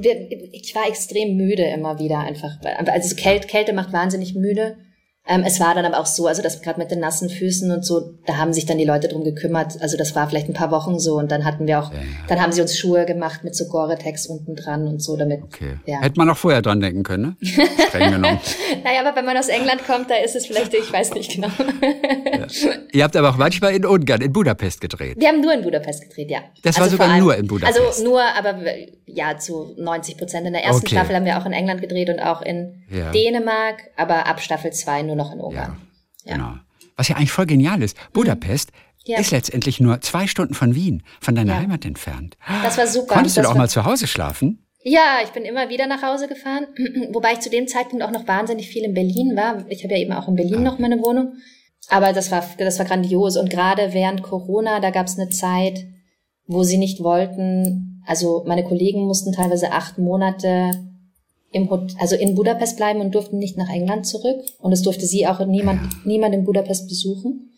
ich 0.51 0.73
war 0.73 0.87
extrem 0.87 1.35
müde 1.35 1.63
immer 1.63 1.99
wieder 1.99 2.19
einfach. 2.19 2.51
Also 2.63 3.15
Kälte, 3.15 3.47
Kälte 3.47 3.73
macht 3.73 3.91
wahnsinnig 3.91 4.33
müde. 4.33 4.77
Ähm, 5.29 5.43
es 5.45 5.59
war 5.59 5.75
dann 5.75 5.85
aber 5.85 5.99
auch 5.99 6.07
so, 6.07 6.25
also 6.25 6.41
das 6.41 6.59
gerade 6.63 6.79
mit 6.79 6.89
den 6.89 6.99
nassen 6.99 7.29
Füßen 7.29 7.71
und 7.71 7.85
so, 7.85 8.15
da 8.25 8.37
haben 8.37 8.51
sich 8.51 8.65
dann 8.65 8.79
die 8.79 8.83
Leute 8.83 9.07
drum 9.07 9.23
gekümmert. 9.23 9.79
Also 9.79 9.95
das 9.95 10.15
war 10.15 10.27
vielleicht 10.27 10.49
ein 10.49 10.55
paar 10.55 10.71
Wochen 10.71 10.97
so 10.97 11.19
und 11.19 11.31
dann 11.31 11.45
hatten 11.45 11.67
wir 11.67 11.79
auch, 11.79 11.93
ja, 11.93 11.99
ja. 11.99 12.05
dann 12.27 12.41
haben 12.41 12.51
sie 12.51 12.61
uns 12.61 12.75
Schuhe 12.75 13.05
gemacht 13.05 13.43
mit 13.43 13.55
so 13.55 13.65
Gore-Tex 13.67 14.25
unten 14.25 14.55
dran 14.55 14.87
und 14.87 15.03
so 15.03 15.15
damit. 15.15 15.43
Okay. 15.43 15.77
Ja. 15.85 16.01
Hätte 16.01 16.17
man 16.17 16.31
auch 16.31 16.37
vorher 16.37 16.63
dran 16.63 16.79
denken 16.79 17.03
können, 17.03 17.37
ne? 17.39 17.47
Streng 17.89 18.11
genommen. 18.11 18.39
naja, 18.83 19.01
aber 19.01 19.15
wenn 19.15 19.25
man 19.25 19.37
aus 19.37 19.49
England 19.49 19.85
kommt, 19.85 20.09
da 20.09 20.15
ist 20.15 20.35
es 20.35 20.47
vielleicht, 20.47 20.73
ich 20.73 20.91
weiß 20.91 21.13
nicht 21.13 21.31
genau. 21.35 21.49
Ihr 22.91 23.03
habt 23.03 23.15
aber 23.15 23.29
auch 23.29 23.37
manchmal 23.37 23.75
in 23.75 23.85
Ungarn, 23.85 24.21
in 24.21 24.33
Budapest 24.33 24.81
gedreht. 24.81 25.15
Wir 25.19 25.27
haben 25.27 25.41
nur 25.41 25.53
in 25.53 25.61
Budapest 25.61 26.09
gedreht, 26.09 26.31
ja. 26.31 26.39
Das 26.63 26.77
also 26.77 26.81
war 26.81 26.89
sogar 26.89 27.09
allem, 27.09 27.23
nur 27.23 27.35
in 27.35 27.45
Budapest. 27.45 27.79
Also 27.79 28.03
nur, 28.03 28.21
aber 28.35 28.55
ja, 29.05 29.37
zu 29.37 29.75
90 29.77 30.17
Prozent. 30.17 30.47
In 30.47 30.53
der 30.53 30.63
ersten 30.63 30.87
okay. 30.87 30.95
Staffel 30.95 31.15
haben 31.15 31.25
wir 31.25 31.37
auch 31.37 31.45
in 31.45 31.53
England 31.53 31.81
gedreht 31.81 32.09
und 32.09 32.19
auch 32.19 32.41
in 32.41 32.83
Dänemark, 32.89 33.89
aber 33.95 34.25
ab 34.25 34.41
Staffel 34.41 34.71
2 34.71 35.03
nur 35.03 35.18
noch 35.19 35.31
in 35.33 35.39
Ungarn. 35.39 35.77
Ja. 36.25 36.33
Genau. 36.33 36.53
Was 36.95 37.07
ja 37.07 37.15
eigentlich 37.15 37.31
voll 37.31 37.45
genial 37.45 37.83
ist. 37.83 37.95
Budapest 38.13 38.71
mhm. 38.71 39.13
ja. 39.13 39.19
ist 39.19 39.31
letztendlich 39.31 39.79
nur 39.79 40.01
zwei 40.01 40.25
Stunden 40.27 40.53
von 40.53 40.73
Wien, 40.73 41.03
von 41.21 41.35
deiner 41.35 41.53
ja. 41.53 41.59
Heimat 41.59 41.85
entfernt. 41.85 42.37
Das 42.63 42.77
war 42.77 42.87
super. 42.87 43.13
Konntest 43.13 43.37
du 43.37 43.41
da 43.41 43.49
auch 43.49 43.55
mal 43.55 43.69
zu 43.69 43.85
Hause 43.85 44.07
schlafen? 44.07 44.65
Ja, 44.81 45.19
ich 45.23 45.31
bin 45.31 45.43
immer 45.43 45.69
wieder 45.69 45.87
nach 45.87 46.01
Hause 46.01 46.27
gefahren, 46.27 46.67
wobei 47.11 47.33
ich 47.33 47.41
zu 47.41 47.49
dem 47.49 47.67
Zeitpunkt 47.67 48.03
auch 48.03 48.11
noch 48.11 48.27
wahnsinnig 48.27 48.69
viel 48.69 48.83
in 48.83 48.93
Berlin 48.93 49.35
war. 49.35 49.65
Ich 49.69 49.83
habe 49.83 49.93
ja 49.93 49.99
eben 49.99 50.13
auch 50.13 50.27
in 50.27 50.35
Berlin 50.35 50.59
ah. 50.59 50.71
noch 50.71 50.79
meine 50.79 50.99
Wohnung. 50.99 51.33
Aber 51.89 52.13
das 52.13 52.31
war, 52.31 52.45
das 52.57 52.79
war 52.79 52.85
grandios. 52.85 53.35
Und 53.35 53.49
gerade 53.49 53.93
während 53.93 54.23
Corona, 54.23 54.79
da 54.79 54.89
gab 54.91 55.07
es 55.07 55.17
eine 55.17 55.29
Zeit, 55.29 55.85
wo 56.47 56.63
sie 56.63 56.77
nicht 56.77 57.01
wollten, 57.01 58.01
also 58.05 58.43
meine 58.47 58.63
Kollegen 58.63 59.05
mussten 59.05 59.33
teilweise 59.33 59.71
acht 59.71 59.97
Monate 59.97 60.71
im 61.51 61.69
Hot 61.69 61.93
also 61.99 62.15
in 62.15 62.35
Budapest 62.35 62.77
bleiben 62.77 63.01
und 63.01 63.13
durften 63.15 63.37
nicht 63.37 63.57
nach 63.57 63.69
England 63.69 64.05
zurück. 64.05 64.41
Und 64.59 64.71
es 64.71 64.81
durfte 64.81 65.05
sie 65.05 65.27
auch 65.27 65.45
niemand, 65.45 65.81
ja. 65.81 65.89
niemand 66.05 66.35
in 66.35 66.45
Budapest 66.45 66.87
besuchen. 66.87 67.51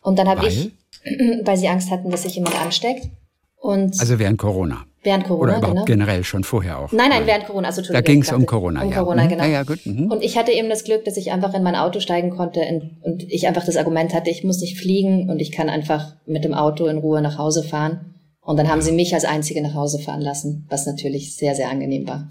Und 0.00 0.18
dann 0.18 0.28
habe 0.28 0.46
ich, 0.46 0.70
weil 1.44 1.56
sie 1.56 1.68
Angst 1.68 1.90
hatten, 1.90 2.10
dass 2.10 2.22
sich 2.22 2.36
jemand 2.36 2.60
ansteckt. 2.60 3.08
Und 3.56 3.98
also 3.98 4.18
während 4.18 4.38
Corona. 4.38 4.84
Während 5.02 5.24
Corona, 5.24 5.42
Oder 5.42 5.58
überhaupt 5.58 5.74
genau. 5.74 5.84
generell 5.84 6.24
schon 6.24 6.44
vorher 6.44 6.78
auch. 6.78 6.92
Nein, 6.92 7.10
nein, 7.10 7.26
während 7.26 7.46
Corona. 7.46 7.68
Also, 7.68 7.82
da 7.82 8.00
ging 8.00 8.22
es 8.22 8.32
um 8.32 8.46
Corona, 8.46 8.82
um 8.82 8.90
ja. 8.90 8.98
Corona, 8.98 9.24
mhm. 9.24 9.28
genau. 9.28 9.44
Ja, 9.44 9.50
ja, 9.50 9.62
gut. 9.62 9.84
Mhm. 9.84 10.10
Und 10.10 10.22
ich 10.22 10.38
hatte 10.38 10.52
eben 10.52 10.70
das 10.70 10.84
Glück, 10.84 11.04
dass 11.04 11.18
ich 11.18 11.30
einfach 11.30 11.52
in 11.52 11.62
mein 11.62 11.74
Auto 11.74 12.00
steigen 12.00 12.30
konnte 12.30 12.60
und 13.02 13.22
ich 13.30 13.46
einfach 13.46 13.66
das 13.66 13.76
Argument 13.76 14.14
hatte, 14.14 14.30
ich 14.30 14.44
muss 14.44 14.60
nicht 14.60 14.78
fliegen 14.78 15.28
und 15.28 15.40
ich 15.40 15.52
kann 15.52 15.68
einfach 15.68 16.14
mit 16.24 16.44
dem 16.44 16.54
Auto 16.54 16.86
in 16.86 16.98
Ruhe 16.98 17.20
nach 17.20 17.36
Hause 17.36 17.62
fahren. 17.62 18.14
Und 18.40 18.58
dann 18.58 18.68
haben 18.68 18.80
sie 18.80 18.92
mich 18.92 19.14
als 19.14 19.24
Einzige 19.24 19.62
nach 19.62 19.74
Hause 19.74 19.98
fahren 19.98 20.20
lassen, 20.20 20.66
was 20.70 20.86
natürlich 20.86 21.36
sehr, 21.36 21.54
sehr 21.54 21.70
angenehm 21.70 22.06
war. 22.06 22.28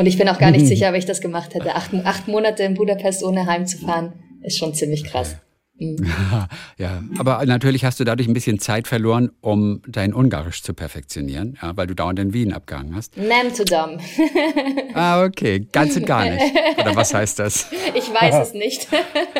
Und 0.00 0.06
ich 0.06 0.16
bin 0.16 0.30
auch 0.30 0.38
gar 0.38 0.50
nicht 0.50 0.66
sicher, 0.66 0.88
ob 0.88 0.94
ich 0.94 1.04
das 1.04 1.20
gemacht 1.20 1.52
hätte. 1.52 1.74
Acht, 1.74 1.90
acht 2.04 2.26
Monate 2.26 2.62
in 2.62 2.72
Budapest 2.72 3.22
ohne 3.22 3.44
heimzufahren, 3.44 4.14
ist 4.42 4.56
schon 4.56 4.72
ziemlich 4.72 5.04
krass. 5.04 5.36
Mhm. 5.78 6.10
Ja, 6.78 7.02
aber 7.18 7.44
natürlich 7.44 7.84
hast 7.84 8.00
du 8.00 8.04
dadurch 8.04 8.26
ein 8.26 8.32
bisschen 8.32 8.58
Zeit 8.58 8.88
verloren, 8.88 9.30
um 9.42 9.82
dein 9.86 10.14
Ungarisch 10.14 10.62
zu 10.62 10.72
perfektionieren, 10.72 11.58
ja, 11.60 11.76
weil 11.76 11.86
du 11.86 11.94
dauernd 11.94 12.18
in 12.18 12.32
Wien 12.32 12.54
abgehangen 12.54 12.96
hast. 12.96 13.18
Nem 13.18 13.52
to 13.54 13.64
dumb. 13.64 14.00
ah, 14.94 15.22
okay, 15.22 15.68
ganz 15.70 15.94
und 15.96 16.06
gar 16.06 16.24
nicht. 16.24 16.42
Oder 16.78 16.96
was 16.96 17.12
heißt 17.12 17.38
das? 17.38 17.66
Ich 17.94 18.10
weiß 18.10 18.48
es 18.48 18.54
nicht. 18.54 18.88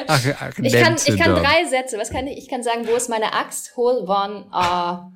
Ach, 0.06 0.22
ach 0.40 0.58
ich 0.58 0.74
kann, 0.74 0.96
ich 1.06 1.16
kann 1.16 1.36
drei 1.36 1.64
Sätze. 1.70 1.96
Was 1.96 2.10
kann 2.10 2.26
ich? 2.26 2.36
Ich 2.36 2.48
kann 2.50 2.62
sagen, 2.62 2.86
wo 2.86 2.94
ist 2.94 3.08
meine 3.08 3.32
Axt? 3.32 3.74
Hol 3.78 4.04
von 4.04 4.44
uh, 4.52 5.10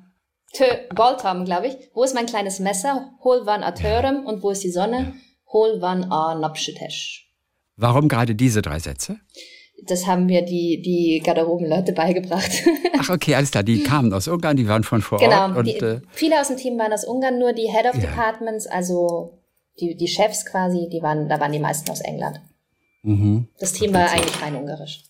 Boltom, 0.95 1.45
glaube 1.45 1.67
ich. 1.67 1.75
Wo 1.93 2.03
ist 2.03 2.15
mein 2.15 2.25
kleines 2.25 2.57
Messer? 2.59 3.11
Hol 3.23 3.45
van 3.45 3.61
Atörem. 3.61 4.25
Und 4.25 4.41
wo 4.41 4.49
ist 4.49 4.63
die 4.63 4.71
Sonne? 4.71 5.13
Hol 5.55 5.79
van 5.79 6.11
a 6.11 6.35
Napschutesh. 6.35 7.31
Warum 7.77 8.09
gerade 8.09 8.35
diese 8.35 8.61
drei 8.61 8.77
Sätze? 8.79 9.19
Das 9.87 10.05
haben 10.05 10.25
mir 10.25 10.41
die, 10.41 10.81
die 10.81 11.21
Garderobenleute 11.23 11.93
beigebracht. 11.93 12.51
Ach, 12.99 13.09
okay, 13.09 13.35
alles 13.35 13.51
klar. 13.51 13.63
Die 13.63 13.81
kamen 13.81 14.11
aus 14.11 14.27
Ungarn, 14.27 14.57
die 14.57 14.67
waren 14.67 14.83
von 14.83 15.01
vor 15.01 15.17
genau, 15.17 15.55
Ort. 15.55 15.65
Genau. 15.65 15.93
äh, 15.93 16.01
viele 16.11 16.41
aus 16.41 16.49
dem 16.49 16.57
Team 16.57 16.77
waren 16.77 16.91
aus 16.91 17.05
Ungarn, 17.05 17.39
nur 17.39 17.53
die 17.53 17.71
Head 17.71 17.85
of 17.85 17.95
ja. 17.95 18.01
Departments, 18.01 18.67
also 18.67 19.39
die, 19.79 19.95
die 19.95 20.09
Chefs 20.09 20.45
quasi, 20.45 20.89
die 20.91 21.01
waren, 21.01 21.29
da 21.29 21.39
waren 21.39 21.53
die 21.53 21.59
meisten 21.59 21.89
aus 21.89 22.01
England. 22.01 22.41
Mhm. 23.03 23.47
Das 23.57 23.71
Team 23.71 23.93
war 23.93 24.11
eigentlich 24.11 24.41
rein 24.41 24.57
ungarisch. 24.57 25.03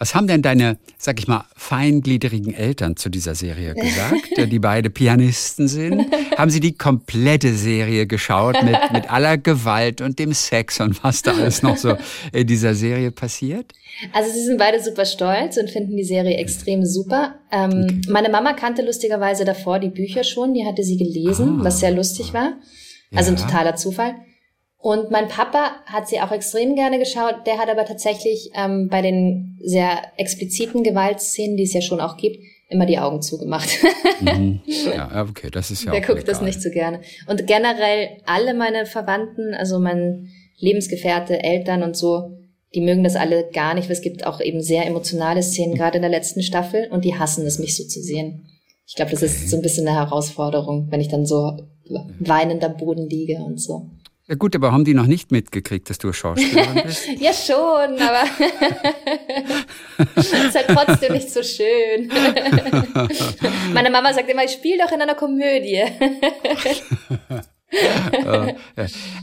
Was 0.00 0.14
haben 0.14 0.26
denn 0.26 0.40
deine, 0.40 0.78
sag 0.96 1.18
ich 1.18 1.28
mal, 1.28 1.44
feingliedrigen 1.54 2.54
Eltern 2.54 2.96
zu 2.96 3.10
dieser 3.10 3.34
Serie 3.34 3.74
gesagt, 3.74 4.50
die 4.50 4.58
beide 4.58 4.88
Pianisten 4.88 5.68
sind? 5.68 6.06
Haben 6.38 6.50
sie 6.50 6.60
die 6.60 6.72
komplette 6.72 7.52
Serie 7.52 8.06
geschaut 8.06 8.56
mit, 8.62 8.78
mit 8.94 9.12
aller 9.12 9.36
Gewalt 9.36 10.00
und 10.00 10.18
dem 10.18 10.32
Sex 10.32 10.80
und 10.80 11.04
was 11.04 11.20
da 11.20 11.34
alles 11.34 11.62
noch 11.62 11.76
so 11.76 11.96
in 12.32 12.46
dieser 12.46 12.74
Serie 12.74 13.10
passiert? 13.10 13.74
Also 14.14 14.32
sie 14.32 14.42
sind 14.42 14.56
beide 14.56 14.82
super 14.82 15.04
stolz 15.04 15.58
und 15.58 15.68
finden 15.68 15.94
die 15.98 16.04
Serie 16.04 16.38
extrem 16.38 16.86
super. 16.86 17.34
Ähm, 17.52 17.84
okay. 17.84 18.00
Meine 18.08 18.30
Mama 18.30 18.54
kannte 18.54 18.80
lustigerweise 18.80 19.44
davor 19.44 19.80
die 19.80 19.90
Bücher 19.90 20.24
schon, 20.24 20.54
die 20.54 20.64
hatte 20.64 20.82
sie 20.82 20.96
gelesen, 20.96 21.58
ah. 21.60 21.64
was 21.64 21.80
sehr 21.80 21.90
lustig 21.90 22.32
war. 22.32 22.54
Also 23.14 23.32
ja. 23.32 23.36
ein 23.36 23.42
totaler 23.42 23.76
Zufall. 23.76 24.14
Und 24.82 25.10
mein 25.10 25.28
Papa 25.28 25.72
hat 25.84 26.08
sie 26.08 26.20
auch 26.20 26.32
extrem 26.32 26.74
gerne 26.74 26.98
geschaut. 26.98 27.46
Der 27.46 27.58
hat 27.58 27.68
aber 27.68 27.84
tatsächlich 27.84 28.50
ähm, 28.54 28.88
bei 28.88 29.02
den 29.02 29.58
sehr 29.62 30.00
expliziten 30.16 30.82
Gewaltszenen, 30.82 31.56
die 31.58 31.64
es 31.64 31.74
ja 31.74 31.82
schon 31.82 32.00
auch 32.00 32.16
gibt, 32.16 32.38
immer 32.70 32.86
die 32.86 32.98
Augen 32.98 33.20
zugemacht. 33.20 33.68
mhm. 34.20 34.60
Ja, 34.66 35.26
okay, 35.28 35.50
das 35.50 35.70
ist 35.70 35.84
ja 35.84 35.92
Der 35.92 36.00
guckt 36.00 36.20
egal. 36.20 36.32
das 36.32 36.40
nicht 36.40 36.62
so 36.62 36.70
gerne. 36.70 37.00
Und 37.26 37.46
generell 37.46 38.08
alle 38.24 38.54
meine 38.54 38.86
Verwandten, 38.86 39.52
also 39.54 39.78
mein 39.78 40.28
Lebensgefährte, 40.58 41.42
Eltern 41.42 41.82
und 41.82 41.96
so, 41.96 42.38
die 42.74 42.80
mögen 42.80 43.04
das 43.04 43.16
alle 43.16 43.50
gar 43.52 43.74
nicht, 43.74 43.88
weil 43.88 43.96
es 43.96 44.02
gibt 44.02 44.26
auch 44.26 44.40
eben 44.40 44.62
sehr 44.62 44.86
emotionale 44.86 45.42
Szenen, 45.42 45.74
gerade 45.74 45.96
in 45.96 46.02
der 46.02 46.10
letzten 46.10 46.42
Staffel, 46.42 46.88
und 46.90 47.04
die 47.04 47.18
hassen 47.18 47.44
es, 47.44 47.58
mich 47.58 47.76
so 47.76 47.84
zu 47.84 48.00
sehen. 48.00 48.46
Ich 48.86 48.94
glaube, 48.94 49.10
das 49.10 49.22
ist 49.22 49.50
so 49.50 49.56
ein 49.56 49.62
bisschen 49.62 49.86
eine 49.86 49.98
Herausforderung, 49.98 50.86
wenn 50.90 51.00
ich 51.00 51.08
dann 51.08 51.26
so 51.26 51.58
weinend 52.20 52.64
am 52.64 52.76
Boden 52.76 53.08
liege 53.08 53.38
und 53.38 53.60
so. 53.60 53.90
Ja 54.30 54.36
gut, 54.36 54.54
aber 54.54 54.70
haben 54.70 54.84
die 54.84 54.94
noch 54.94 55.06
nicht 55.06 55.32
mitgekriegt, 55.32 55.90
dass 55.90 55.98
du 55.98 56.12
Schauspielerin 56.12 56.82
bist? 56.86 57.04
ja 57.18 57.32
schon, 57.32 58.00
aber 58.00 58.22
es 60.14 60.32
ist 60.32 60.54
halt 60.54 60.66
trotzdem 60.68 61.14
nicht 61.14 61.30
so 61.30 61.42
schön. 61.42 62.08
Meine 63.74 63.90
Mama 63.90 64.14
sagt 64.14 64.30
immer, 64.30 64.44
ich 64.44 64.52
spiele 64.52 64.84
doch 64.84 64.92
in 64.92 65.02
einer 65.02 65.16
Komödie. 65.16 65.82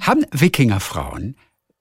haben 0.01 0.26
Wikingerfrauen 0.32 1.38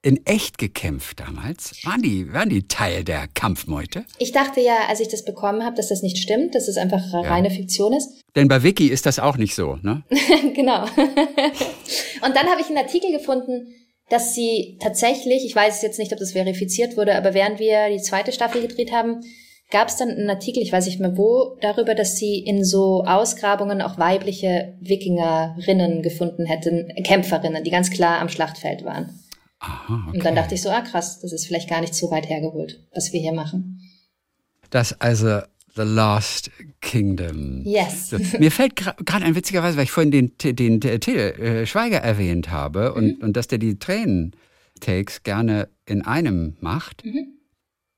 in 0.07 0.25
echt 0.25 0.59
gekämpft 0.59 1.19
damals? 1.19 1.85
Waren 1.85 2.01
die, 2.01 2.33
waren 2.33 2.49
die 2.49 2.69
Teil 2.69 3.03
der 3.03 3.27
Kampfmeute? 3.35 4.05
Ich 4.21 4.31
dachte 4.31 4.61
ja, 4.61 4.87
als 4.89 5.01
ich 5.01 5.09
das 5.09 5.25
bekommen 5.25 5.65
habe, 5.65 5.75
dass 5.75 5.89
das 5.89 6.03
nicht 6.03 6.19
stimmt, 6.19 6.55
dass 6.55 6.69
es 6.69 6.77
einfach 6.77 7.03
ja. 7.13 7.23
reine 7.23 7.51
Fiktion 7.51 7.93
ist. 7.93 8.23
Denn 8.37 8.47
bei 8.47 8.63
Wiki 8.63 8.87
ist 8.87 9.05
das 9.05 9.19
auch 9.19 9.37
nicht 9.37 9.57
so, 9.57 9.79
ne? 9.83 10.05
genau. 10.55 10.83
Und 10.85 12.37
dann 12.37 12.47
habe 12.47 12.61
ich 12.61 12.69
einen 12.69 12.79
Artikel 12.79 13.11
gefunden, 13.11 13.75
dass 14.09 14.37
sie 14.37 14.79
tatsächlich, 14.81 15.45
ich 15.45 15.57
weiß 15.57 15.83
jetzt 15.83 15.99
nicht, 15.99 16.13
ob 16.13 16.21
das 16.21 16.33
verifiziert 16.33 16.97
wurde, 16.97 17.17
aber 17.17 17.35
während 17.35 17.59
wir 17.59 17.89
die 17.91 18.01
zweite 18.01 18.31
Staffel 18.31 18.63
gedreht 18.63 18.93
haben, 18.93 19.23
gab 19.73 19.89
es 19.89 19.97
dann 19.97 20.11
einen 20.11 20.31
Artikel, 20.31 20.63
ich 20.63 20.71
weiß 20.71 20.87
nicht 20.87 21.01
mehr 21.01 21.17
wo, 21.17 21.57
darüber, 21.61 21.97
dass 21.97 22.17
sie 22.17 22.39
in 22.39 22.65
so 22.65 23.03
Ausgrabungen 23.05 23.83
auch 23.83 23.99
weibliche 23.99 24.75
Wikingerinnen 24.81 26.03
gefunden 26.03 26.47
hätten, 26.47 26.93
Kämpferinnen, 27.03 27.65
die 27.65 27.73
ganz 27.73 27.91
klar 27.91 28.21
am 28.21 28.29
Schlachtfeld 28.29 28.85
waren. 28.85 29.26
Aha, 29.59 30.07
okay. 30.09 30.19
Und 30.19 30.25
dann 30.25 30.35
dachte 30.35 30.55
ich 30.55 30.63
so, 30.63 30.71
ah 30.71 30.83
krass, 30.83 31.21
das 31.21 31.33
ist 31.33 31.47
vielleicht 31.47 31.69
gar 31.69 31.81
nicht 31.81 31.95
so 31.95 32.11
weit 32.11 32.29
hergeholt, 32.29 32.87
was 32.95 33.13
wir 33.13 33.21
hier 33.21 33.33
machen. 33.33 33.81
Das 34.71 35.01
also 35.01 35.41
The 35.77 35.83
Lost 35.83 36.51
Kingdom. 36.81 37.63
Yes. 37.65 38.11
So, 38.11 38.19
mir 38.39 38.51
fällt 38.51 38.77
gerade 38.77 39.25
ein 39.25 39.35
witzigerweise, 39.35 39.77
weil 39.77 39.85
ich 39.85 39.91
vorhin 39.91 40.11
den, 40.11 40.33
den, 40.39 40.81
den 40.81 41.01
Till 41.01 41.17
äh, 41.17 41.67
Schweiger 41.67 41.99
erwähnt 41.99 42.51
habe 42.51 42.95
und, 42.95 43.19
mhm. 43.19 43.25
und 43.25 43.37
dass 43.37 43.47
der 43.47 43.59
die 43.59 43.79
Tränen-Takes 43.79 45.23
gerne 45.23 45.69
in 45.85 46.03
einem 46.03 46.57
macht. 46.61 47.05
Mhm. 47.05 47.36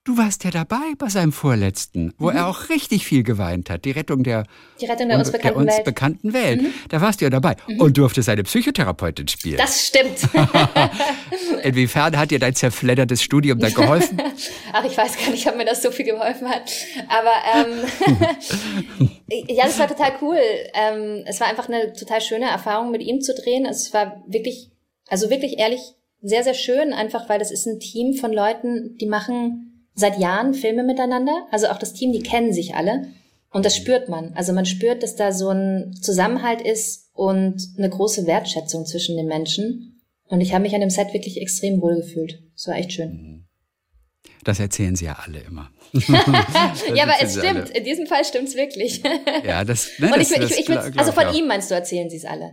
Du 0.09 0.17
warst 0.17 0.43
ja 0.45 0.51
dabei 0.51 0.95
bei 0.97 1.11
seinem 1.11 1.33
vorletzten, 1.33 2.15
wo 2.17 2.31
mhm. 2.31 2.37
er 2.39 2.49
auch 2.49 2.71
richtig 2.71 3.05
viel 3.05 3.23
geweint 3.23 3.69
hat. 3.69 3.85
Die 3.85 3.91
Rettung 3.91 4.23
der, 4.23 4.45
die 4.81 4.87
Rettung 4.87 5.11
der 5.11 5.19
uns 5.19 5.31
bekannten 5.31 5.59
der 5.59 5.67
uns 5.67 5.77
Welt. 5.77 5.85
Bekannten 5.85 6.33
Welt. 6.33 6.63
Mhm. 6.63 6.75
Da 6.89 7.03
warst 7.03 7.21
du 7.21 7.27
ja 7.27 7.31
dabei 7.31 7.57
mhm. 7.67 7.83
und 7.83 7.99
durfte 7.99 8.23
seine 8.23 8.43
Psychotherapeutin 8.43 9.29
spielen. 9.29 9.59
Das 9.59 9.87
stimmt. 9.87 10.27
Inwiefern 11.63 12.17
hat 12.17 12.31
dir 12.31 12.39
dein 12.39 12.55
zerfleddertes 12.55 13.23
Studium 13.23 13.59
da 13.59 13.69
geholfen? 13.69 14.17
Ach, 14.73 14.83
ich 14.83 14.97
weiß 14.97 15.19
gar 15.19 15.31
nicht, 15.31 15.47
ob 15.47 15.59
mir 15.59 15.67
das 15.67 15.83
so 15.83 15.91
viel 15.91 16.07
geholfen 16.07 16.49
hat. 16.49 16.63
Aber 17.09 17.35
ähm, 17.55 19.11
ja, 19.47 19.67
das 19.67 19.79
war 19.79 19.89
total 19.89 20.13
cool. 20.23 20.41
Ähm, 20.73 21.25
es 21.27 21.39
war 21.39 21.49
einfach 21.49 21.69
eine 21.69 21.93
total 21.93 22.23
schöne 22.23 22.47
Erfahrung, 22.47 22.93
mit 22.93 23.03
ihm 23.03 23.21
zu 23.21 23.35
drehen. 23.35 23.67
Es 23.67 23.93
war 23.93 24.25
wirklich, 24.27 24.71
also 25.07 25.29
wirklich 25.29 25.59
ehrlich, 25.59 25.83
sehr, 26.23 26.45
sehr 26.45 26.55
schön, 26.55 26.95
einfach 26.95 27.29
weil 27.29 27.39
das 27.39 27.51
ist 27.51 27.67
ein 27.67 27.79
Team 27.79 28.15
von 28.15 28.33
Leuten, 28.33 28.97
die 28.97 29.07
machen 29.07 29.67
seit 29.99 30.19
Jahren 30.19 30.55
Filme 30.55 30.85
miteinander. 30.85 31.47
Also 31.51 31.69
auch 31.69 31.79
das 31.79 31.93
Team, 31.93 32.13
die 32.13 32.23
kennen 32.23 32.53
sich 32.53 32.75
alle. 32.75 33.09
Und 33.51 33.65
das 33.65 33.77
spürt 33.77 34.09
man. 34.09 34.33
Also 34.35 34.53
man 34.53 34.67
spürt, 34.67 35.03
dass 35.03 35.17
da 35.17 35.33
so 35.33 35.49
ein 35.49 35.95
Zusammenhalt 36.01 36.61
ist 36.61 37.11
und 37.15 37.57
eine 37.77 37.89
große 37.89 38.27
Wertschätzung 38.27 38.87
zwischen 38.87 39.17
den 39.17 39.27
Menschen. 39.27 40.03
Und 40.27 40.41
ich 40.41 40.53
habe 40.53 40.63
mich 40.63 40.75
an 40.75 40.81
dem 40.81 40.91
Set 40.91 41.15
wirklich 41.15 41.41
extrem 41.41 41.81
wohl 41.81 41.97
gefühlt. 41.97 42.43
Es 42.55 42.69
war 42.69 42.77
echt 42.77 42.93
schön. 42.93 43.11
Mhm. 43.11 43.45
Das 44.45 44.61
erzählen 44.61 44.95
sie 44.95 45.07
ja 45.07 45.19
alle 45.25 45.41
immer. 45.41 45.71
ja, 46.95 47.05
aber 47.05 47.15
es 47.21 47.33
stimmt. 47.33 47.71
Alle. 47.71 47.71
In 47.71 47.85
diesem 47.85 48.07
Fall 48.07 48.25
stimmt 48.25 48.49
es 48.49 48.55
wirklich. 48.55 49.03
ja, 49.45 49.65
das. 49.65 49.91
Ne, 49.99 50.13
Und 50.13 50.21
ich, 50.21 50.29
das, 50.29 50.51
ich, 50.53 50.61
ich, 50.61 50.69
ich 50.69 50.99
also 50.99 51.13
von 51.13 51.35
ihm 51.35 51.47
meinst 51.47 51.71
du, 51.71 51.75
erzählen 51.75 52.09
sie 52.09 52.19
es 52.19 52.25
alle? 52.25 52.53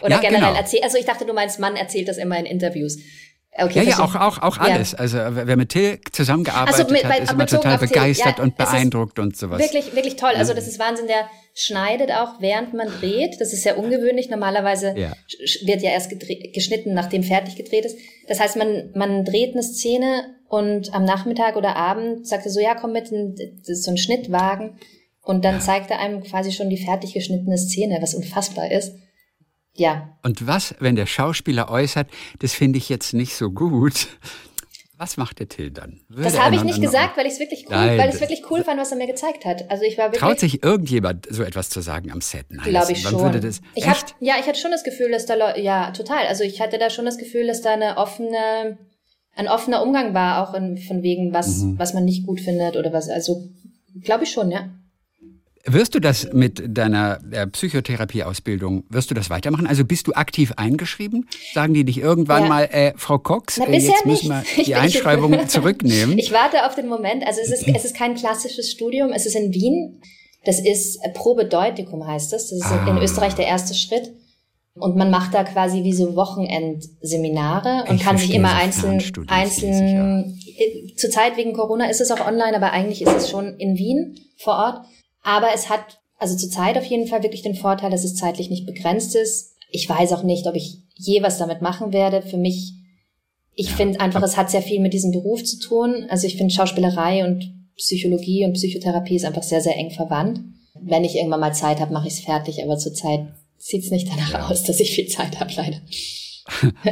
Oder 0.00 0.16
ja, 0.16 0.20
generell 0.20 0.48
genau. 0.48 0.54
erzählen. 0.54 0.84
Also 0.84 0.98
ich 0.98 1.04
dachte, 1.04 1.26
du 1.26 1.32
meinst, 1.32 1.60
Mann 1.60 1.76
erzählt 1.76 2.08
das 2.08 2.16
immer 2.16 2.38
in 2.38 2.46
Interviews. 2.46 2.98
Okay, 3.52 3.78
ja, 3.78 3.82
ja, 3.82 3.98
auch, 3.98 4.14
auch, 4.14 4.38
auch 4.42 4.58
alles. 4.58 4.92
Ja. 4.92 4.98
Also 4.98 5.18
wer 5.18 5.56
mit 5.56 5.70
Till 5.70 5.98
zusammengearbeitet 6.12 6.80
also 6.80 6.92
mit, 6.92 7.04
hat, 7.04 7.20
ist 7.20 7.32
immer 7.32 7.46
total 7.46 7.78
begeistert 7.78 8.38
ja, 8.38 8.44
und 8.44 8.56
beeindruckt 8.56 9.18
und 9.18 9.36
sowas. 9.36 9.58
Wirklich, 9.58 9.94
wirklich 9.94 10.16
toll. 10.16 10.32
Also 10.36 10.54
das 10.54 10.68
ist 10.68 10.78
Wahnsinn. 10.78 11.08
Der 11.08 11.28
schneidet 11.52 12.12
auch, 12.12 12.40
während 12.40 12.74
man 12.74 12.88
dreht. 13.00 13.40
Das 13.40 13.52
ist 13.52 13.64
sehr 13.64 13.76
ungewöhnlich. 13.76 14.30
Normalerweise 14.30 14.94
ja. 14.96 15.12
wird 15.64 15.82
ja 15.82 15.90
erst 15.90 16.10
geschnitten, 16.54 16.94
nachdem 16.94 17.24
fertig 17.24 17.56
gedreht 17.56 17.84
ist. 17.84 17.98
Das 18.28 18.38
heißt, 18.38 18.56
man, 18.56 18.90
man 18.94 19.24
dreht 19.24 19.54
eine 19.54 19.64
Szene 19.64 20.36
und 20.48 20.94
am 20.94 21.04
Nachmittag 21.04 21.56
oder 21.56 21.74
Abend 21.74 22.28
sagt 22.28 22.46
er 22.46 22.52
so, 22.52 22.60
ja, 22.60 22.76
komm 22.76 22.92
mit, 22.92 23.10
das 23.10 23.68
ist 23.68 23.84
so 23.84 23.90
ein 23.90 23.98
Schnittwagen. 23.98 24.78
Und 25.22 25.44
dann 25.44 25.60
zeigt 25.60 25.90
er 25.90 25.98
einem 25.98 26.22
quasi 26.22 26.52
schon 26.52 26.70
die 26.70 26.82
fertig 26.82 27.14
geschnittene 27.14 27.58
Szene, 27.58 27.98
was 28.00 28.14
unfassbar 28.14 28.70
ist. 28.70 28.94
Ja. 29.80 30.14
Und 30.22 30.46
was, 30.46 30.74
wenn 30.78 30.94
der 30.94 31.06
Schauspieler 31.06 31.70
äußert, 31.70 32.08
das 32.40 32.52
finde 32.52 32.76
ich 32.76 32.90
jetzt 32.90 33.14
nicht 33.14 33.34
so 33.34 33.50
gut, 33.50 34.08
was 34.98 35.16
macht 35.16 35.38
der 35.38 35.48
Till 35.48 35.70
dann? 35.70 36.00
Würde 36.10 36.24
das 36.24 36.38
habe 36.38 36.54
ich 36.54 36.64
nicht 36.64 36.82
gesagt, 36.82 37.16
weil 37.16 37.24
ich 37.24 37.32
es 37.32 37.40
wirklich 37.40 37.64
cool, 37.64 37.76
Nein, 37.76 37.98
weil 37.98 38.10
ich 38.10 38.16
es 38.16 38.20
wirklich 38.20 38.42
cool 38.50 38.62
fand, 38.62 38.78
was 38.78 38.90
er 38.90 38.98
mir 38.98 39.06
gezeigt 39.06 39.46
hat. 39.46 39.70
Also 39.70 39.84
ich 39.84 39.96
war 39.96 40.08
wirklich 40.08 40.20
Traut 40.20 40.38
sich 40.38 40.62
irgendjemand 40.62 41.26
so 41.30 41.42
etwas 41.42 41.70
zu 41.70 41.80
sagen 41.80 42.12
am 42.12 42.20
Set? 42.20 42.44
Nein, 42.50 42.68
glaube 42.68 42.92
ich 42.92 43.00
schon. 43.00 43.40
Das, 43.40 43.62
ich 43.74 43.88
hab, 43.88 43.96
ja, 44.20 44.34
ich 44.38 44.46
hatte 44.46 44.60
schon 44.60 44.70
das 44.70 44.84
Gefühl, 44.84 45.10
dass 45.10 45.24
da 45.24 45.56
ja 45.56 45.92
total. 45.92 46.26
Also 46.26 46.44
ich 46.44 46.60
hatte 46.60 46.76
da 46.76 46.90
schon 46.90 47.06
das 47.06 47.16
Gefühl, 47.16 47.46
dass 47.46 47.62
da 47.62 47.72
eine 47.72 47.96
offene, 47.96 48.76
ein 49.34 49.48
offener 49.48 49.82
Umgang 49.82 50.12
war, 50.12 50.46
auch 50.46 50.52
in, 50.52 50.76
von 50.76 51.02
wegen 51.02 51.32
was, 51.32 51.60
mhm. 51.60 51.78
was 51.78 51.94
man 51.94 52.04
nicht 52.04 52.26
gut 52.26 52.42
findet 52.42 52.76
oder 52.76 52.92
was. 52.92 53.08
Also 53.08 53.48
glaube 54.02 54.24
ich 54.24 54.30
schon, 54.30 54.50
ja. 54.50 54.68
Wirst 55.66 55.94
du 55.94 56.00
das 56.00 56.32
mit 56.32 56.62
deiner 56.66 57.20
äh, 57.32 57.46
Psychotherapieausbildung, 57.46 58.84
wirst 58.88 59.10
du 59.10 59.14
das 59.14 59.28
weitermachen? 59.28 59.66
Also 59.66 59.84
bist 59.84 60.06
du 60.06 60.12
aktiv 60.14 60.54
eingeschrieben? 60.56 61.28
Sagen 61.52 61.74
die 61.74 61.84
dich 61.84 61.98
irgendwann 61.98 62.44
ja. 62.44 62.48
mal, 62.48 62.62
äh, 62.72 62.94
Frau 62.96 63.18
Cox, 63.18 63.58
Na, 63.58 63.66
äh, 63.66 63.76
jetzt 63.76 64.06
müssen 64.06 64.28
wir 64.28 64.42
die 64.64 64.74
Einschreibung 64.74 65.48
zurücknehmen? 65.48 66.18
Ich 66.18 66.32
warte 66.32 66.64
auf 66.64 66.76
den 66.76 66.88
Moment. 66.88 67.26
Also 67.26 67.40
es 67.42 67.50
ist, 67.50 67.68
es 67.68 67.84
ist 67.84 67.94
kein 67.94 68.14
klassisches 68.14 68.70
Studium, 68.70 69.12
es 69.12 69.26
ist 69.26 69.36
in 69.36 69.52
Wien. 69.52 70.00
Das 70.44 70.58
ist 70.58 70.96
äh, 71.04 71.10
Probedeutikum 71.10 72.06
heißt 72.06 72.32
das. 72.32 72.48
Das 72.48 72.58
ist 72.58 72.64
ah. 72.64 72.88
in 72.88 72.96
Österreich 72.96 73.34
der 73.34 73.46
erste 73.46 73.74
Schritt. 73.74 74.14
Und 74.74 74.96
man 74.96 75.10
macht 75.10 75.34
da 75.34 75.44
quasi 75.44 75.84
wie 75.84 75.92
so 75.92 76.16
Wochenendseminare 76.16 77.84
und 77.88 77.96
ich 77.96 78.02
kann 78.02 78.16
sich 78.16 78.32
immer 78.32 78.54
einzeln, 78.54 79.02
einzeln, 79.26 79.94
ja. 79.94 80.20
Äh, 80.20 80.94
zurzeit 80.96 81.36
wegen 81.36 81.52
Corona 81.52 81.90
ist 81.90 82.00
es 82.00 82.10
auch 82.10 82.24
online, 82.24 82.56
aber 82.56 82.70
eigentlich 82.70 83.02
ist 83.02 83.14
es 83.14 83.28
schon 83.28 83.56
in 83.58 83.76
Wien 83.76 84.18
vor 84.38 84.54
Ort. 84.54 84.86
Aber 85.22 85.48
es 85.54 85.68
hat 85.68 86.00
also 86.18 86.36
zurzeit 86.36 86.76
auf 86.76 86.84
jeden 86.84 87.06
Fall 87.06 87.22
wirklich 87.22 87.42
den 87.42 87.54
Vorteil, 87.54 87.90
dass 87.90 88.04
es 88.04 88.14
zeitlich 88.14 88.50
nicht 88.50 88.66
begrenzt 88.66 89.16
ist. 89.16 89.56
Ich 89.70 89.88
weiß 89.88 90.12
auch 90.12 90.22
nicht, 90.22 90.46
ob 90.46 90.54
ich 90.54 90.78
je 90.94 91.22
was 91.22 91.38
damit 91.38 91.62
machen 91.62 91.92
werde. 91.92 92.22
Für 92.22 92.36
mich, 92.36 92.74
ich 93.54 93.70
finde 93.72 94.00
einfach, 94.00 94.22
es 94.22 94.36
hat 94.36 94.50
sehr 94.50 94.62
viel 94.62 94.80
mit 94.80 94.92
diesem 94.92 95.12
Beruf 95.12 95.42
zu 95.44 95.58
tun. 95.58 96.06
Also 96.10 96.26
ich 96.26 96.36
finde 96.36 96.52
Schauspielerei 96.52 97.24
und 97.24 97.54
Psychologie 97.76 98.44
und 98.44 98.52
Psychotherapie 98.52 99.16
ist 99.16 99.24
einfach 99.24 99.42
sehr, 99.42 99.62
sehr 99.62 99.76
eng 99.76 99.90
verwandt. 99.90 100.40
Wenn 100.74 101.04
ich 101.04 101.16
irgendwann 101.16 101.40
mal 101.40 101.54
Zeit 101.54 101.80
habe, 101.80 101.92
mache 101.92 102.08
ich 102.08 102.14
es 102.14 102.20
fertig, 102.20 102.62
aber 102.62 102.76
zurzeit 102.76 103.28
sieht 103.56 103.84
es 103.84 103.90
nicht 103.90 104.08
danach 104.08 104.32
ja. 104.32 104.48
aus, 104.48 104.62
dass 104.62 104.80
ich 104.80 104.94
viel 104.94 105.08
Zeit 105.08 105.40
habe, 105.40 105.52
leider. 105.56 105.80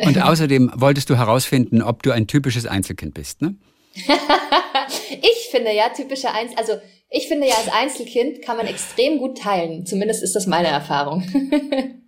Und 0.07 0.23
außerdem 0.23 0.73
wolltest 0.77 1.11
du 1.11 1.17
herausfinden, 1.17 1.83
ob 1.83 2.03
du 2.03 2.13
ein 2.13 2.27
typisches 2.27 2.67
Einzelkind 2.67 3.15
bist, 3.15 3.43
ne? 3.43 3.57
ich 5.11 5.49
finde 5.51 5.75
ja 5.75 5.89
typische 5.89 6.31
Einzel, 6.31 6.57
also 6.57 6.73
ich 7.11 7.29
finde 7.29 7.47
ja, 7.47 7.55
als 7.55 7.73
Einzelkind 7.73 8.43
kann 8.43 8.57
man 8.57 8.67
extrem 8.67 9.19
gut 9.19 9.39
teilen. 9.39 9.87
Zumindest 9.87 10.23
ist 10.23 10.37
das 10.37 10.47
meine 10.47 10.69
Erfahrung. 10.69 11.23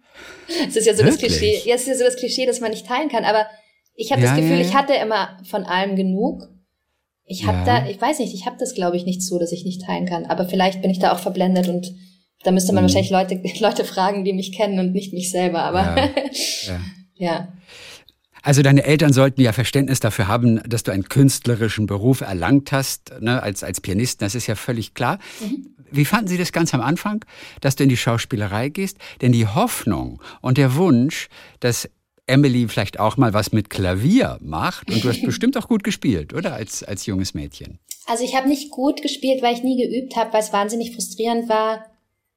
es 0.69 0.77
ist 0.77 0.87
ja 0.87 0.95
so 0.95 1.05
Wirklich? 1.05 1.33
das 1.33 1.39
Klischee, 1.39 1.69
ja, 1.69 1.75
es 1.75 1.83
ist 1.83 1.89
ja 1.89 1.95
so 1.97 2.05
das 2.05 2.17
Klischee, 2.17 2.47
dass 2.47 2.61
man 2.61 2.71
nicht 2.71 2.87
teilen 2.87 3.09
kann. 3.09 3.25
Aber 3.25 3.47
ich 3.95 4.13
habe 4.13 4.21
ja, 4.21 4.29
das 4.29 4.37
Gefühl, 4.37 4.57
ja, 4.57 4.63
ja. 4.63 4.69
ich 4.69 4.75
hatte 4.75 4.95
immer 4.95 5.39
von 5.45 5.65
allem 5.65 5.97
genug. 5.97 6.49
Ich 7.25 7.47
habe 7.47 7.65
da, 7.65 7.87
ich 7.87 8.01
weiß 8.01 8.19
nicht, 8.19 8.35
ich 8.35 8.45
habe 8.45 8.57
das 8.59 8.75
glaube 8.75 8.97
ich 8.97 9.05
nicht 9.05 9.23
so, 9.23 9.39
dass 9.39 9.53
ich 9.53 9.65
nicht 9.65 9.83
teilen 9.83 10.07
kann. 10.07 10.27
Aber 10.27 10.49
vielleicht 10.49 10.83
bin 10.83 10.91
ich 10.91 10.99
da 10.99 11.13
auch 11.13 11.21
verblendet 11.21 11.69
und 11.69 11.95
da 12.43 12.51
müsste 12.51 12.73
man 12.73 12.83
mhm. 12.83 12.89
wahrscheinlich 12.89 13.11
Leute, 13.11 13.41
Leute 13.61 13.85
fragen, 13.85 14.25
die 14.25 14.33
mich 14.33 14.53
kennen 14.53 14.79
und 14.79 14.93
nicht 14.93 15.13
mich 15.13 15.31
selber. 15.31 15.63
Aber 15.63 16.11
ja. 17.17 17.49
Also 18.43 18.63
deine 18.63 18.85
Eltern 18.85 19.13
sollten 19.13 19.41
ja 19.41 19.53
Verständnis 19.53 20.01
dafür 20.01 20.29
haben, 20.29 20.63
dass 20.69 20.83
du 20.83 20.93
einen 20.93 21.09
künstlerischen 21.09 21.87
Beruf 21.87 22.21
erlangt 22.21 22.73
hast, 22.73 23.13
ne, 23.21 23.43
als, 23.43 23.63
als 23.63 23.81
Pianist, 23.81 24.23
das 24.23 24.35
ist 24.35 24.47
ja 24.47 24.55
völlig 24.55 24.95
klar. 24.95 25.19
Mhm. 25.41 25.75
Wie 25.91 26.05
fanden 26.05 26.29
Sie 26.29 26.39
das 26.39 26.53
ganz 26.53 26.73
am 26.73 26.81
Anfang, 26.81 27.25
dass 27.61 27.77
du 27.77 27.83
in 27.83 27.89
die 27.89 27.97
Schauspielerei 27.97 28.69
gehst? 28.69 28.99
Denn 29.21 29.33
die 29.33 29.47
Hoffnung 29.47 30.23
und 30.41 30.57
der 30.57 30.77
Wunsch, 30.77 31.29
dass 31.59 31.89
Emily 32.27 32.69
vielleicht 32.69 33.01
auch 33.01 33.17
mal 33.17 33.35
was 33.35 33.53
mit 33.53 33.71
Klavier 33.71 34.39
macht, 34.41 34.91
und 34.91 35.03
du 35.03 35.09
hast 35.09 35.23
bestimmt 35.27 35.57
auch 35.57 35.69
gut 35.69 35.83
gespielt, 35.83 36.33
oder? 36.33 36.55
Als, 36.55 36.85
als 36.85 37.07
junges 37.07 37.35
Mädchen. 37.35 37.79
Also 38.07 38.25
ich 38.25 38.35
habe 38.35 38.49
nicht 38.49 38.71
gut 38.71 39.03
gespielt, 39.03 39.43
weil 39.43 39.55
ich 39.55 39.63
nie 39.63 39.77
geübt 39.77 40.17
habe, 40.17 40.33
weil 40.33 40.43
es 40.43 40.53
wahnsinnig 40.53 40.95
frustrierend 40.95 41.49
war, 41.49 41.90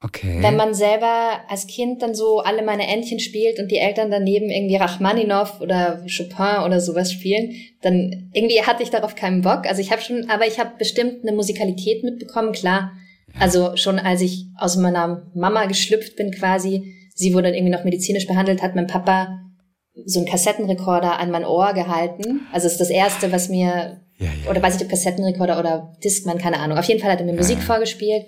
Okay. 0.03 0.39
Wenn 0.41 0.57
man 0.57 0.73
selber 0.73 1.39
als 1.47 1.65
Kind 1.65 2.01
dann 2.01 2.13
so 2.13 2.39
alle 2.39 2.61
meine 2.61 2.87
Entchen 2.87 3.21
spielt 3.21 3.57
und 3.57 3.71
die 3.71 3.77
Eltern 3.77 4.11
daneben 4.11 4.49
irgendwie 4.49 4.75
Rachmaninow 4.75 5.61
oder 5.61 6.03
Chopin 6.13 6.65
oder 6.65 6.81
sowas 6.81 7.13
spielen, 7.13 7.55
dann 7.81 8.29
irgendwie 8.33 8.61
hatte 8.61 8.83
ich 8.83 8.89
darauf 8.89 9.15
keinen 9.15 9.41
Bock. 9.41 9.65
Also 9.65 9.79
ich 9.79 9.91
habe 9.91 10.01
schon, 10.01 10.29
aber 10.29 10.45
ich 10.45 10.59
habe 10.59 10.71
bestimmt 10.77 11.23
eine 11.23 11.31
Musikalität 11.31 12.03
mitbekommen, 12.03 12.51
klar. 12.51 12.91
Also 13.39 13.77
schon 13.77 13.97
als 13.97 14.21
ich 14.21 14.47
aus 14.57 14.75
meiner 14.75 15.31
Mama 15.33 15.65
geschlüpft 15.65 16.17
bin 16.17 16.31
quasi, 16.31 16.93
sie 17.15 17.33
wurde 17.33 17.43
dann 17.43 17.53
irgendwie 17.53 17.73
noch 17.73 17.85
medizinisch 17.85 18.27
behandelt, 18.27 18.61
hat 18.61 18.75
mein 18.75 18.87
Papa 18.87 19.39
so 20.05 20.19
einen 20.19 20.27
Kassettenrekorder 20.27 21.17
an 21.17 21.31
mein 21.31 21.45
Ohr 21.45 21.73
gehalten. 21.73 22.41
Also 22.51 22.67
ist 22.67 22.81
das 22.81 22.89
erste, 22.89 23.31
was 23.31 23.47
mir, 23.47 24.01
ja, 24.17 24.27
ja, 24.27 24.51
oder 24.51 24.61
weiß 24.61 24.75
ich 24.75 24.81
ob 24.81 24.89
Kassettenrekorder 24.89 25.57
oder 25.59 25.95
Discman, 26.03 26.39
keine 26.39 26.59
Ahnung. 26.59 26.77
Auf 26.77 26.85
jeden 26.85 26.99
Fall 26.99 27.11
hat 27.11 27.21
er 27.21 27.25
mir 27.25 27.33
Musik 27.33 27.59
vorgespielt 27.59 28.25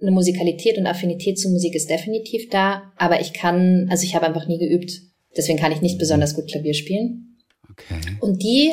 eine 0.00 0.10
Musikalität 0.10 0.78
und 0.78 0.86
Affinität 0.86 1.38
zur 1.38 1.50
Musik 1.50 1.74
ist 1.74 1.88
definitiv 1.88 2.48
da, 2.50 2.92
aber 2.96 3.20
ich 3.20 3.32
kann, 3.32 3.88
also 3.90 4.04
ich 4.04 4.14
habe 4.14 4.26
einfach 4.26 4.46
nie 4.46 4.58
geübt. 4.58 4.92
Deswegen 5.36 5.58
kann 5.58 5.72
ich 5.72 5.82
nicht 5.82 5.98
besonders 5.98 6.34
gut 6.34 6.48
Klavier 6.48 6.74
spielen. 6.74 7.38
Okay. 7.70 8.16
Und 8.20 8.42
die, 8.42 8.72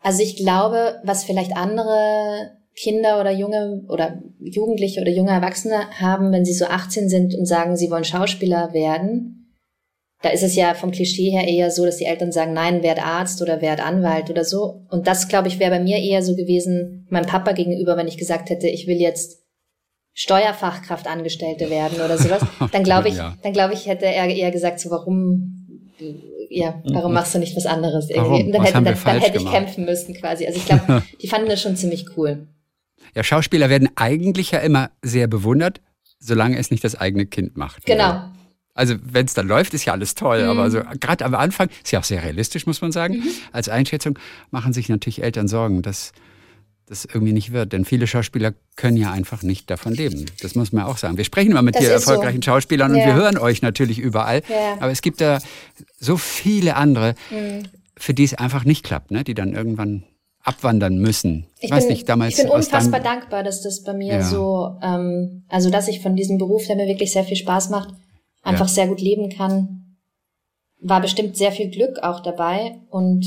also 0.00 0.22
ich 0.22 0.36
glaube, 0.36 1.00
was 1.04 1.24
vielleicht 1.24 1.56
andere 1.56 2.52
Kinder 2.76 3.20
oder 3.20 3.30
junge 3.30 3.84
oder 3.88 4.22
Jugendliche 4.40 5.00
oder 5.00 5.10
junge 5.10 5.30
Erwachsene 5.30 5.90
haben, 6.00 6.32
wenn 6.32 6.44
sie 6.44 6.52
so 6.52 6.66
18 6.66 7.08
sind 7.08 7.34
und 7.34 7.46
sagen, 7.46 7.76
sie 7.76 7.90
wollen 7.90 8.04
Schauspieler 8.04 8.72
werden, 8.72 9.34
da 10.22 10.30
ist 10.30 10.42
es 10.42 10.56
ja 10.56 10.74
vom 10.74 10.90
Klischee 10.90 11.30
her 11.30 11.46
eher 11.46 11.70
so, 11.70 11.84
dass 11.84 11.98
die 11.98 12.06
Eltern 12.06 12.32
sagen, 12.32 12.54
nein, 12.54 12.82
werd 12.82 13.04
Arzt 13.04 13.42
oder 13.42 13.60
werd 13.60 13.84
Anwalt 13.84 14.30
oder 14.30 14.42
so. 14.42 14.86
Und 14.90 15.06
das, 15.06 15.28
glaube 15.28 15.48
ich, 15.48 15.58
wäre 15.58 15.70
bei 15.70 15.80
mir 15.80 15.98
eher 15.98 16.22
so 16.22 16.34
gewesen, 16.34 17.06
meinem 17.10 17.26
Papa 17.26 17.52
gegenüber, 17.52 17.96
wenn 17.98 18.08
ich 18.08 18.16
gesagt 18.16 18.48
hätte, 18.48 18.66
ich 18.66 18.86
will 18.86 18.96
jetzt 18.96 19.43
Steuerfachkraftangestellte 20.14 21.68
werden 21.70 22.00
oder 22.00 22.16
sowas, 22.16 22.42
dann 22.72 22.84
glaube 22.84 23.08
ich, 23.08 23.16
ja. 23.16 23.36
dann 23.42 23.52
glaube 23.52 23.74
ich, 23.74 23.86
hätte 23.86 24.06
er 24.06 24.26
eher 24.28 24.52
gesagt, 24.52 24.80
so 24.80 24.90
warum, 24.90 25.90
ja, 26.50 26.80
warum 26.92 27.10
mhm. 27.10 27.14
machst 27.14 27.34
du 27.34 27.38
nicht 27.38 27.56
was 27.56 27.66
anderes? 27.66 28.08
Irgendwie? 28.10 28.50
Dann, 28.52 28.62
hätte, 28.62 28.82
dann, 28.82 28.84
dann 28.84 29.20
hätte 29.20 29.38
ich 29.38 29.50
kämpfen 29.50 29.84
müssen 29.84 30.14
quasi. 30.14 30.46
Also 30.46 30.58
ich 30.58 30.66
glaube, 30.66 31.02
die 31.22 31.28
fanden 31.28 31.48
das 31.48 31.60
schon 31.60 31.76
ziemlich 31.76 32.06
cool. 32.16 32.46
Ja, 33.14 33.22
Schauspieler 33.24 33.68
werden 33.68 33.90
eigentlich 33.96 34.52
ja 34.52 34.60
immer 34.60 34.90
sehr 35.02 35.26
bewundert, 35.26 35.80
solange 36.20 36.58
es 36.58 36.70
nicht 36.70 36.84
das 36.84 36.94
eigene 36.94 37.26
Kind 37.26 37.56
macht. 37.56 37.84
Genau. 37.84 38.24
Also 38.72 38.96
wenn 39.02 39.26
es 39.26 39.34
dann 39.34 39.46
läuft, 39.46 39.74
ist 39.74 39.84
ja 39.84 39.92
alles 39.92 40.14
toll. 40.14 40.42
Mhm. 40.42 40.50
Aber 40.50 40.70
so 40.70 40.80
gerade 41.00 41.24
am 41.24 41.34
Anfang 41.34 41.68
ist 41.82 41.92
ja 41.92 42.00
auch 42.00 42.04
sehr 42.04 42.22
realistisch, 42.22 42.66
muss 42.66 42.80
man 42.80 42.92
sagen. 42.92 43.16
Mhm. 43.16 43.28
Als 43.52 43.68
Einschätzung 43.68 44.18
machen 44.50 44.72
sich 44.72 44.88
natürlich 44.88 45.22
Eltern 45.22 45.48
Sorgen, 45.48 45.82
dass 45.82 46.12
das 46.86 47.04
irgendwie 47.04 47.32
nicht 47.32 47.52
wird. 47.52 47.72
Denn 47.72 47.84
viele 47.84 48.06
Schauspieler 48.06 48.52
können 48.76 48.96
ja 48.96 49.12
einfach 49.12 49.42
nicht 49.42 49.70
davon 49.70 49.94
leben. 49.94 50.26
Das 50.42 50.54
muss 50.54 50.72
man 50.72 50.84
auch 50.84 50.98
sagen. 50.98 51.16
Wir 51.16 51.24
sprechen 51.24 51.50
immer 51.50 51.62
mit 51.62 51.78
hier 51.78 51.90
erfolgreichen 51.90 52.42
so. 52.42 52.50
Schauspielern 52.50 52.92
und 52.92 52.98
ja. 52.98 53.06
wir 53.06 53.14
hören 53.14 53.38
euch 53.38 53.62
natürlich 53.62 53.98
überall. 53.98 54.42
Ja. 54.48 54.76
Aber 54.80 54.90
es 54.90 55.02
gibt 55.02 55.20
da 55.20 55.38
so 55.98 56.16
viele 56.16 56.76
andere, 56.76 57.14
mhm. 57.30 57.64
für 57.96 58.14
die 58.14 58.24
es 58.24 58.34
einfach 58.34 58.64
nicht 58.64 58.84
klappt, 58.84 59.10
ne? 59.10 59.24
die 59.24 59.34
dann 59.34 59.54
irgendwann 59.54 60.04
abwandern 60.42 60.98
müssen. 60.98 61.46
Ich, 61.58 61.70
weiß 61.70 61.86
bin, 61.86 61.94
nicht, 61.94 62.08
damals 62.08 62.38
ich 62.38 62.44
bin 62.44 62.52
unfassbar 62.52 63.00
dankbar, 63.00 63.42
dass 63.42 63.62
das 63.62 63.82
bei 63.82 63.94
mir 63.94 64.14
ja. 64.14 64.22
so, 64.22 64.76
ähm, 64.82 65.44
also 65.48 65.70
dass 65.70 65.88
ich 65.88 66.00
von 66.00 66.16
diesem 66.16 66.36
Beruf, 66.36 66.66
der 66.66 66.76
mir 66.76 66.86
wirklich 66.86 67.12
sehr 67.12 67.24
viel 67.24 67.36
Spaß 67.36 67.70
macht, 67.70 67.94
einfach 68.42 68.68
sehr 68.68 68.86
gut 68.86 69.00
leben 69.00 69.30
kann. 69.30 69.96
War 70.80 71.00
bestimmt 71.00 71.38
sehr 71.38 71.50
viel 71.50 71.70
Glück 71.70 71.98
auch 72.02 72.20
dabei 72.20 72.78
und 72.90 73.24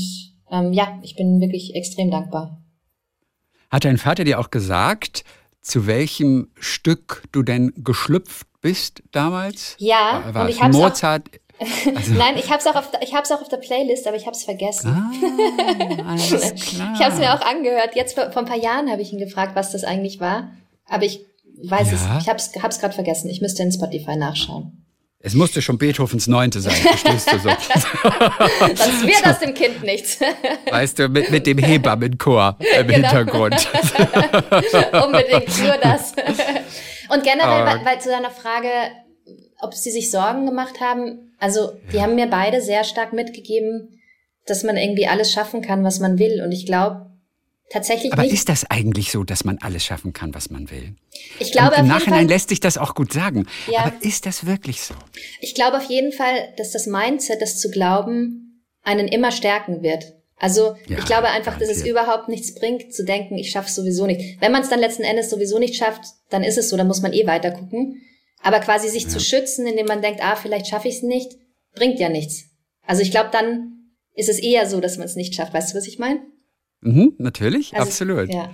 ähm, 0.50 0.72
ja, 0.72 0.98
ich 1.02 1.16
bin 1.16 1.40
wirklich 1.40 1.74
extrem 1.74 2.12
dankbar. 2.12 2.62
Hat 3.70 3.84
dein 3.84 3.98
Vater 3.98 4.24
dir 4.24 4.38
auch 4.40 4.50
gesagt, 4.50 5.24
zu 5.60 5.86
welchem 5.86 6.48
Stück 6.58 7.22
du 7.32 7.42
denn 7.42 7.72
geschlüpft 7.76 8.46
bist 8.60 9.02
damals? 9.12 9.76
Ja, 9.78 10.22
war 10.32 10.44
und 10.44 10.50
ich 10.50 10.62
hab's 10.62 10.76
Mozart. 10.76 11.28
Also 11.96 12.14
Nein, 12.14 12.36
ich 12.36 12.50
habe 12.50 12.58
es 12.60 12.66
auch, 12.68 12.76
auf, 12.76 12.92
ich 13.02 13.14
hab's 13.14 13.32
auch 13.32 13.40
auf 13.40 13.48
der 13.48 13.56
Playlist, 13.56 14.06
aber 14.06 14.16
ich 14.16 14.26
habe 14.26 14.36
es 14.36 14.44
vergessen. 14.44 14.90
Ah, 14.90 16.10
alles 16.12 16.30
klar. 16.54 16.92
Ich 16.94 17.00
habe 17.02 17.12
es 17.12 17.18
mir 17.18 17.34
auch 17.34 17.40
angehört. 17.44 17.96
Jetzt 17.96 18.14
vor, 18.14 18.30
vor 18.30 18.42
ein 18.42 18.48
paar 18.48 18.56
Jahren 18.58 18.88
habe 18.88 19.02
ich 19.02 19.12
ihn 19.12 19.18
gefragt, 19.18 19.56
was 19.56 19.72
das 19.72 19.82
eigentlich 19.82 20.20
war. 20.20 20.52
Aber 20.86 21.02
ich 21.04 21.20
weiß 21.64 21.90
Ja. 21.90 21.94
es, 22.18 22.22
ich 22.22 22.28
habe 22.28 22.38
es 22.38 22.52
hab's 22.62 22.78
gerade 22.78 22.94
vergessen. 22.94 23.28
Ich 23.28 23.40
müsste 23.40 23.64
in 23.64 23.72
Spotify 23.72 24.14
nachschauen. 24.14 24.84
Es 25.20 25.34
musste 25.34 25.60
schon 25.60 25.78
Beethovens 25.78 26.28
Neunte 26.28 26.60
sein, 26.60 26.74
verstehst 26.74 27.32
du 27.32 27.38
so? 27.40 27.48
Sonst 28.74 29.06
wird 29.06 29.26
aus 29.26 29.40
dem 29.40 29.52
Kind 29.52 29.82
nichts. 29.82 30.20
Weißt 30.70 30.98
du, 31.00 31.08
mit, 31.08 31.30
mit 31.30 31.46
dem 31.46 31.58
Hebammenchor 31.58 32.56
im 32.60 32.66
Genau. 32.86 33.08
Hintergrund. 33.08 33.68
Unbedingt, 34.92 35.62
nur 35.62 35.76
das. 35.82 36.12
Und 37.08 37.24
generell, 37.24 37.66
weil, 37.66 37.84
weil 37.84 38.00
zu 38.00 38.10
deiner 38.10 38.30
Frage, 38.30 38.68
ob 39.60 39.74
sie 39.74 39.90
sich 39.90 40.12
Sorgen 40.12 40.46
gemacht 40.46 40.80
haben, 40.80 41.34
also 41.40 41.72
die 41.92 42.00
haben 42.00 42.14
mir 42.14 42.28
beide 42.28 42.62
sehr 42.62 42.84
stark 42.84 43.12
mitgegeben, 43.12 44.00
dass 44.46 44.62
man 44.62 44.76
irgendwie 44.76 45.08
alles 45.08 45.32
schaffen 45.32 45.62
kann, 45.62 45.82
was 45.82 45.98
man 45.98 46.20
will. 46.20 46.42
Und 46.44 46.52
ich 46.52 46.64
glaube 46.64 47.07
tatsächlich 47.70 48.12
Aber 48.12 48.22
nicht. 48.22 48.32
ist 48.32 48.48
das 48.48 48.68
eigentlich 48.70 49.10
so, 49.10 49.24
dass 49.24 49.44
man 49.44 49.58
alles 49.58 49.84
schaffen 49.84 50.12
kann, 50.12 50.34
was 50.34 50.50
man 50.50 50.70
will? 50.70 50.94
ich 51.38 51.52
glaube 51.52 51.76
Und 51.76 51.82
Im 51.82 51.88
Nachhinein 51.88 52.20
Fall, 52.20 52.28
lässt 52.28 52.48
sich 52.48 52.60
das 52.60 52.78
auch 52.78 52.94
gut 52.94 53.12
sagen. 53.12 53.46
Ja. 53.70 53.80
Aber 53.80 53.92
ist 54.00 54.26
das 54.26 54.46
wirklich 54.46 54.80
so? 54.82 54.94
ich 55.40 55.54
glaube 55.54 55.78
auf 55.78 55.84
jeden 55.84 56.12
Fall, 56.12 56.54
dass 56.56 56.72
das 56.72 56.86
Mindset, 56.86 57.42
das 57.42 57.58
zu 57.58 57.70
glauben, 57.70 58.64
einen 58.82 59.08
immer 59.08 59.32
stärken 59.32 59.82
wird. 59.82 60.14
Also 60.36 60.76
Ja, 60.86 60.98
ich 60.98 61.04
glaube 61.04 61.28
einfach, 61.28 61.58
dass 61.58 61.68
es 61.68 61.84
überhaupt 61.84 62.28
nichts 62.28 62.54
bringt, 62.54 62.94
zu 62.94 63.04
denken, 63.04 63.36
ich 63.36 63.50
schaffe 63.50 63.68
es 63.68 63.74
sowieso 63.74 64.06
nicht. 64.06 64.40
Wenn 64.40 64.52
man 64.52 64.62
es 64.62 64.68
dann 64.68 64.78
letzten 64.78 65.02
Endes 65.02 65.30
sowieso 65.30 65.58
nicht 65.58 65.74
schafft, 65.74 66.02
dann 66.30 66.44
ist 66.44 66.58
es 66.58 66.68
so, 66.68 66.76
dann 66.76 66.86
muss 66.86 67.02
man 67.02 67.12
eh 67.12 67.26
weiter 67.26 67.50
gucken. 67.50 68.00
Aber 68.40 68.60
quasi 68.60 68.88
sich 68.88 69.08
zu 69.08 69.18
schützen, 69.18 69.66
indem 69.66 69.86
man 69.86 70.00
denkt, 70.00 70.20
ah, 70.22 70.36
vielleicht 70.36 70.68
schaffe 70.68 70.86
ich 70.86 70.96
es 70.96 71.02
nicht, 71.02 71.32
bringt 71.74 71.98
ja 71.98 72.08
nichts. 72.08 72.44
Also 72.86 73.02
ich 73.02 73.10
glaube, 73.10 73.30
dann 73.32 73.90
ist 74.14 74.28
es 74.28 74.38
eher 74.38 74.68
so, 74.68 74.80
dass 74.80 74.96
man 74.96 75.06
es 75.06 75.16
nicht 75.16 75.34
schafft. 75.34 75.52
Weißt 75.52 75.72
du, 75.72 75.76
was 75.76 75.86
ich 75.88 75.98
meine? 75.98 76.20
Mhm, 76.80 77.14
natürlich, 77.18 77.74
Also, 77.74 77.86
absolut. 77.88 78.32
Ja. 78.32 78.50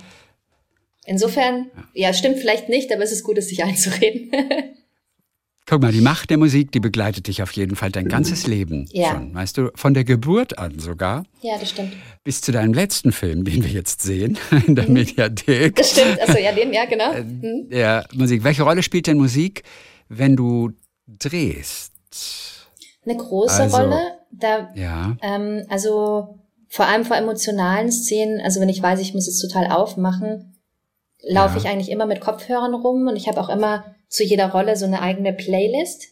Insofern, 1.05 1.67
ja, 1.93 2.13
stimmt 2.13 2.39
vielleicht 2.39 2.67
nicht, 2.69 2.91
aber 2.91 3.03
es 3.03 3.11
ist 3.11 3.23
gut, 3.23 3.37
es 3.37 3.49
sich 3.49 3.63
einzureden. 3.63 4.31
Guck 5.67 5.81
mal, 5.81 5.91
die 5.91 6.01
Macht 6.01 6.29
der 6.29 6.37
Musik, 6.37 6.71
die 6.71 6.79
begleitet 6.79 7.25
dich 7.27 7.41
auf 7.41 7.51
jeden 7.53 7.75
Fall 7.75 7.89
dein 7.91 8.07
ganzes 8.07 8.45
Leben 8.45 8.87
Ja. 8.91 9.11
schon. 9.11 9.33
Weißt 9.33 9.57
du, 9.57 9.71
von 9.73 9.95
der 9.95 10.03
Geburt 10.03 10.59
an 10.59 10.77
sogar 10.77 11.23
ja, 11.41 11.57
das 11.59 11.71
stimmt. 11.71 11.91
bis 12.23 12.41
zu 12.41 12.51
deinem 12.51 12.73
letzten 12.73 13.11
Film, 13.11 13.43
den 13.45 13.63
wir 13.63 13.71
jetzt 13.71 14.03
sehen 14.03 14.37
in 14.67 14.75
der 14.75 14.87
Mediathek. 14.87 15.71
Mhm. 15.71 15.75
Das 15.75 15.91
stimmt. 15.91 16.19
Also 16.21 16.37
ja, 16.37 16.51
den, 16.51 16.71
ja, 16.71 16.85
genau. 16.85 17.11
Äh, 17.13 17.21
Hm. 17.23 17.69
Der 17.69 18.05
Musik. 18.13 18.43
Welche 18.43 18.61
Rolle 18.61 18.83
spielt 18.83 19.07
denn 19.07 19.17
Musik, 19.17 19.63
wenn 20.07 20.35
du 20.35 20.71
drehst? 21.07 21.93
Eine 23.03 23.17
große 23.17 23.63
Also, 23.63 23.77
Rolle. 23.77 23.99
Da 24.31 24.71
Ja. 24.75 25.17
Ähm, 25.23 25.63
also 25.69 26.37
vor 26.69 26.85
allem 26.87 27.05
vor 27.05 27.15
emotionalen 27.17 27.91
Szenen, 27.91 28.41
also 28.41 28.59
wenn 28.61 28.69
ich 28.69 28.81
weiß, 28.81 28.99
ich 28.99 29.13
muss 29.13 29.27
es 29.27 29.39
total 29.41 29.67
aufmachen, 29.71 30.57
laufe 31.27 31.55
Ja. 31.57 31.61
ich 31.63 31.67
eigentlich 31.69 31.89
immer 31.91 32.05
mit 32.05 32.21
Kopfhörern 32.21 32.73
rum 32.73 33.07
und 33.07 33.15
ich 33.15 33.27
habe 33.27 33.39
auch 33.39 33.49
immer 33.49 33.85
zu 34.09 34.23
jeder 34.23 34.51
Rolle 34.51 34.75
so 34.75 34.85
eine 34.85 35.01
eigene 35.01 35.33
Playlist. 35.33 36.07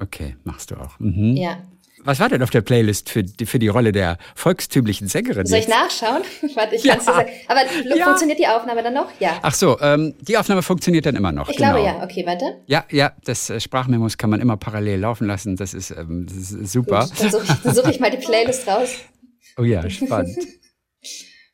Okay, 0.00 0.36
machst 0.44 0.70
du 0.70 0.76
auch. 0.76 0.98
Mhm. 0.98 1.36
Ja. 1.36 1.58
Was 2.04 2.18
war 2.18 2.28
denn 2.28 2.42
auf 2.42 2.50
der 2.50 2.62
Playlist 2.62 3.10
für 3.10 3.22
die, 3.22 3.46
für 3.46 3.60
die 3.60 3.68
Rolle 3.68 3.92
der 3.92 4.18
volkstümlichen 4.34 5.06
Sängerin? 5.06 5.46
Soll 5.46 5.60
ich 5.60 5.68
jetzt? 5.68 5.74
nachschauen? 6.02 6.22
Warte, 6.56 6.74
ich 6.74 6.82
Ja. 6.82 6.94
kann's 6.94 7.06
dir 7.06 7.12
sagen. 7.14 7.30
Aber 7.46 7.60
Ja. 7.96 8.04
funktioniert 8.06 8.40
die 8.40 8.48
Aufnahme 8.48 8.82
dann 8.82 8.94
noch? 8.94 9.06
Ja. 9.20 9.38
Ach 9.42 9.54
so, 9.54 9.78
ähm, 9.80 10.14
die 10.20 10.36
Aufnahme 10.36 10.62
funktioniert 10.62 11.06
dann 11.06 11.14
immer 11.14 11.30
noch. 11.30 11.48
ich 11.48 11.56
genau. 11.58 11.74
glaube 11.74 11.86
ja. 11.86 12.02
Okay, 12.02 12.26
warte. 12.26 12.44
Ja, 12.66 12.84
ja, 12.90 13.12
das 13.24 13.50
äh, 13.50 13.60
Sprachmemos 13.60 14.18
kann 14.18 14.30
man 14.30 14.40
immer 14.40 14.56
parallel 14.56 14.98
laufen 14.98 15.28
lassen. 15.28 15.54
Das 15.54 15.74
ist, 15.74 15.92
ähm, 15.92 16.26
das 16.26 16.50
ist 16.50 16.72
super. 16.72 17.06
Gut, 17.06 17.20
dann 17.20 17.30
suche 17.30 17.44
ich, 17.44 17.72
such 17.74 17.88
ich 17.88 18.00
mal 18.00 18.10
die 18.10 18.16
Playlist 18.16 18.66
raus. 18.66 18.88
Oh 19.58 19.64
ja, 19.64 19.88
spannend. 19.90 20.38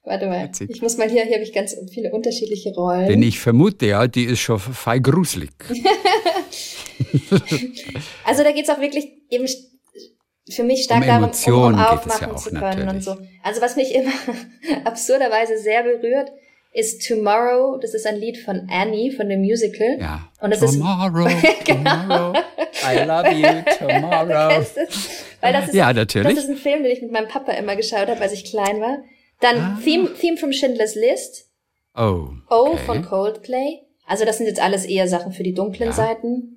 Warte 0.05 0.26
mal. 0.26 0.49
Witzig. 0.49 0.70
Ich 0.70 0.80
muss 0.80 0.96
mal 0.96 1.11
hier, 1.11 1.24
hier 1.24 1.34
habe 1.34 1.44
ich 1.44 1.53
ganz 1.53 1.76
viele 1.92 2.12
unterschiedliche 2.12 2.72
Rollen. 2.74 3.09
Denn 3.09 3.22
ich 3.22 3.38
vermute 3.38 3.86
ja, 3.86 4.07
die 4.07 4.24
ist 4.24 4.40
schon 4.40 4.59
fei 4.59 4.99
gruselig. 4.99 5.51
Also 8.24 8.42
da 8.42 8.53
geht's 8.53 8.68
auch 8.68 8.80
wirklich 8.80 9.07
eben 9.30 9.46
für 10.51 10.64
mich 10.64 10.84
stark 10.84 11.03
Um 11.03 11.07
darum, 11.07 11.22
um, 11.24 11.28
um 11.28 11.30
geht 11.30 11.36
es 11.36 11.88
aufmachen 11.88 12.28
ja 12.28 12.34
auch 12.34 12.42
zu 12.42 12.51
können 12.51 12.62
natürlich. 12.62 12.94
und 12.94 13.03
so. 13.03 13.16
Also 13.42 13.61
was 13.61 13.76
mich 13.76 13.94
immer 13.94 14.12
absurderweise 14.84 15.59
sehr 15.59 15.82
berührt, 15.82 16.32
ist 16.72 17.06
Tomorrow. 17.06 17.78
Das 17.80 17.94
ist 17.94 18.06
ein 18.06 18.16
Lied 18.16 18.38
von 18.38 18.68
Annie 18.70 19.10
von 19.12 19.28
dem 19.28 19.40
Musical. 19.40 19.98
Ja. 20.00 20.28
Und 20.40 20.50
das 20.52 20.62
ist 20.62 20.78
tomorrow, 20.78 21.28
tomorrow, 21.64 22.32
I 22.84 23.04
love 23.04 23.30
you 23.30 23.62
tomorrow. 23.78 24.60
Du? 24.62 24.80
Weil 25.40 25.52
das 25.52 25.68
ist, 25.68 25.74
Ja, 25.74 25.92
natürlich. 25.92 26.34
Das 26.34 26.44
ist 26.44 26.50
ein 26.50 26.56
Film, 26.56 26.82
den 26.82 26.92
ich 26.92 27.02
mit 27.02 27.10
meinem 27.12 27.28
Papa 27.28 27.52
immer 27.52 27.74
geschaut 27.76 28.08
habe, 28.08 28.20
als 28.20 28.32
ich 28.32 28.44
klein 28.44 28.80
war. 28.80 28.98
Dann 29.40 29.80
Theme, 29.82 30.12
Theme 30.14 30.36
from 30.36 30.52
Schindler's 30.52 30.94
List. 30.94 31.46
Oh, 31.96 32.28
Oh 32.50 32.70
okay. 32.72 32.78
von 32.86 33.02
Coldplay. 33.04 33.80
Also 34.06 34.24
das 34.24 34.38
sind 34.38 34.46
jetzt 34.46 34.60
alles 34.62 34.84
eher 34.84 35.08
Sachen 35.08 35.32
für 35.32 35.42
die 35.42 35.54
dunklen 35.54 35.90
Ja. 35.90 35.94
Seiten 35.94 36.54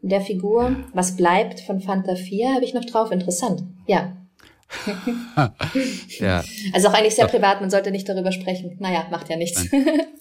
der 0.00 0.20
Figur. 0.20 0.76
Was 0.94 1.16
bleibt 1.16 1.60
von 1.60 1.80
Fanta 1.80 2.16
4 2.16 2.54
habe 2.54 2.64
ich 2.64 2.74
noch 2.74 2.84
drauf. 2.84 3.10
Interessant. 3.12 3.62
Ja. 3.86 4.16
Ja. 6.18 6.44
Also 6.72 6.88
auch 6.88 6.94
eigentlich 6.94 7.14
sehr 7.14 7.26
privat, 7.26 7.60
man 7.60 7.70
sollte 7.70 7.90
nicht 7.90 8.08
darüber 8.08 8.32
sprechen. 8.32 8.76
Naja, 8.78 9.06
macht 9.10 9.28
ja 9.28 9.36
nichts. 9.36 9.66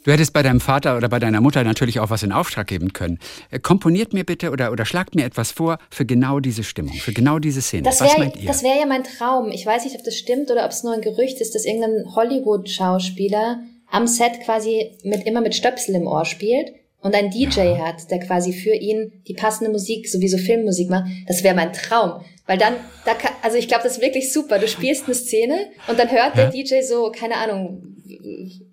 Du 0.03 0.11
hättest 0.11 0.33
bei 0.33 0.41
deinem 0.41 0.59
Vater 0.59 0.97
oder 0.97 1.09
bei 1.09 1.19
deiner 1.19 1.41
Mutter 1.41 1.63
natürlich 1.63 1.99
auch 1.99 2.09
was 2.09 2.23
in 2.23 2.31
Auftrag 2.31 2.67
geben 2.67 2.93
können. 2.93 3.19
Äh, 3.51 3.59
Komponiert 3.59 4.13
mir 4.13 4.23
bitte 4.23 4.51
oder, 4.51 4.71
oder 4.71 4.85
schlagt 4.85 5.15
mir 5.15 5.25
etwas 5.25 5.51
vor 5.51 5.77
für 5.89 6.05
genau 6.05 6.39
diese 6.39 6.63
Stimmung, 6.63 6.93
für 6.93 7.13
genau 7.13 7.39
diese 7.39 7.61
Szene. 7.61 7.83
Das 7.83 8.01
was 8.01 8.09
wäre 8.09 8.19
meint 8.19 8.37
ihr? 8.37 8.47
das 8.47 8.63
wär 8.63 8.75
ja 8.75 8.85
mein 8.85 9.03
Traum. 9.03 9.51
Ich 9.51 9.65
weiß 9.65 9.83
nicht, 9.83 9.95
ob 9.95 10.03
das 10.03 10.15
stimmt 10.15 10.49
oder 10.49 10.65
ob 10.65 10.71
es 10.71 10.83
nur 10.83 10.93
ein 10.93 11.01
Gerücht 11.01 11.39
ist, 11.39 11.53
dass 11.53 11.65
irgendein 11.65 12.15
Hollywood-Schauspieler 12.15 13.59
am 13.91 14.07
Set 14.07 14.41
quasi 14.43 14.97
mit 15.03 15.25
immer 15.25 15.41
mit 15.41 15.53
Stöpsel 15.53 15.95
im 15.95 16.07
Ohr 16.07 16.25
spielt 16.25 16.73
und 17.01 17.15
ein 17.15 17.31
DJ 17.31 17.77
hat, 17.77 18.09
der 18.09 18.19
quasi 18.19 18.53
für 18.53 18.73
ihn 18.73 19.23
die 19.27 19.33
passende 19.33 19.71
Musik, 19.71 20.07
sowieso 20.07 20.37
Filmmusik 20.37 20.89
macht. 20.89 21.09
Das 21.27 21.43
wäre 21.43 21.55
mein 21.55 21.73
Traum. 21.73 22.23
Weil 22.45 22.57
dann, 22.57 22.73
da 23.05 23.13
kann, 23.13 23.31
also 23.41 23.57
ich 23.57 23.67
glaube, 23.67 23.83
das 23.83 23.93
ist 23.93 24.01
wirklich 24.01 24.31
super. 24.33 24.59
Du 24.59 24.67
spielst 24.67 25.05
eine 25.05 25.15
Szene 25.15 25.67
und 25.87 25.97
dann 25.97 26.11
hört 26.11 26.37
der 26.37 26.49
DJ 26.49 26.81
so, 26.81 27.11
keine 27.11 27.35
Ahnung, 27.37 27.91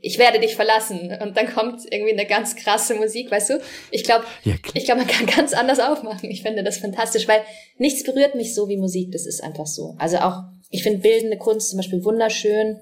ich 0.00 0.18
werde 0.18 0.40
dich 0.40 0.56
verlassen. 0.56 1.16
Und 1.22 1.36
dann 1.36 1.52
kommt 1.52 1.80
irgendwie 1.90 2.12
eine 2.12 2.26
ganz 2.26 2.56
krasse 2.56 2.94
Musik, 2.94 3.30
weißt 3.30 3.50
du? 3.50 3.60
Ich 3.90 4.04
glaube, 4.04 4.24
Ja, 4.44 4.54
ich 4.74 4.84
glaube, 4.84 5.00
man 5.02 5.08
kann 5.08 5.26
ganz 5.26 5.54
anders 5.54 5.80
aufmachen. 5.80 6.30
Ich 6.30 6.42
finde 6.42 6.62
das 6.64 6.78
fantastisch, 6.78 7.28
weil 7.28 7.42
nichts 7.78 8.04
berührt 8.04 8.34
mich 8.34 8.54
so 8.54 8.68
wie 8.68 8.76
Musik. 8.76 9.12
Das 9.12 9.26
ist 9.26 9.42
einfach 9.42 9.66
so. 9.66 9.94
Also 9.98 10.18
auch, 10.18 10.42
ich 10.70 10.82
finde 10.82 10.98
bildende 10.98 11.38
Kunst 11.38 11.70
zum 11.70 11.78
Beispiel 11.78 12.04
wunderschön. 12.04 12.80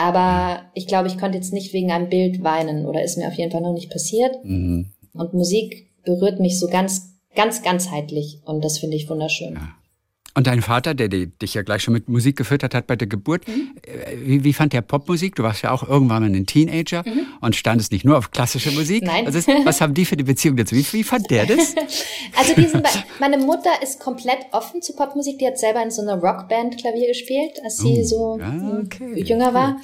Aber 0.00 0.62
ich 0.72 0.86
glaube, 0.86 1.08
ich 1.08 1.18
konnte 1.18 1.36
jetzt 1.36 1.52
nicht 1.52 1.74
wegen 1.74 1.92
einem 1.92 2.08
Bild 2.08 2.42
weinen 2.42 2.86
oder 2.86 3.04
ist 3.04 3.18
mir 3.18 3.28
auf 3.28 3.34
jeden 3.34 3.52
Fall 3.52 3.60
noch 3.60 3.74
nicht 3.74 3.90
passiert. 3.90 4.42
Mhm. 4.42 4.86
Und 5.12 5.34
Musik 5.34 5.90
berührt 6.04 6.40
mich 6.40 6.58
so 6.58 6.68
ganz, 6.68 7.18
ganz 7.34 7.62
ganzheitlich. 7.62 8.38
Und 8.46 8.64
das 8.64 8.78
finde 8.78 8.96
ich 8.96 9.10
wunderschön. 9.10 9.58
Und 10.34 10.46
dein 10.46 10.62
Vater, 10.62 10.94
der 10.94 11.08
dich 11.08 11.54
ja 11.54 11.62
gleich 11.62 11.82
schon 11.82 11.92
mit 11.94 12.08
Musik 12.08 12.36
gefüttert 12.36 12.74
hat 12.74 12.86
bei 12.86 12.94
der 12.96 13.08
Geburt, 13.08 13.48
Mhm. 13.48 13.74
äh, 13.82 14.16
wie, 14.24 14.44
wie 14.44 14.52
fand 14.52 14.72
der 14.72 14.80
Popmusik? 14.82 15.34
Du 15.34 15.42
warst 15.42 15.62
ja 15.62 15.72
auch 15.72 15.82
irgendwann 15.88 16.22
mal 16.22 16.32
ein 16.34 16.46
Teenager 16.46 17.02
und 17.40 17.56
standest 17.56 17.90
nicht 17.90 18.04
nur 18.04 18.16
auf 18.16 18.30
klassische 18.30 18.70
Musik. 18.70 19.02
Mhm. 19.02 19.08
Nein. 19.08 19.26
Was, 19.26 19.34
ist, 19.34 19.48
was 19.64 19.80
haben 19.80 19.92
die 19.94 20.04
für 20.04 20.16
die 20.16 20.22
Beziehung 20.24 20.56
dazu? 20.56 20.76
Wie, 20.76 20.86
wie 20.92 21.02
fand 21.04 21.30
der 21.30 21.46
das? 21.46 21.74
Also 22.38 22.54
diesen, 22.54 22.82
meine 23.18 23.36
Mutter 23.38 23.70
ist 23.82 24.00
komplett 24.00 24.38
offen 24.52 24.80
zu 24.82 24.94
Popmusik. 24.94 25.38
Die 25.40 25.46
hat 25.46 25.58
selber 25.58 25.82
in 25.82 25.90
so 25.90 26.00
einer 26.02 26.14
Rockband 26.14 26.78
Klavier 26.78 27.08
gespielt, 27.08 27.52
als 27.64 27.78
sie 27.78 27.98
Oh, 28.00 28.04
so 28.04 28.38
ja, 28.38 28.80
okay, 28.84 29.20
jünger 29.22 29.52
war. 29.52 29.76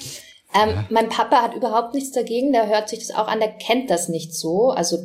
Ähm, 0.55 0.85
Mein 0.89 1.09
Papa 1.09 1.41
hat 1.43 1.53
überhaupt 1.55 1.93
nichts 1.93 2.11
dagegen. 2.13 2.53
Der 2.53 2.67
hört 2.67 2.89
sich 2.89 2.99
das 2.99 3.11
auch 3.11 3.27
an. 3.27 3.39
Der 3.39 3.49
kennt 3.49 3.89
das 3.89 4.07
nicht 4.09 4.33
so. 4.33 4.71
Also 4.71 4.97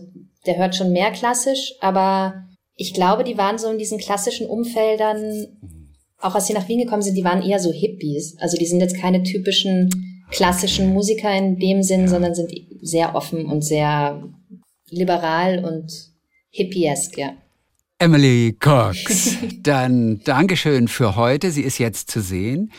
der 0.46 0.56
hört 0.56 0.76
schon 0.76 0.92
mehr 0.92 1.10
klassisch. 1.10 1.74
Aber 1.80 2.44
ich 2.76 2.94
glaube, 2.94 3.24
die 3.24 3.38
waren 3.38 3.58
so 3.58 3.70
in 3.70 3.78
diesen 3.78 3.98
klassischen 3.98 4.46
Umfeldern, 4.46 5.46
auch 6.18 6.34
als 6.34 6.46
sie 6.46 6.52
nach 6.52 6.68
Wien 6.68 6.80
gekommen 6.80 7.02
sind, 7.02 7.16
die 7.16 7.24
waren 7.24 7.42
eher 7.42 7.58
so 7.58 7.72
Hippies. 7.72 8.36
Also 8.38 8.56
die 8.56 8.66
sind 8.66 8.80
jetzt 8.80 8.96
keine 8.96 9.22
typischen 9.22 9.90
klassischen 10.30 10.92
Musiker 10.92 11.36
in 11.36 11.58
dem 11.58 11.82
Sinn, 11.82 12.08
sondern 12.08 12.34
sind 12.34 12.52
sehr 12.80 13.14
offen 13.14 13.46
und 13.46 13.62
sehr 13.62 14.22
liberal 14.88 15.64
und 15.64 15.92
hippiesk, 16.50 17.18
ja. 17.18 17.34
Emily 17.98 18.56
Cox, 18.58 19.36
dann 19.62 20.20
Dankeschön 20.24 20.88
für 20.88 21.14
heute. 21.14 21.50
Sie 21.50 21.62
ist 21.62 21.78
jetzt 21.78 22.10
zu 22.10 22.20
sehen 22.20 22.72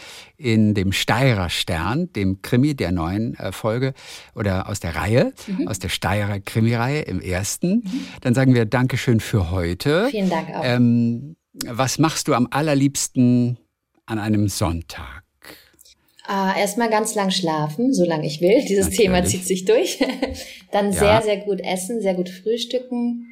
in 0.43 0.73
dem 0.73 0.91
Steirer 0.91 1.49
Stern, 1.49 2.11
dem 2.13 2.41
Krimi 2.41 2.75
der 2.75 2.91
neuen 2.91 3.33
äh, 3.35 3.51
Folge 3.53 3.93
oder 4.35 4.67
aus 4.69 4.79
der 4.81 4.95
Reihe, 4.95 5.33
Mhm. 5.47 5.67
aus 5.69 5.79
der 5.79 5.89
Steirer 5.89 6.39
Krimireihe 6.39 7.01
im 7.03 7.21
ersten. 7.21 7.83
Dann 8.21 8.33
sagen 8.33 8.53
wir 8.53 8.65
Dankeschön 8.65 9.19
für 9.21 9.51
heute. 9.51 10.07
Vielen 10.11 10.29
Dank 10.29 10.49
auch. 10.49 10.61
Ähm, 10.65 11.35
was 11.65 11.97
machst 11.97 12.27
du 12.27 12.33
am 12.33 12.47
allerliebsten 12.51 13.57
an 14.05 14.19
einem 14.19 14.47
Sonntag? 14.49 15.23
Ah, 16.25 16.53
erstmal 16.57 16.89
ganz 16.89 17.15
lang 17.15 17.31
schlafen, 17.31 17.93
solange 17.93 18.25
ich 18.25 18.41
will. 18.41 18.61
Dieses 18.61 18.85
Natürlich. 18.85 18.97
Thema 18.97 19.23
zieht 19.25 19.45
sich 19.45 19.65
durch. 19.65 19.99
Dann 20.71 20.87
Ja. 20.91 20.99
sehr, 20.99 21.21
sehr 21.21 21.37
gut 21.37 21.59
essen, 21.61 22.01
sehr 22.01 22.13
gut 22.15 22.29
frühstücken. 22.29 23.27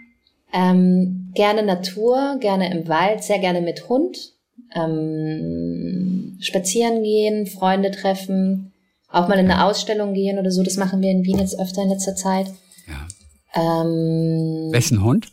Ähm, 0.53 1.31
gerne 1.33 1.63
Natur, 1.63 2.37
gerne 2.41 2.71
im 2.73 2.87
Wald, 2.87 3.23
sehr 3.23 3.39
gerne 3.39 3.61
mit 3.61 3.87
Hund. 3.89 4.33
Ähm, 4.73 6.37
spazieren 6.39 7.03
gehen, 7.03 7.47
Freunde 7.47 7.91
treffen, 7.91 8.73
auch 9.09 9.27
mal 9.27 9.37
in 9.37 9.51
eine 9.51 9.65
Ausstellung 9.65 10.13
gehen 10.13 10.39
oder 10.39 10.51
so. 10.51 10.63
Das 10.63 10.77
machen 10.77 11.01
wir 11.01 11.11
in 11.11 11.23
Wien 11.23 11.39
jetzt 11.39 11.59
öfter 11.59 11.83
in 11.83 11.89
letzter 11.89 12.15
Zeit. 12.15 12.47
Ja. 12.87 13.07
Ähm, 13.53 14.69
Wessen 14.71 15.03
Hund? 15.03 15.27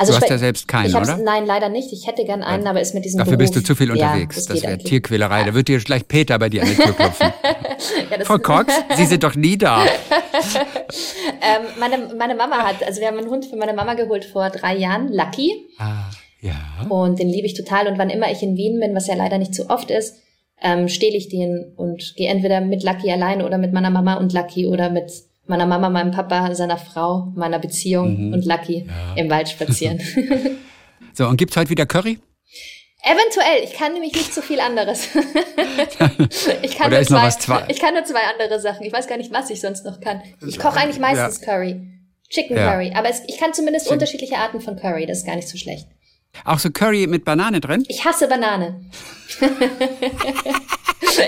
Also 0.00 0.12
du 0.14 0.18
hast 0.18 0.30
ja 0.30 0.38
selbst 0.38 0.66
keinen, 0.66 0.94
oder? 0.94 1.18
Nein, 1.18 1.44
leider 1.44 1.68
nicht. 1.68 1.92
Ich 1.92 2.06
hätte 2.06 2.24
gern 2.24 2.42
einen, 2.42 2.66
aber 2.66 2.80
ist 2.80 2.94
mit 2.94 3.04
diesem 3.04 3.18
Dafür 3.18 3.36
Beruf, 3.36 3.52
bist 3.52 3.56
du 3.56 3.62
zu 3.62 3.74
viel 3.74 3.90
unterwegs. 3.90 4.36
Ja, 4.36 4.40
das, 4.40 4.46
das 4.46 4.62
wäre 4.62 4.78
Tierquälerei. 4.78 5.40
Ja. 5.40 5.46
Da 5.46 5.54
wird 5.54 5.68
dir 5.68 5.78
gleich 5.78 6.08
Peter 6.08 6.38
bei 6.38 6.48
dir 6.48 6.62
an 6.62 6.68
die 6.68 6.74
Tür 6.74 6.94
klopfen. 6.94 7.32
ja, 8.10 8.24
Frau 8.24 8.38
Cox, 8.38 8.72
Sie 8.96 9.04
sind 9.04 9.22
doch 9.22 9.34
nie 9.34 9.58
da. 9.58 9.84
ähm, 9.84 9.90
meine, 11.78 12.14
meine 12.16 12.34
Mama 12.34 12.64
hat, 12.64 12.82
also 12.82 12.98
wir 13.00 13.08
haben 13.08 13.18
einen 13.18 13.28
Hund 13.28 13.44
für 13.44 13.56
meine 13.56 13.74
Mama 13.74 13.92
geholt 13.92 14.24
vor 14.24 14.48
drei 14.48 14.74
Jahren, 14.76 15.12
Lucky. 15.12 15.68
Ah, 15.78 16.04
ja. 16.40 16.86
Und 16.88 17.18
den 17.18 17.28
liebe 17.28 17.46
ich 17.46 17.54
total. 17.54 17.86
Und 17.86 17.98
wann 17.98 18.10
immer 18.10 18.30
ich 18.30 18.42
in 18.42 18.56
Wien 18.56 18.80
bin, 18.80 18.94
was 18.94 19.06
ja 19.06 19.14
leider 19.14 19.38
nicht 19.38 19.54
so 19.54 19.68
oft 19.68 19.90
ist, 19.90 20.16
ähm, 20.62 20.88
stehle 20.88 21.16
ich 21.16 21.28
den 21.28 21.72
und 21.76 22.14
gehe 22.16 22.30
entweder 22.30 22.60
mit 22.60 22.82
Lucky 22.82 23.10
alleine 23.10 23.46
oder 23.46 23.58
mit 23.58 23.72
meiner 23.72 23.90
Mama 23.90 24.14
und 24.14 24.32
Lucky 24.32 24.66
oder 24.66 24.90
mit 24.90 25.10
meiner 25.46 25.66
Mama, 25.66 25.88
meinem 25.88 26.12
Papa, 26.12 26.54
seiner 26.54 26.78
Frau, 26.78 27.32
meiner 27.34 27.58
Beziehung 27.58 28.28
mhm. 28.28 28.32
und 28.34 28.44
Lucky 28.44 28.86
ja. 28.86 29.14
im 29.16 29.30
Wald 29.30 29.48
spazieren. 29.48 30.00
so, 31.14 31.26
und 31.26 31.36
gibt's 31.36 31.56
heute 31.56 31.70
wieder 31.70 31.86
Curry? 31.86 32.18
Eventuell, 33.02 33.64
ich 33.64 33.72
kann 33.72 33.94
nämlich 33.94 34.12
nicht 34.12 34.34
so 34.34 34.42
viel 34.42 34.60
anderes. 34.60 35.08
ich, 36.62 36.76
kann 36.76 36.88
Oder 36.88 37.00
ist 37.00 37.08
zwei, 37.08 37.16
noch 37.16 37.22
was 37.22 37.38
zwei? 37.38 37.64
ich 37.68 37.80
kann 37.80 37.94
nur 37.94 38.04
zwei 38.04 38.20
andere 38.20 38.60
Sachen. 38.60 38.84
Ich 38.84 38.92
weiß 38.92 39.06
gar 39.06 39.16
nicht, 39.16 39.32
was 39.32 39.48
ich 39.48 39.60
sonst 39.60 39.86
noch 39.86 40.00
kann. 40.00 40.20
Ich 40.46 40.58
koche 40.58 40.78
eigentlich 40.78 40.98
meistens 40.98 41.40
ja. 41.40 41.46
Curry. 41.46 41.80
Chicken 42.28 42.58
ja. 42.58 42.70
Curry. 42.70 42.92
Aber 42.94 43.08
es, 43.08 43.22
ich 43.26 43.38
kann 43.38 43.54
zumindest 43.54 43.86
Chicken. 43.86 43.94
unterschiedliche 43.94 44.36
Arten 44.36 44.60
von 44.60 44.76
Curry. 44.76 45.06
Das 45.06 45.18
ist 45.18 45.26
gar 45.26 45.34
nicht 45.34 45.48
so 45.48 45.56
schlecht. 45.56 45.88
Auch 46.44 46.58
so 46.58 46.70
Curry 46.70 47.06
mit 47.06 47.24
Banane 47.24 47.60
drin? 47.60 47.84
Ich 47.88 48.04
hasse 48.04 48.28
Banane. 48.28 48.80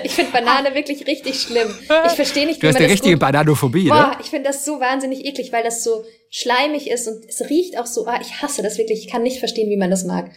ich 0.04 0.12
finde 0.12 0.32
Banane 0.32 0.74
wirklich 0.74 1.06
richtig 1.06 1.40
schlimm. 1.40 1.68
Ich 2.06 2.12
verstehe 2.12 2.46
nicht, 2.46 2.58
wie 2.58 2.60
du 2.62 2.68
hast 2.68 2.74
man 2.74 2.84
eine 2.84 2.92
richtige 2.92 3.14
gut... 3.14 3.20
Bananophobie, 3.20 3.88
Boah, 3.88 4.12
ne? 4.12 4.16
ich 4.20 4.30
finde 4.30 4.48
das 4.48 4.64
so 4.64 4.80
wahnsinnig 4.80 5.24
eklig, 5.24 5.52
weil 5.52 5.62
das 5.62 5.84
so 5.84 6.04
schleimig 6.30 6.90
ist 6.90 7.08
und 7.08 7.24
es 7.26 7.40
riecht 7.48 7.78
auch 7.78 7.86
so. 7.86 8.06
Ah, 8.06 8.20
ich 8.20 8.42
hasse 8.42 8.62
das 8.62 8.78
wirklich. 8.78 9.00
Ich 9.04 9.08
kann 9.10 9.22
nicht 9.22 9.38
verstehen, 9.38 9.70
wie 9.70 9.76
man 9.76 9.90
das 9.90 10.04
mag. 10.04 10.30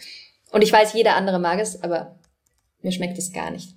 Und 0.52 0.62
ich 0.62 0.72
weiß, 0.72 0.94
jeder 0.94 1.16
andere 1.16 1.40
mag 1.40 1.60
es, 1.60 1.82
aber 1.84 2.20
mir 2.82 2.92
schmeckt 2.92 3.18
es 3.18 3.34
gar 3.34 3.52
nicht. 3.52 3.76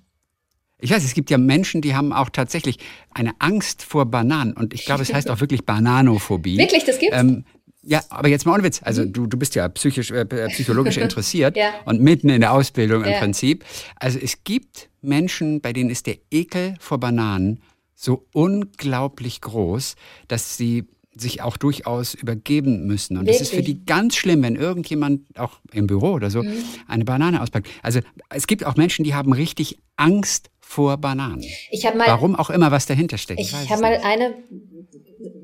Ich 0.81 0.91
weiß, 0.91 1.03
es 1.03 1.13
gibt 1.13 1.29
ja 1.29 1.37
Menschen, 1.37 1.81
die 1.81 1.93
haben 1.93 2.13
auch 2.13 2.29
tatsächlich 2.29 2.77
eine 3.13 3.33
Angst 3.39 3.83
vor 3.83 4.05
Bananen. 4.05 4.53
Und 4.53 4.73
ich 4.73 4.85
glaube, 4.85 5.01
es 5.01 5.13
heißt 5.13 5.29
auch 5.29 5.41
wirklich 5.41 5.65
Bananophobie. 5.65 6.57
Wirklich, 6.59 6.85
das 6.85 6.99
gibt's? 6.99 7.17
Ähm, 7.17 7.43
ja, 7.89 8.03
aber 8.09 8.27
jetzt 8.27 8.45
mal 8.45 8.53
ohne 8.53 8.63
Witz. 8.63 8.81
Also 8.83 9.01
mhm. 9.01 9.13
du, 9.13 9.25
du 9.25 9.35
bist 9.35 9.55
ja 9.55 9.67
psychisch, 9.67 10.11
äh, 10.11 10.25
psychologisch 10.49 10.97
interessiert 10.97 11.57
ja. 11.57 11.73
und 11.85 12.01
mitten 12.01 12.29
in 12.29 12.41
der 12.41 12.53
Ausbildung 12.53 13.03
im 13.03 13.11
ja. 13.11 13.19
Prinzip. 13.19 13.65
Also 13.95 14.19
es 14.19 14.43
gibt 14.43 14.89
Menschen, 15.01 15.59
bei 15.59 15.73
denen 15.73 15.89
ist 15.89 16.05
der 16.05 16.17
Ekel 16.29 16.75
vor 16.79 16.99
Bananen 16.99 17.61
so 17.95 18.27
unglaublich 18.31 19.41
groß, 19.41 19.95
dass 20.27 20.55
sie 20.55 20.87
sich 21.19 21.41
auch 21.41 21.57
durchaus 21.57 22.13
übergeben 22.13 22.85
müssen. 22.85 23.17
Und 23.17 23.25
Wirklich? 23.25 23.39
das 23.39 23.49
ist 23.49 23.55
für 23.55 23.63
die 23.63 23.85
ganz 23.85 24.15
schlimm, 24.15 24.43
wenn 24.43 24.55
irgendjemand 24.55 25.21
auch 25.37 25.59
im 25.73 25.87
Büro 25.87 26.11
oder 26.11 26.29
so 26.29 26.43
mhm. 26.43 26.63
eine 26.87 27.05
Banane 27.05 27.41
auspackt. 27.41 27.67
Also 27.83 27.99
es 28.29 28.47
gibt 28.47 28.65
auch 28.65 28.75
Menschen, 28.75 29.03
die 29.03 29.13
haben 29.13 29.33
richtig 29.33 29.77
Angst 29.97 30.49
vor 30.59 30.97
Bananen. 30.97 31.43
Ich 31.71 31.83
mal, 31.83 32.07
Warum 32.07 32.35
auch 32.35 32.49
immer, 32.49 32.71
was 32.71 32.85
dahinter 32.85 33.17
steckt. 33.17 33.39
Ich, 33.39 33.53
ich 33.53 33.71
habe 33.71 33.81
mal 33.81 33.97
eine 34.03 34.35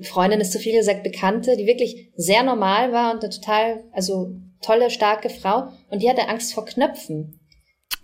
Freundin 0.02 0.40
ist 0.40 0.52
zu 0.52 0.60
viel 0.60 0.78
gesagt, 0.78 1.04
Bekannte, 1.04 1.58
die 1.58 1.66
wirklich 1.66 2.10
sehr 2.16 2.44
normal 2.44 2.92
war 2.92 3.14
und 3.14 3.24
eine 3.24 3.34
total, 3.34 3.84
also 3.92 4.36
tolle, 4.62 4.90
starke 4.90 5.30
Frau. 5.30 5.70
Und 5.90 6.02
die 6.02 6.10
hatte 6.10 6.28
Angst 6.28 6.54
vor 6.54 6.66
Knöpfen. 6.66 7.40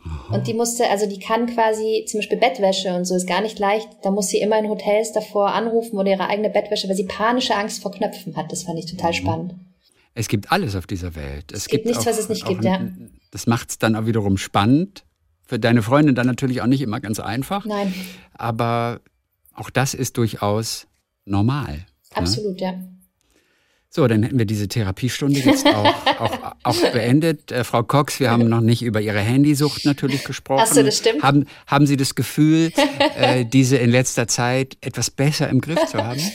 Aha. 0.04 0.36
Und 0.36 0.48
die 0.48 0.54
musste, 0.54 0.90
also 0.90 1.08
die 1.08 1.20
kann 1.20 1.46
quasi, 1.48 2.06
zum 2.08 2.20
Beispiel 2.20 2.38
Bettwäsche 2.38 2.96
und 2.96 3.06
so 3.06 3.16
ist 3.16 3.28
gar 3.28 3.42
nicht 3.42 3.60
leicht. 3.60 3.88
Da 4.04 4.12
muss 4.12 4.30
sie 4.30 4.40
immer 4.40 4.58
in 4.58 4.68
Hotels 4.68 5.12
davor 5.12 5.54
anrufen 5.54 5.98
oder 5.98 6.10
ihre 6.10 6.28
eigene 6.28 6.50
Bettwäsche, 6.50 6.88
weil 6.90 6.96
sie 6.96 7.06
panische 7.06 7.56
Angst 7.56 7.82
vor 7.82 7.92
Knöpfen 7.92 8.36
hat. 8.36 8.52
Das 8.52 8.64
fand 8.64 8.80
ich 8.80 8.86
total 8.86 9.12
mhm. 9.12 9.16
spannend. 9.16 9.56
Es 10.14 10.28
gibt 10.28 10.52
alles 10.52 10.76
auf 10.76 10.88
dieser 10.88 11.16
Welt. 11.16 11.52
Es, 11.52 11.60
es 11.60 11.68
gibt, 11.68 11.84
gibt, 11.84 11.86
nichts, 11.86 12.04
auch, 12.04 12.12
was 12.12 12.20
es 12.20 12.30
nicht 12.30 12.46
gibt, 12.46 12.64
ja. 12.64 12.82
Das 13.32 13.48
macht 13.48 13.70
es 13.70 13.78
dann 13.78 13.96
auch 13.96 14.06
wiederum 14.06 14.38
spannend. 14.38 15.06
Für 15.46 15.60
deine 15.60 15.82
Freundin 15.82 16.16
dann 16.16 16.28
natürlich 16.28 16.62
auch 16.62 16.68
nicht 16.68 16.82
immer 16.82 17.00
ganz 17.00 17.20
einfach. 17.20 17.66
Nein. 17.66 17.94
Aber 18.34 19.02
auch 19.54 19.70
das 19.70 19.94
ist 19.94 20.18
durchaus 20.18 20.88
normal. 21.26 21.74
Ne? 21.74 21.86
Absolut, 22.16 22.60
ne? 22.60 22.62
ja. 22.62 22.74
So, 23.94 24.08
dann 24.08 24.24
hätten 24.24 24.40
wir 24.40 24.46
diese 24.46 24.70
Therapiestunde 24.70 25.42
jetzt 25.42 25.68
auch, 25.68 25.94
auch, 26.20 26.32
auch 26.64 26.92
beendet. 26.94 27.52
Äh, 27.52 27.66
Frau 27.66 27.84
Cox, 27.84 28.22
wir 28.22 28.32
haben 28.32 28.48
noch 28.48 28.62
nicht 28.62 28.84
über 28.84 29.02
Ihre 29.02 29.20
Handysucht 29.20 29.84
natürlich 29.84 30.24
gesprochen. 30.24 30.64
Ach 30.66 30.74
so, 30.74 30.82
das 30.82 31.00
stimmt. 31.00 31.22
Haben, 31.22 31.46
haben 31.68 31.86
Sie 31.86 31.98
das 31.98 32.16
Gefühl, 32.16 32.72
äh, 33.18 33.44
diese 33.44 33.76
in 33.76 33.92
letzter 33.92 34.30
Zeit 34.30 34.78
etwas 34.80 35.12
besser 35.12 35.50
im 35.50 35.60
Griff 35.60 35.88
zu 35.88 36.02
haben? 36.02 36.22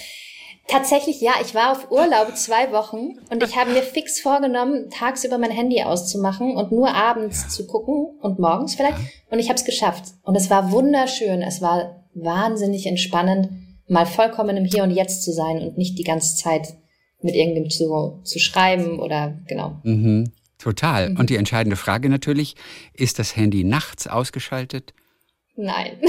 Tatsächlich 0.68 1.22
ja, 1.22 1.32
ich 1.42 1.54
war 1.54 1.72
auf 1.72 1.90
Urlaub 1.90 2.36
zwei 2.36 2.72
Wochen 2.72 3.14
und 3.30 3.42
ich 3.42 3.56
habe 3.56 3.70
mir 3.70 3.82
fix 3.82 4.20
vorgenommen, 4.20 4.90
tagsüber 4.90 5.38
mein 5.38 5.52
Handy 5.52 5.82
auszumachen 5.82 6.56
und 6.56 6.72
nur 6.72 6.92
abends 6.92 7.44
ja. 7.44 7.48
zu 7.48 7.66
gucken 7.66 8.18
und 8.20 8.38
morgens 8.38 8.74
vielleicht. 8.74 8.98
Ja. 8.98 9.04
Und 9.30 9.38
ich 9.38 9.48
habe 9.48 9.58
es 9.58 9.64
geschafft. 9.64 10.04
Und 10.24 10.34
es 10.36 10.50
war 10.50 10.72
wunderschön. 10.72 11.40
Es 11.40 11.62
war 11.62 12.04
wahnsinnig 12.12 12.84
entspannend 12.84 13.48
mal 13.88 14.04
vollkommen 14.04 14.58
im 14.58 14.66
Hier 14.66 14.82
und 14.82 14.90
Jetzt 14.90 15.22
zu 15.22 15.32
sein 15.32 15.62
und 15.62 15.78
nicht 15.78 15.98
die 15.98 16.04
ganze 16.04 16.36
Zeit 16.36 16.74
mit 17.22 17.34
irgendwem 17.34 17.70
zu, 17.70 18.20
zu 18.24 18.38
schreiben 18.38 18.98
oder 18.98 19.38
genau. 19.46 19.80
Mhm, 19.82 20.32
total. 20.58 21.10
Mhm. 21.10 21.16
Und 21.18 21.30
die 21.30 21.36
entscheidende 21.36 21.76
Frage 21.76 22.08
natürlich, 22.08 22.56
ist 22.92 23.18
das 23.18 23.36
Handy 23.36 23.64
nachts 23.64 24.06
ausgeschaltet? 24.06 24.94
Nein. 25.56 25.98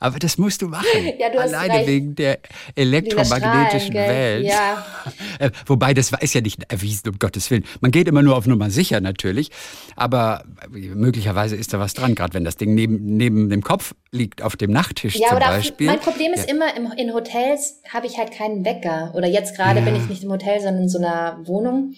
Aber 0.00 0.18
das 0.18 0.38
musst 0.38 0.62
du 0.62 0.68
machen. 0.68 0.86
Ja, 1.18 1.30
du 1.30 1.40
Alleine 1.40 1.86
wegen 1.86 2.14
der 2.14 2.38
elektromagnetischen 2.74 3.94
Welt. 3.94 4.46
Ja. 4.46 4.84
Äh, 5.38 5.50
wobei, 5.66 5.92
das 5.92 6.12
ist 6.20 6.34
ja 6.34 6.40
nicht 6.40 6.60
erwiesen, 6.70 7.08
um 7.10 7.18
Gottes 7.18 7.50
Willen. 7.50 7.64
Man 7.80 7.90
geht 7.90 8.08
immer 8.08 8.22
nur 8.22 8.36
auf 8.36 8.46
Nummer 8.46 8.70
sicher 8.70 9.00
natürlich. 9.00 9.50
Aber 9.94 10.44
möglicherweise 10.70 11.56
ist 11.56 11.74
da 11.74 11.78
was 11.78 11.94
dran, 11.94 12.14
gerade 12.14 12.32
wenn 12.34 12.44
das 12.44 12.56
Ding 12.56 12.74
neben, 12.74 13.16
neben 13.16 13.50
dem 13.50 13.62
Kopf 13.62 13.94
liegt, 14.10 14.42
auf 14.42 14.56
dem 14.56 14.72
Nachttisch 14.72 15.16
ja, 15.16 15.28
zum 15.28 15.36
oder 15.36 15.48
Beispiel. 15.48 15.86
mein 15.86 16.00
Problem 16.00 16.32
ist 16.32 16.48
ja. 16.48 16.54
immer, 16.54 16.74
im, 16.76 16.90
in 16.96 17.12
Hotels 17.12 17.80
habe 17.92 18.06
ich 18.06 18.16
halt 18.16 18.32
keinen 18.32 18.64
Wecker. 18.64 19.12
Oder 19.14 19.28
jetzt 19.28 19.56
gerade 19.56 19.80
ja. 19.80 19.84
bin 19.84 19.96
ich 19.96 20.08
nicht 20.08 20.24
im 20.24 20.30
Hotel, 20.30 20.60
sondern 20.60 20.84
in 20.84 20.88
so 20.88 20.98
einer 20.98 21.40
Wohnung. 21.44 21.94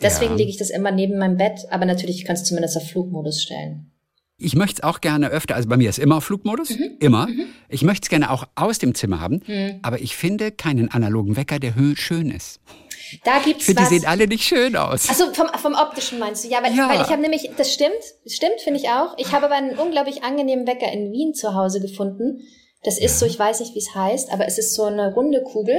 Deswegen 0.00 0.32
ja. 0.32 0.38
lege 0.38 0.50
ich 0.50 0.56
das 0.56 0.70
immer 0.70 0.90
neben 0.90 1.18
meinem 1.18 1.36
Bett. 1.36 1.66
Aber 1.70 1.84
natürlich 1.84 2.24
kannst 2.24 2.44
du 2.44 2.48
zumindest 2.48 2.76
auf 2.76 2.88
Flugmodus 2.88 3.42
stellen. 3.42 3.89
Ich 4.40 4.56
möchte 4.56 4.80
es 4.80 4.82
auch 4.82 5.00
gerne 5.00 5.28
öfter, 5.28 5.54
also 5.54 5.68
bei 5.68 5.76
mir 5.76 5.90
ist 5.90 5.98
immer 5.98 6.20
Flugmodus, 6.20 6.70
mhm. 6.70 6.96
immer. 6.98 7.26
Mhm. 7.26 7.46
Ich 7.68 7.82
möchte 7.82 8.06
es 8.06 8.08
gerne 8.08 8.30
auch 8.30 8.44
aus 8.54 8.78
dem 8.78 8.94
Zimmer 8.94 9.20
haben, 9.20 9.42
mhm. 9.46 9.78
aber 9.82 10.00
ich 10.00 10.16
finde 10.16 10.50
keinen 10.50 10.90
analogen 10.90 11.36
Wecker, 11.36 11.58
der 11.58 11.74
schön 11.94 12.30
ist. 12.30 12.60
Da 13.24 13.40
gibt's 13.44 13.64
Für 13.64 13.74
die 13.74 13.84
sehen 13.84 14.06
alle 14.06 14.26
nicht 14.26 14.44
schön 14.44 14.76
aus. 14.76 15.08
Also 15.08 15.32
vom, 15.34 15.48
vom 15.60 15.74
optischen 15.74 16.18
meinst 16.18 16.44
du? 16.44 16.48
Ja, 16.48 16.62
weil, 16.62 16.74
ja. 16.74 16.88
weil 16.88 17.00
ich 17.02 17.08
habe 17.08 17.20
nämlich, 17.20 17.50
das 17.56 17.72
stimmt, 17.72 17.90
das 18.24 18.34
stimmt, 18.34 18.60
finde 18.62 18.80
ich 18.80 18.88
auch. 18.88 19.14
Ich 19.18 19.32
habe 19.32 19.46
aber 19.46 19.56
einen 19.56 19.78
unglaublich 19.78 20.22
angenehmen 20.22 20.66
Wecker 20.66 20.90
in 20.92 21.12
Wien 21.12 21.34
zu 21.34 21.54
Hause 21.54 21.80
gefunden. 21.80 22.40
Das 22.84 22.94
ist 22.94 23.02
ja. 23.02 23.18
so, 23.18 23.26
ich 23.26 23.38
weiß 23.38 23.60
nicht, 23.60 23.74
wie 23.74 23.80
es 23.80 23.94
heißt, 23.94 24.32
aber 24.32 24.46
es 24.46 24.58
ist 24.58 24.74
so 24.74 24.84
eine 24.84 25.12
runde 25.12 25.42
Kugel 25.42 25.78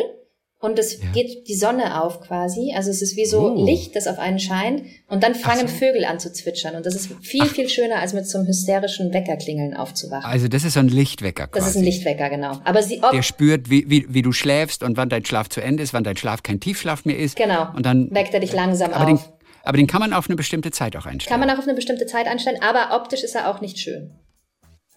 und 0.62 0.78
es 0.78 1.02
ja. 1.02 1.10
geht 1.12 1.48
die 1.48 1.56
Sonne 1.56 2.02
auf 2.04 2.22
quasi. 2.22 2.72
Also 2.76 2.92
es 2.92 3.02
ist 3.02 3.18
wie 3.18 3.26
so 3.26 3.52
oh. 3.52 3.66
Licht, 3.66 3.96
das 3.96 4.06
auf 4.06 4.20
einen 4.20 4.38
scheint. 4.38 4.84
Und 5.08 5.24
dann 5.24 5.34
fangen 5.34 5.68
so. 5.68 5.76
Vögel 5.76 6.06
an 6.06 6.20
zu 6.20 6.32
zwitschern. 6.32 6.76
Und 6.76 6.86
das 6.86 6.94
ist 6.94 7.10
viel, 7.22 7.42
Ach. 7.44 7.48
viel 7.48 7.68
schöner, 7.68 7.96
als 7.96 8.14
mit 8.14 8.28
so 8.28 8.38
einem 8.38 8.48
hysterischen 8.48 9.12
Weckerklingeln 9.12 9.76
aufzuwachen. 9.76 10.24
Also 10.24 10.48
das 10.48 10.64
ist 10.64 10.76
so 10.76 10.80
ein 10.80 10.88
Lichtwecker 10.88 11.48
quasi. 11.48 11.60
Das 11.60 11.72
ist 11.72 11.78
ein 11.78 11.84
Lichtwecker, 11.84 12.30
genau. 12.30 12.60
Aber 12.64 12.84
sie, 12.84 13.02
Der 13.12 13.24
spürt, 13.24 13.72
wie, 13.72 13.90
wie, 13.90 14.06
wie 14.08 14.22
du 14.22 14.32
schläfst 14.32 14.84
und 14.84 14.98
wann 14.98 15.10
dein 15.10 15.26
Schlaf 15.26 15.50
zu 15.50 15.62
Ende 15.62 15.82
ist, 15.82 15.94
wann 15.94 16.04
dein 16.04 16.16
Schlaf 16.16 16.44
kein 16.44 16.60
Tiefschlaf 16.60 17.06
mehr 17.06 17.18
ist. 17.18 17.38
Genau. 17.38 17.74
Und 17.76 17.84
dann 17.88 18.12
weckt 18.12 18.36
er 18.36 18.40
dich 18.40 18.54
langsam 18.54 18.94
aber 18.94 19.12
auf. 19.12 19.24
Den, 19.24 19.34
aber 19.64 19.78
den 19.78 19.88
kann 19.88 20.00
man 20.00 20.14
auf 20.14 20.30
eine 20.30 20.36
bestimmte 20.36 20.70
Zeit 20.70 20.96
auch 20.96 21.08
einstellen. 21.08 21.40
Kann 21.40 21.40
man 21.40 21.50
auch 21.56 21.60
auf 21.60 21.68
eine 21.68 21.74
bestimmte 21.74 22.06
Zeit 22.06 22.28
einstellen, 22.28 22.58
aber 22.62 22.96
optisch 22.96 23.24
ist 23.24 23.34
er 23.34 23.50
auch 23.50 23.62
nicht 23.62 23.80
schön. 23.80 24.12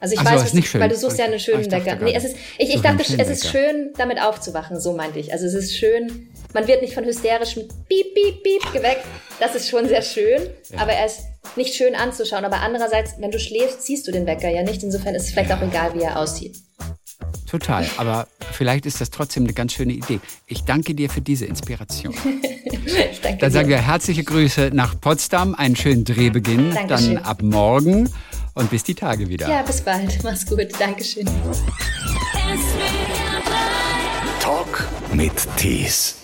Also 0.05 0.17
ich 0.17 0.21
Ach 0.21 0.27
weiß, 0.27 0.41
so, 0.41 0.45
was, 0.45 0.53
nicht 0.53 0.69
schön. 0.69 0.83
weil 0.83 0.91
du 0.91 0.97
suchst 0.97 1.19
ja 1.19 1.25
einen 1.25 1.41
schönen 1.41 1.71
Wecker. 1.71 1.97
Nee, 1.97 2.13
es 2.15 2.25
ist, 2.25 2.37
ich, 2.59 2.75
ich 2.75 2.83
dachte, 2.83 3.03
es 3.17 3.29
ist 3.31 3.49
schön, 3.49 3.95
damit 3.97 4.21
aufzuwachen, 4.21 4.79
so 4.79 4.93
meinte 4.93 5.19
ich. 5.19 5.33
Also 5.33 5.47
es 5.47 5.55
ist 5.55 5.75
schön, 5.75 6.29
man 6.53 6.69
wird 6.69 6.83
nicht 6.83 6.93
von 6.93 7.07
hysterischem 7.07 7.63
Piep, 7.89 8.13
Piep, 8.15 8.43
Piep 8.43 8.73
geweckt. 8.75 9.03
Das 9.41 9.55
ist 9.55 9.71
schon 9.71 9.89
sehr 9.89 10.03
schön, 10.03 10.43
ja. 10.69 10.79
aber 10.79 10.93
er 10.93 11.07
ist 11.07 11.21
nicht 11.57 11.75
schön 11.75 11.95
anzuschauen. 11.95 12.45
Aber 12.45 12.61
andererseits, 12.61 13.13
wenn 13.19 13.31
du 13.31 13.39
schläfst, 13.39 13.87
siehst 13.87 14.07
du 14.07 14.13
den 14.13 14.27
Wecker 14.27 14.51
ja 14.51 14.63
nicht. 14.63 14.83
Insofern 14.83 15.15
ist 15.15 15.23
es 15.23 15.31
vielleicht 15.31 15.51
auch 15.53 15.63
egal, 15.63 15.95
wie 15.95 16.03
er 16.03 16.19
aussieht. 16.19 16.59
Total, 17.51 17.87
aber 17.97 18.29
vielleicht 18.53 18.85
ist 18.85 19.01
das 19.01 19.09
trotzdem 19.09 19.45
eine 19.45 19.55
ganz 19.55 19.73
schöne 19.73 19.95
Idee. 19.95 20.21
Ich 20.47 20.65
danke 20.65 20.95
dir 20.95 21.09
für 21.09 21.23
diese 21.23 21.47
Inspiration. 21.47 22.13
ich 22.85 23.21
danke 23.23 23.39
Dann 23.39 23.53
sagen 23.53 23.71
wir 23.71 23.79
herzliche 23.79 24.23
Grüße 24.23 24.71
nach 24.75 25.01
Potsdam, 25.01 25.55
einen 25.55 25.77
schönen 25.77 26.05
Drehbeginn, 26.05 26.75
Dankeschön. 26.75 27.15
dann 27.15 27.25
ab 27.25 27.41
morgen 27.41 28.11
und 28.55 28.71
bis 28.71 28.83
die 28.85 28.95
Tage 28.95 29.29
wieder. 29.29 29.49
Ja, 29.49 29.63
bis 29.63 29.81
bald. 29.81 30.23
Mach's 30.23 30.47
gut. 30.47 30.69
Dankeschön. 30.79 31.27
Talk 34.41 34.89
mit 35.13 35.33
Tees. 35.57 36.24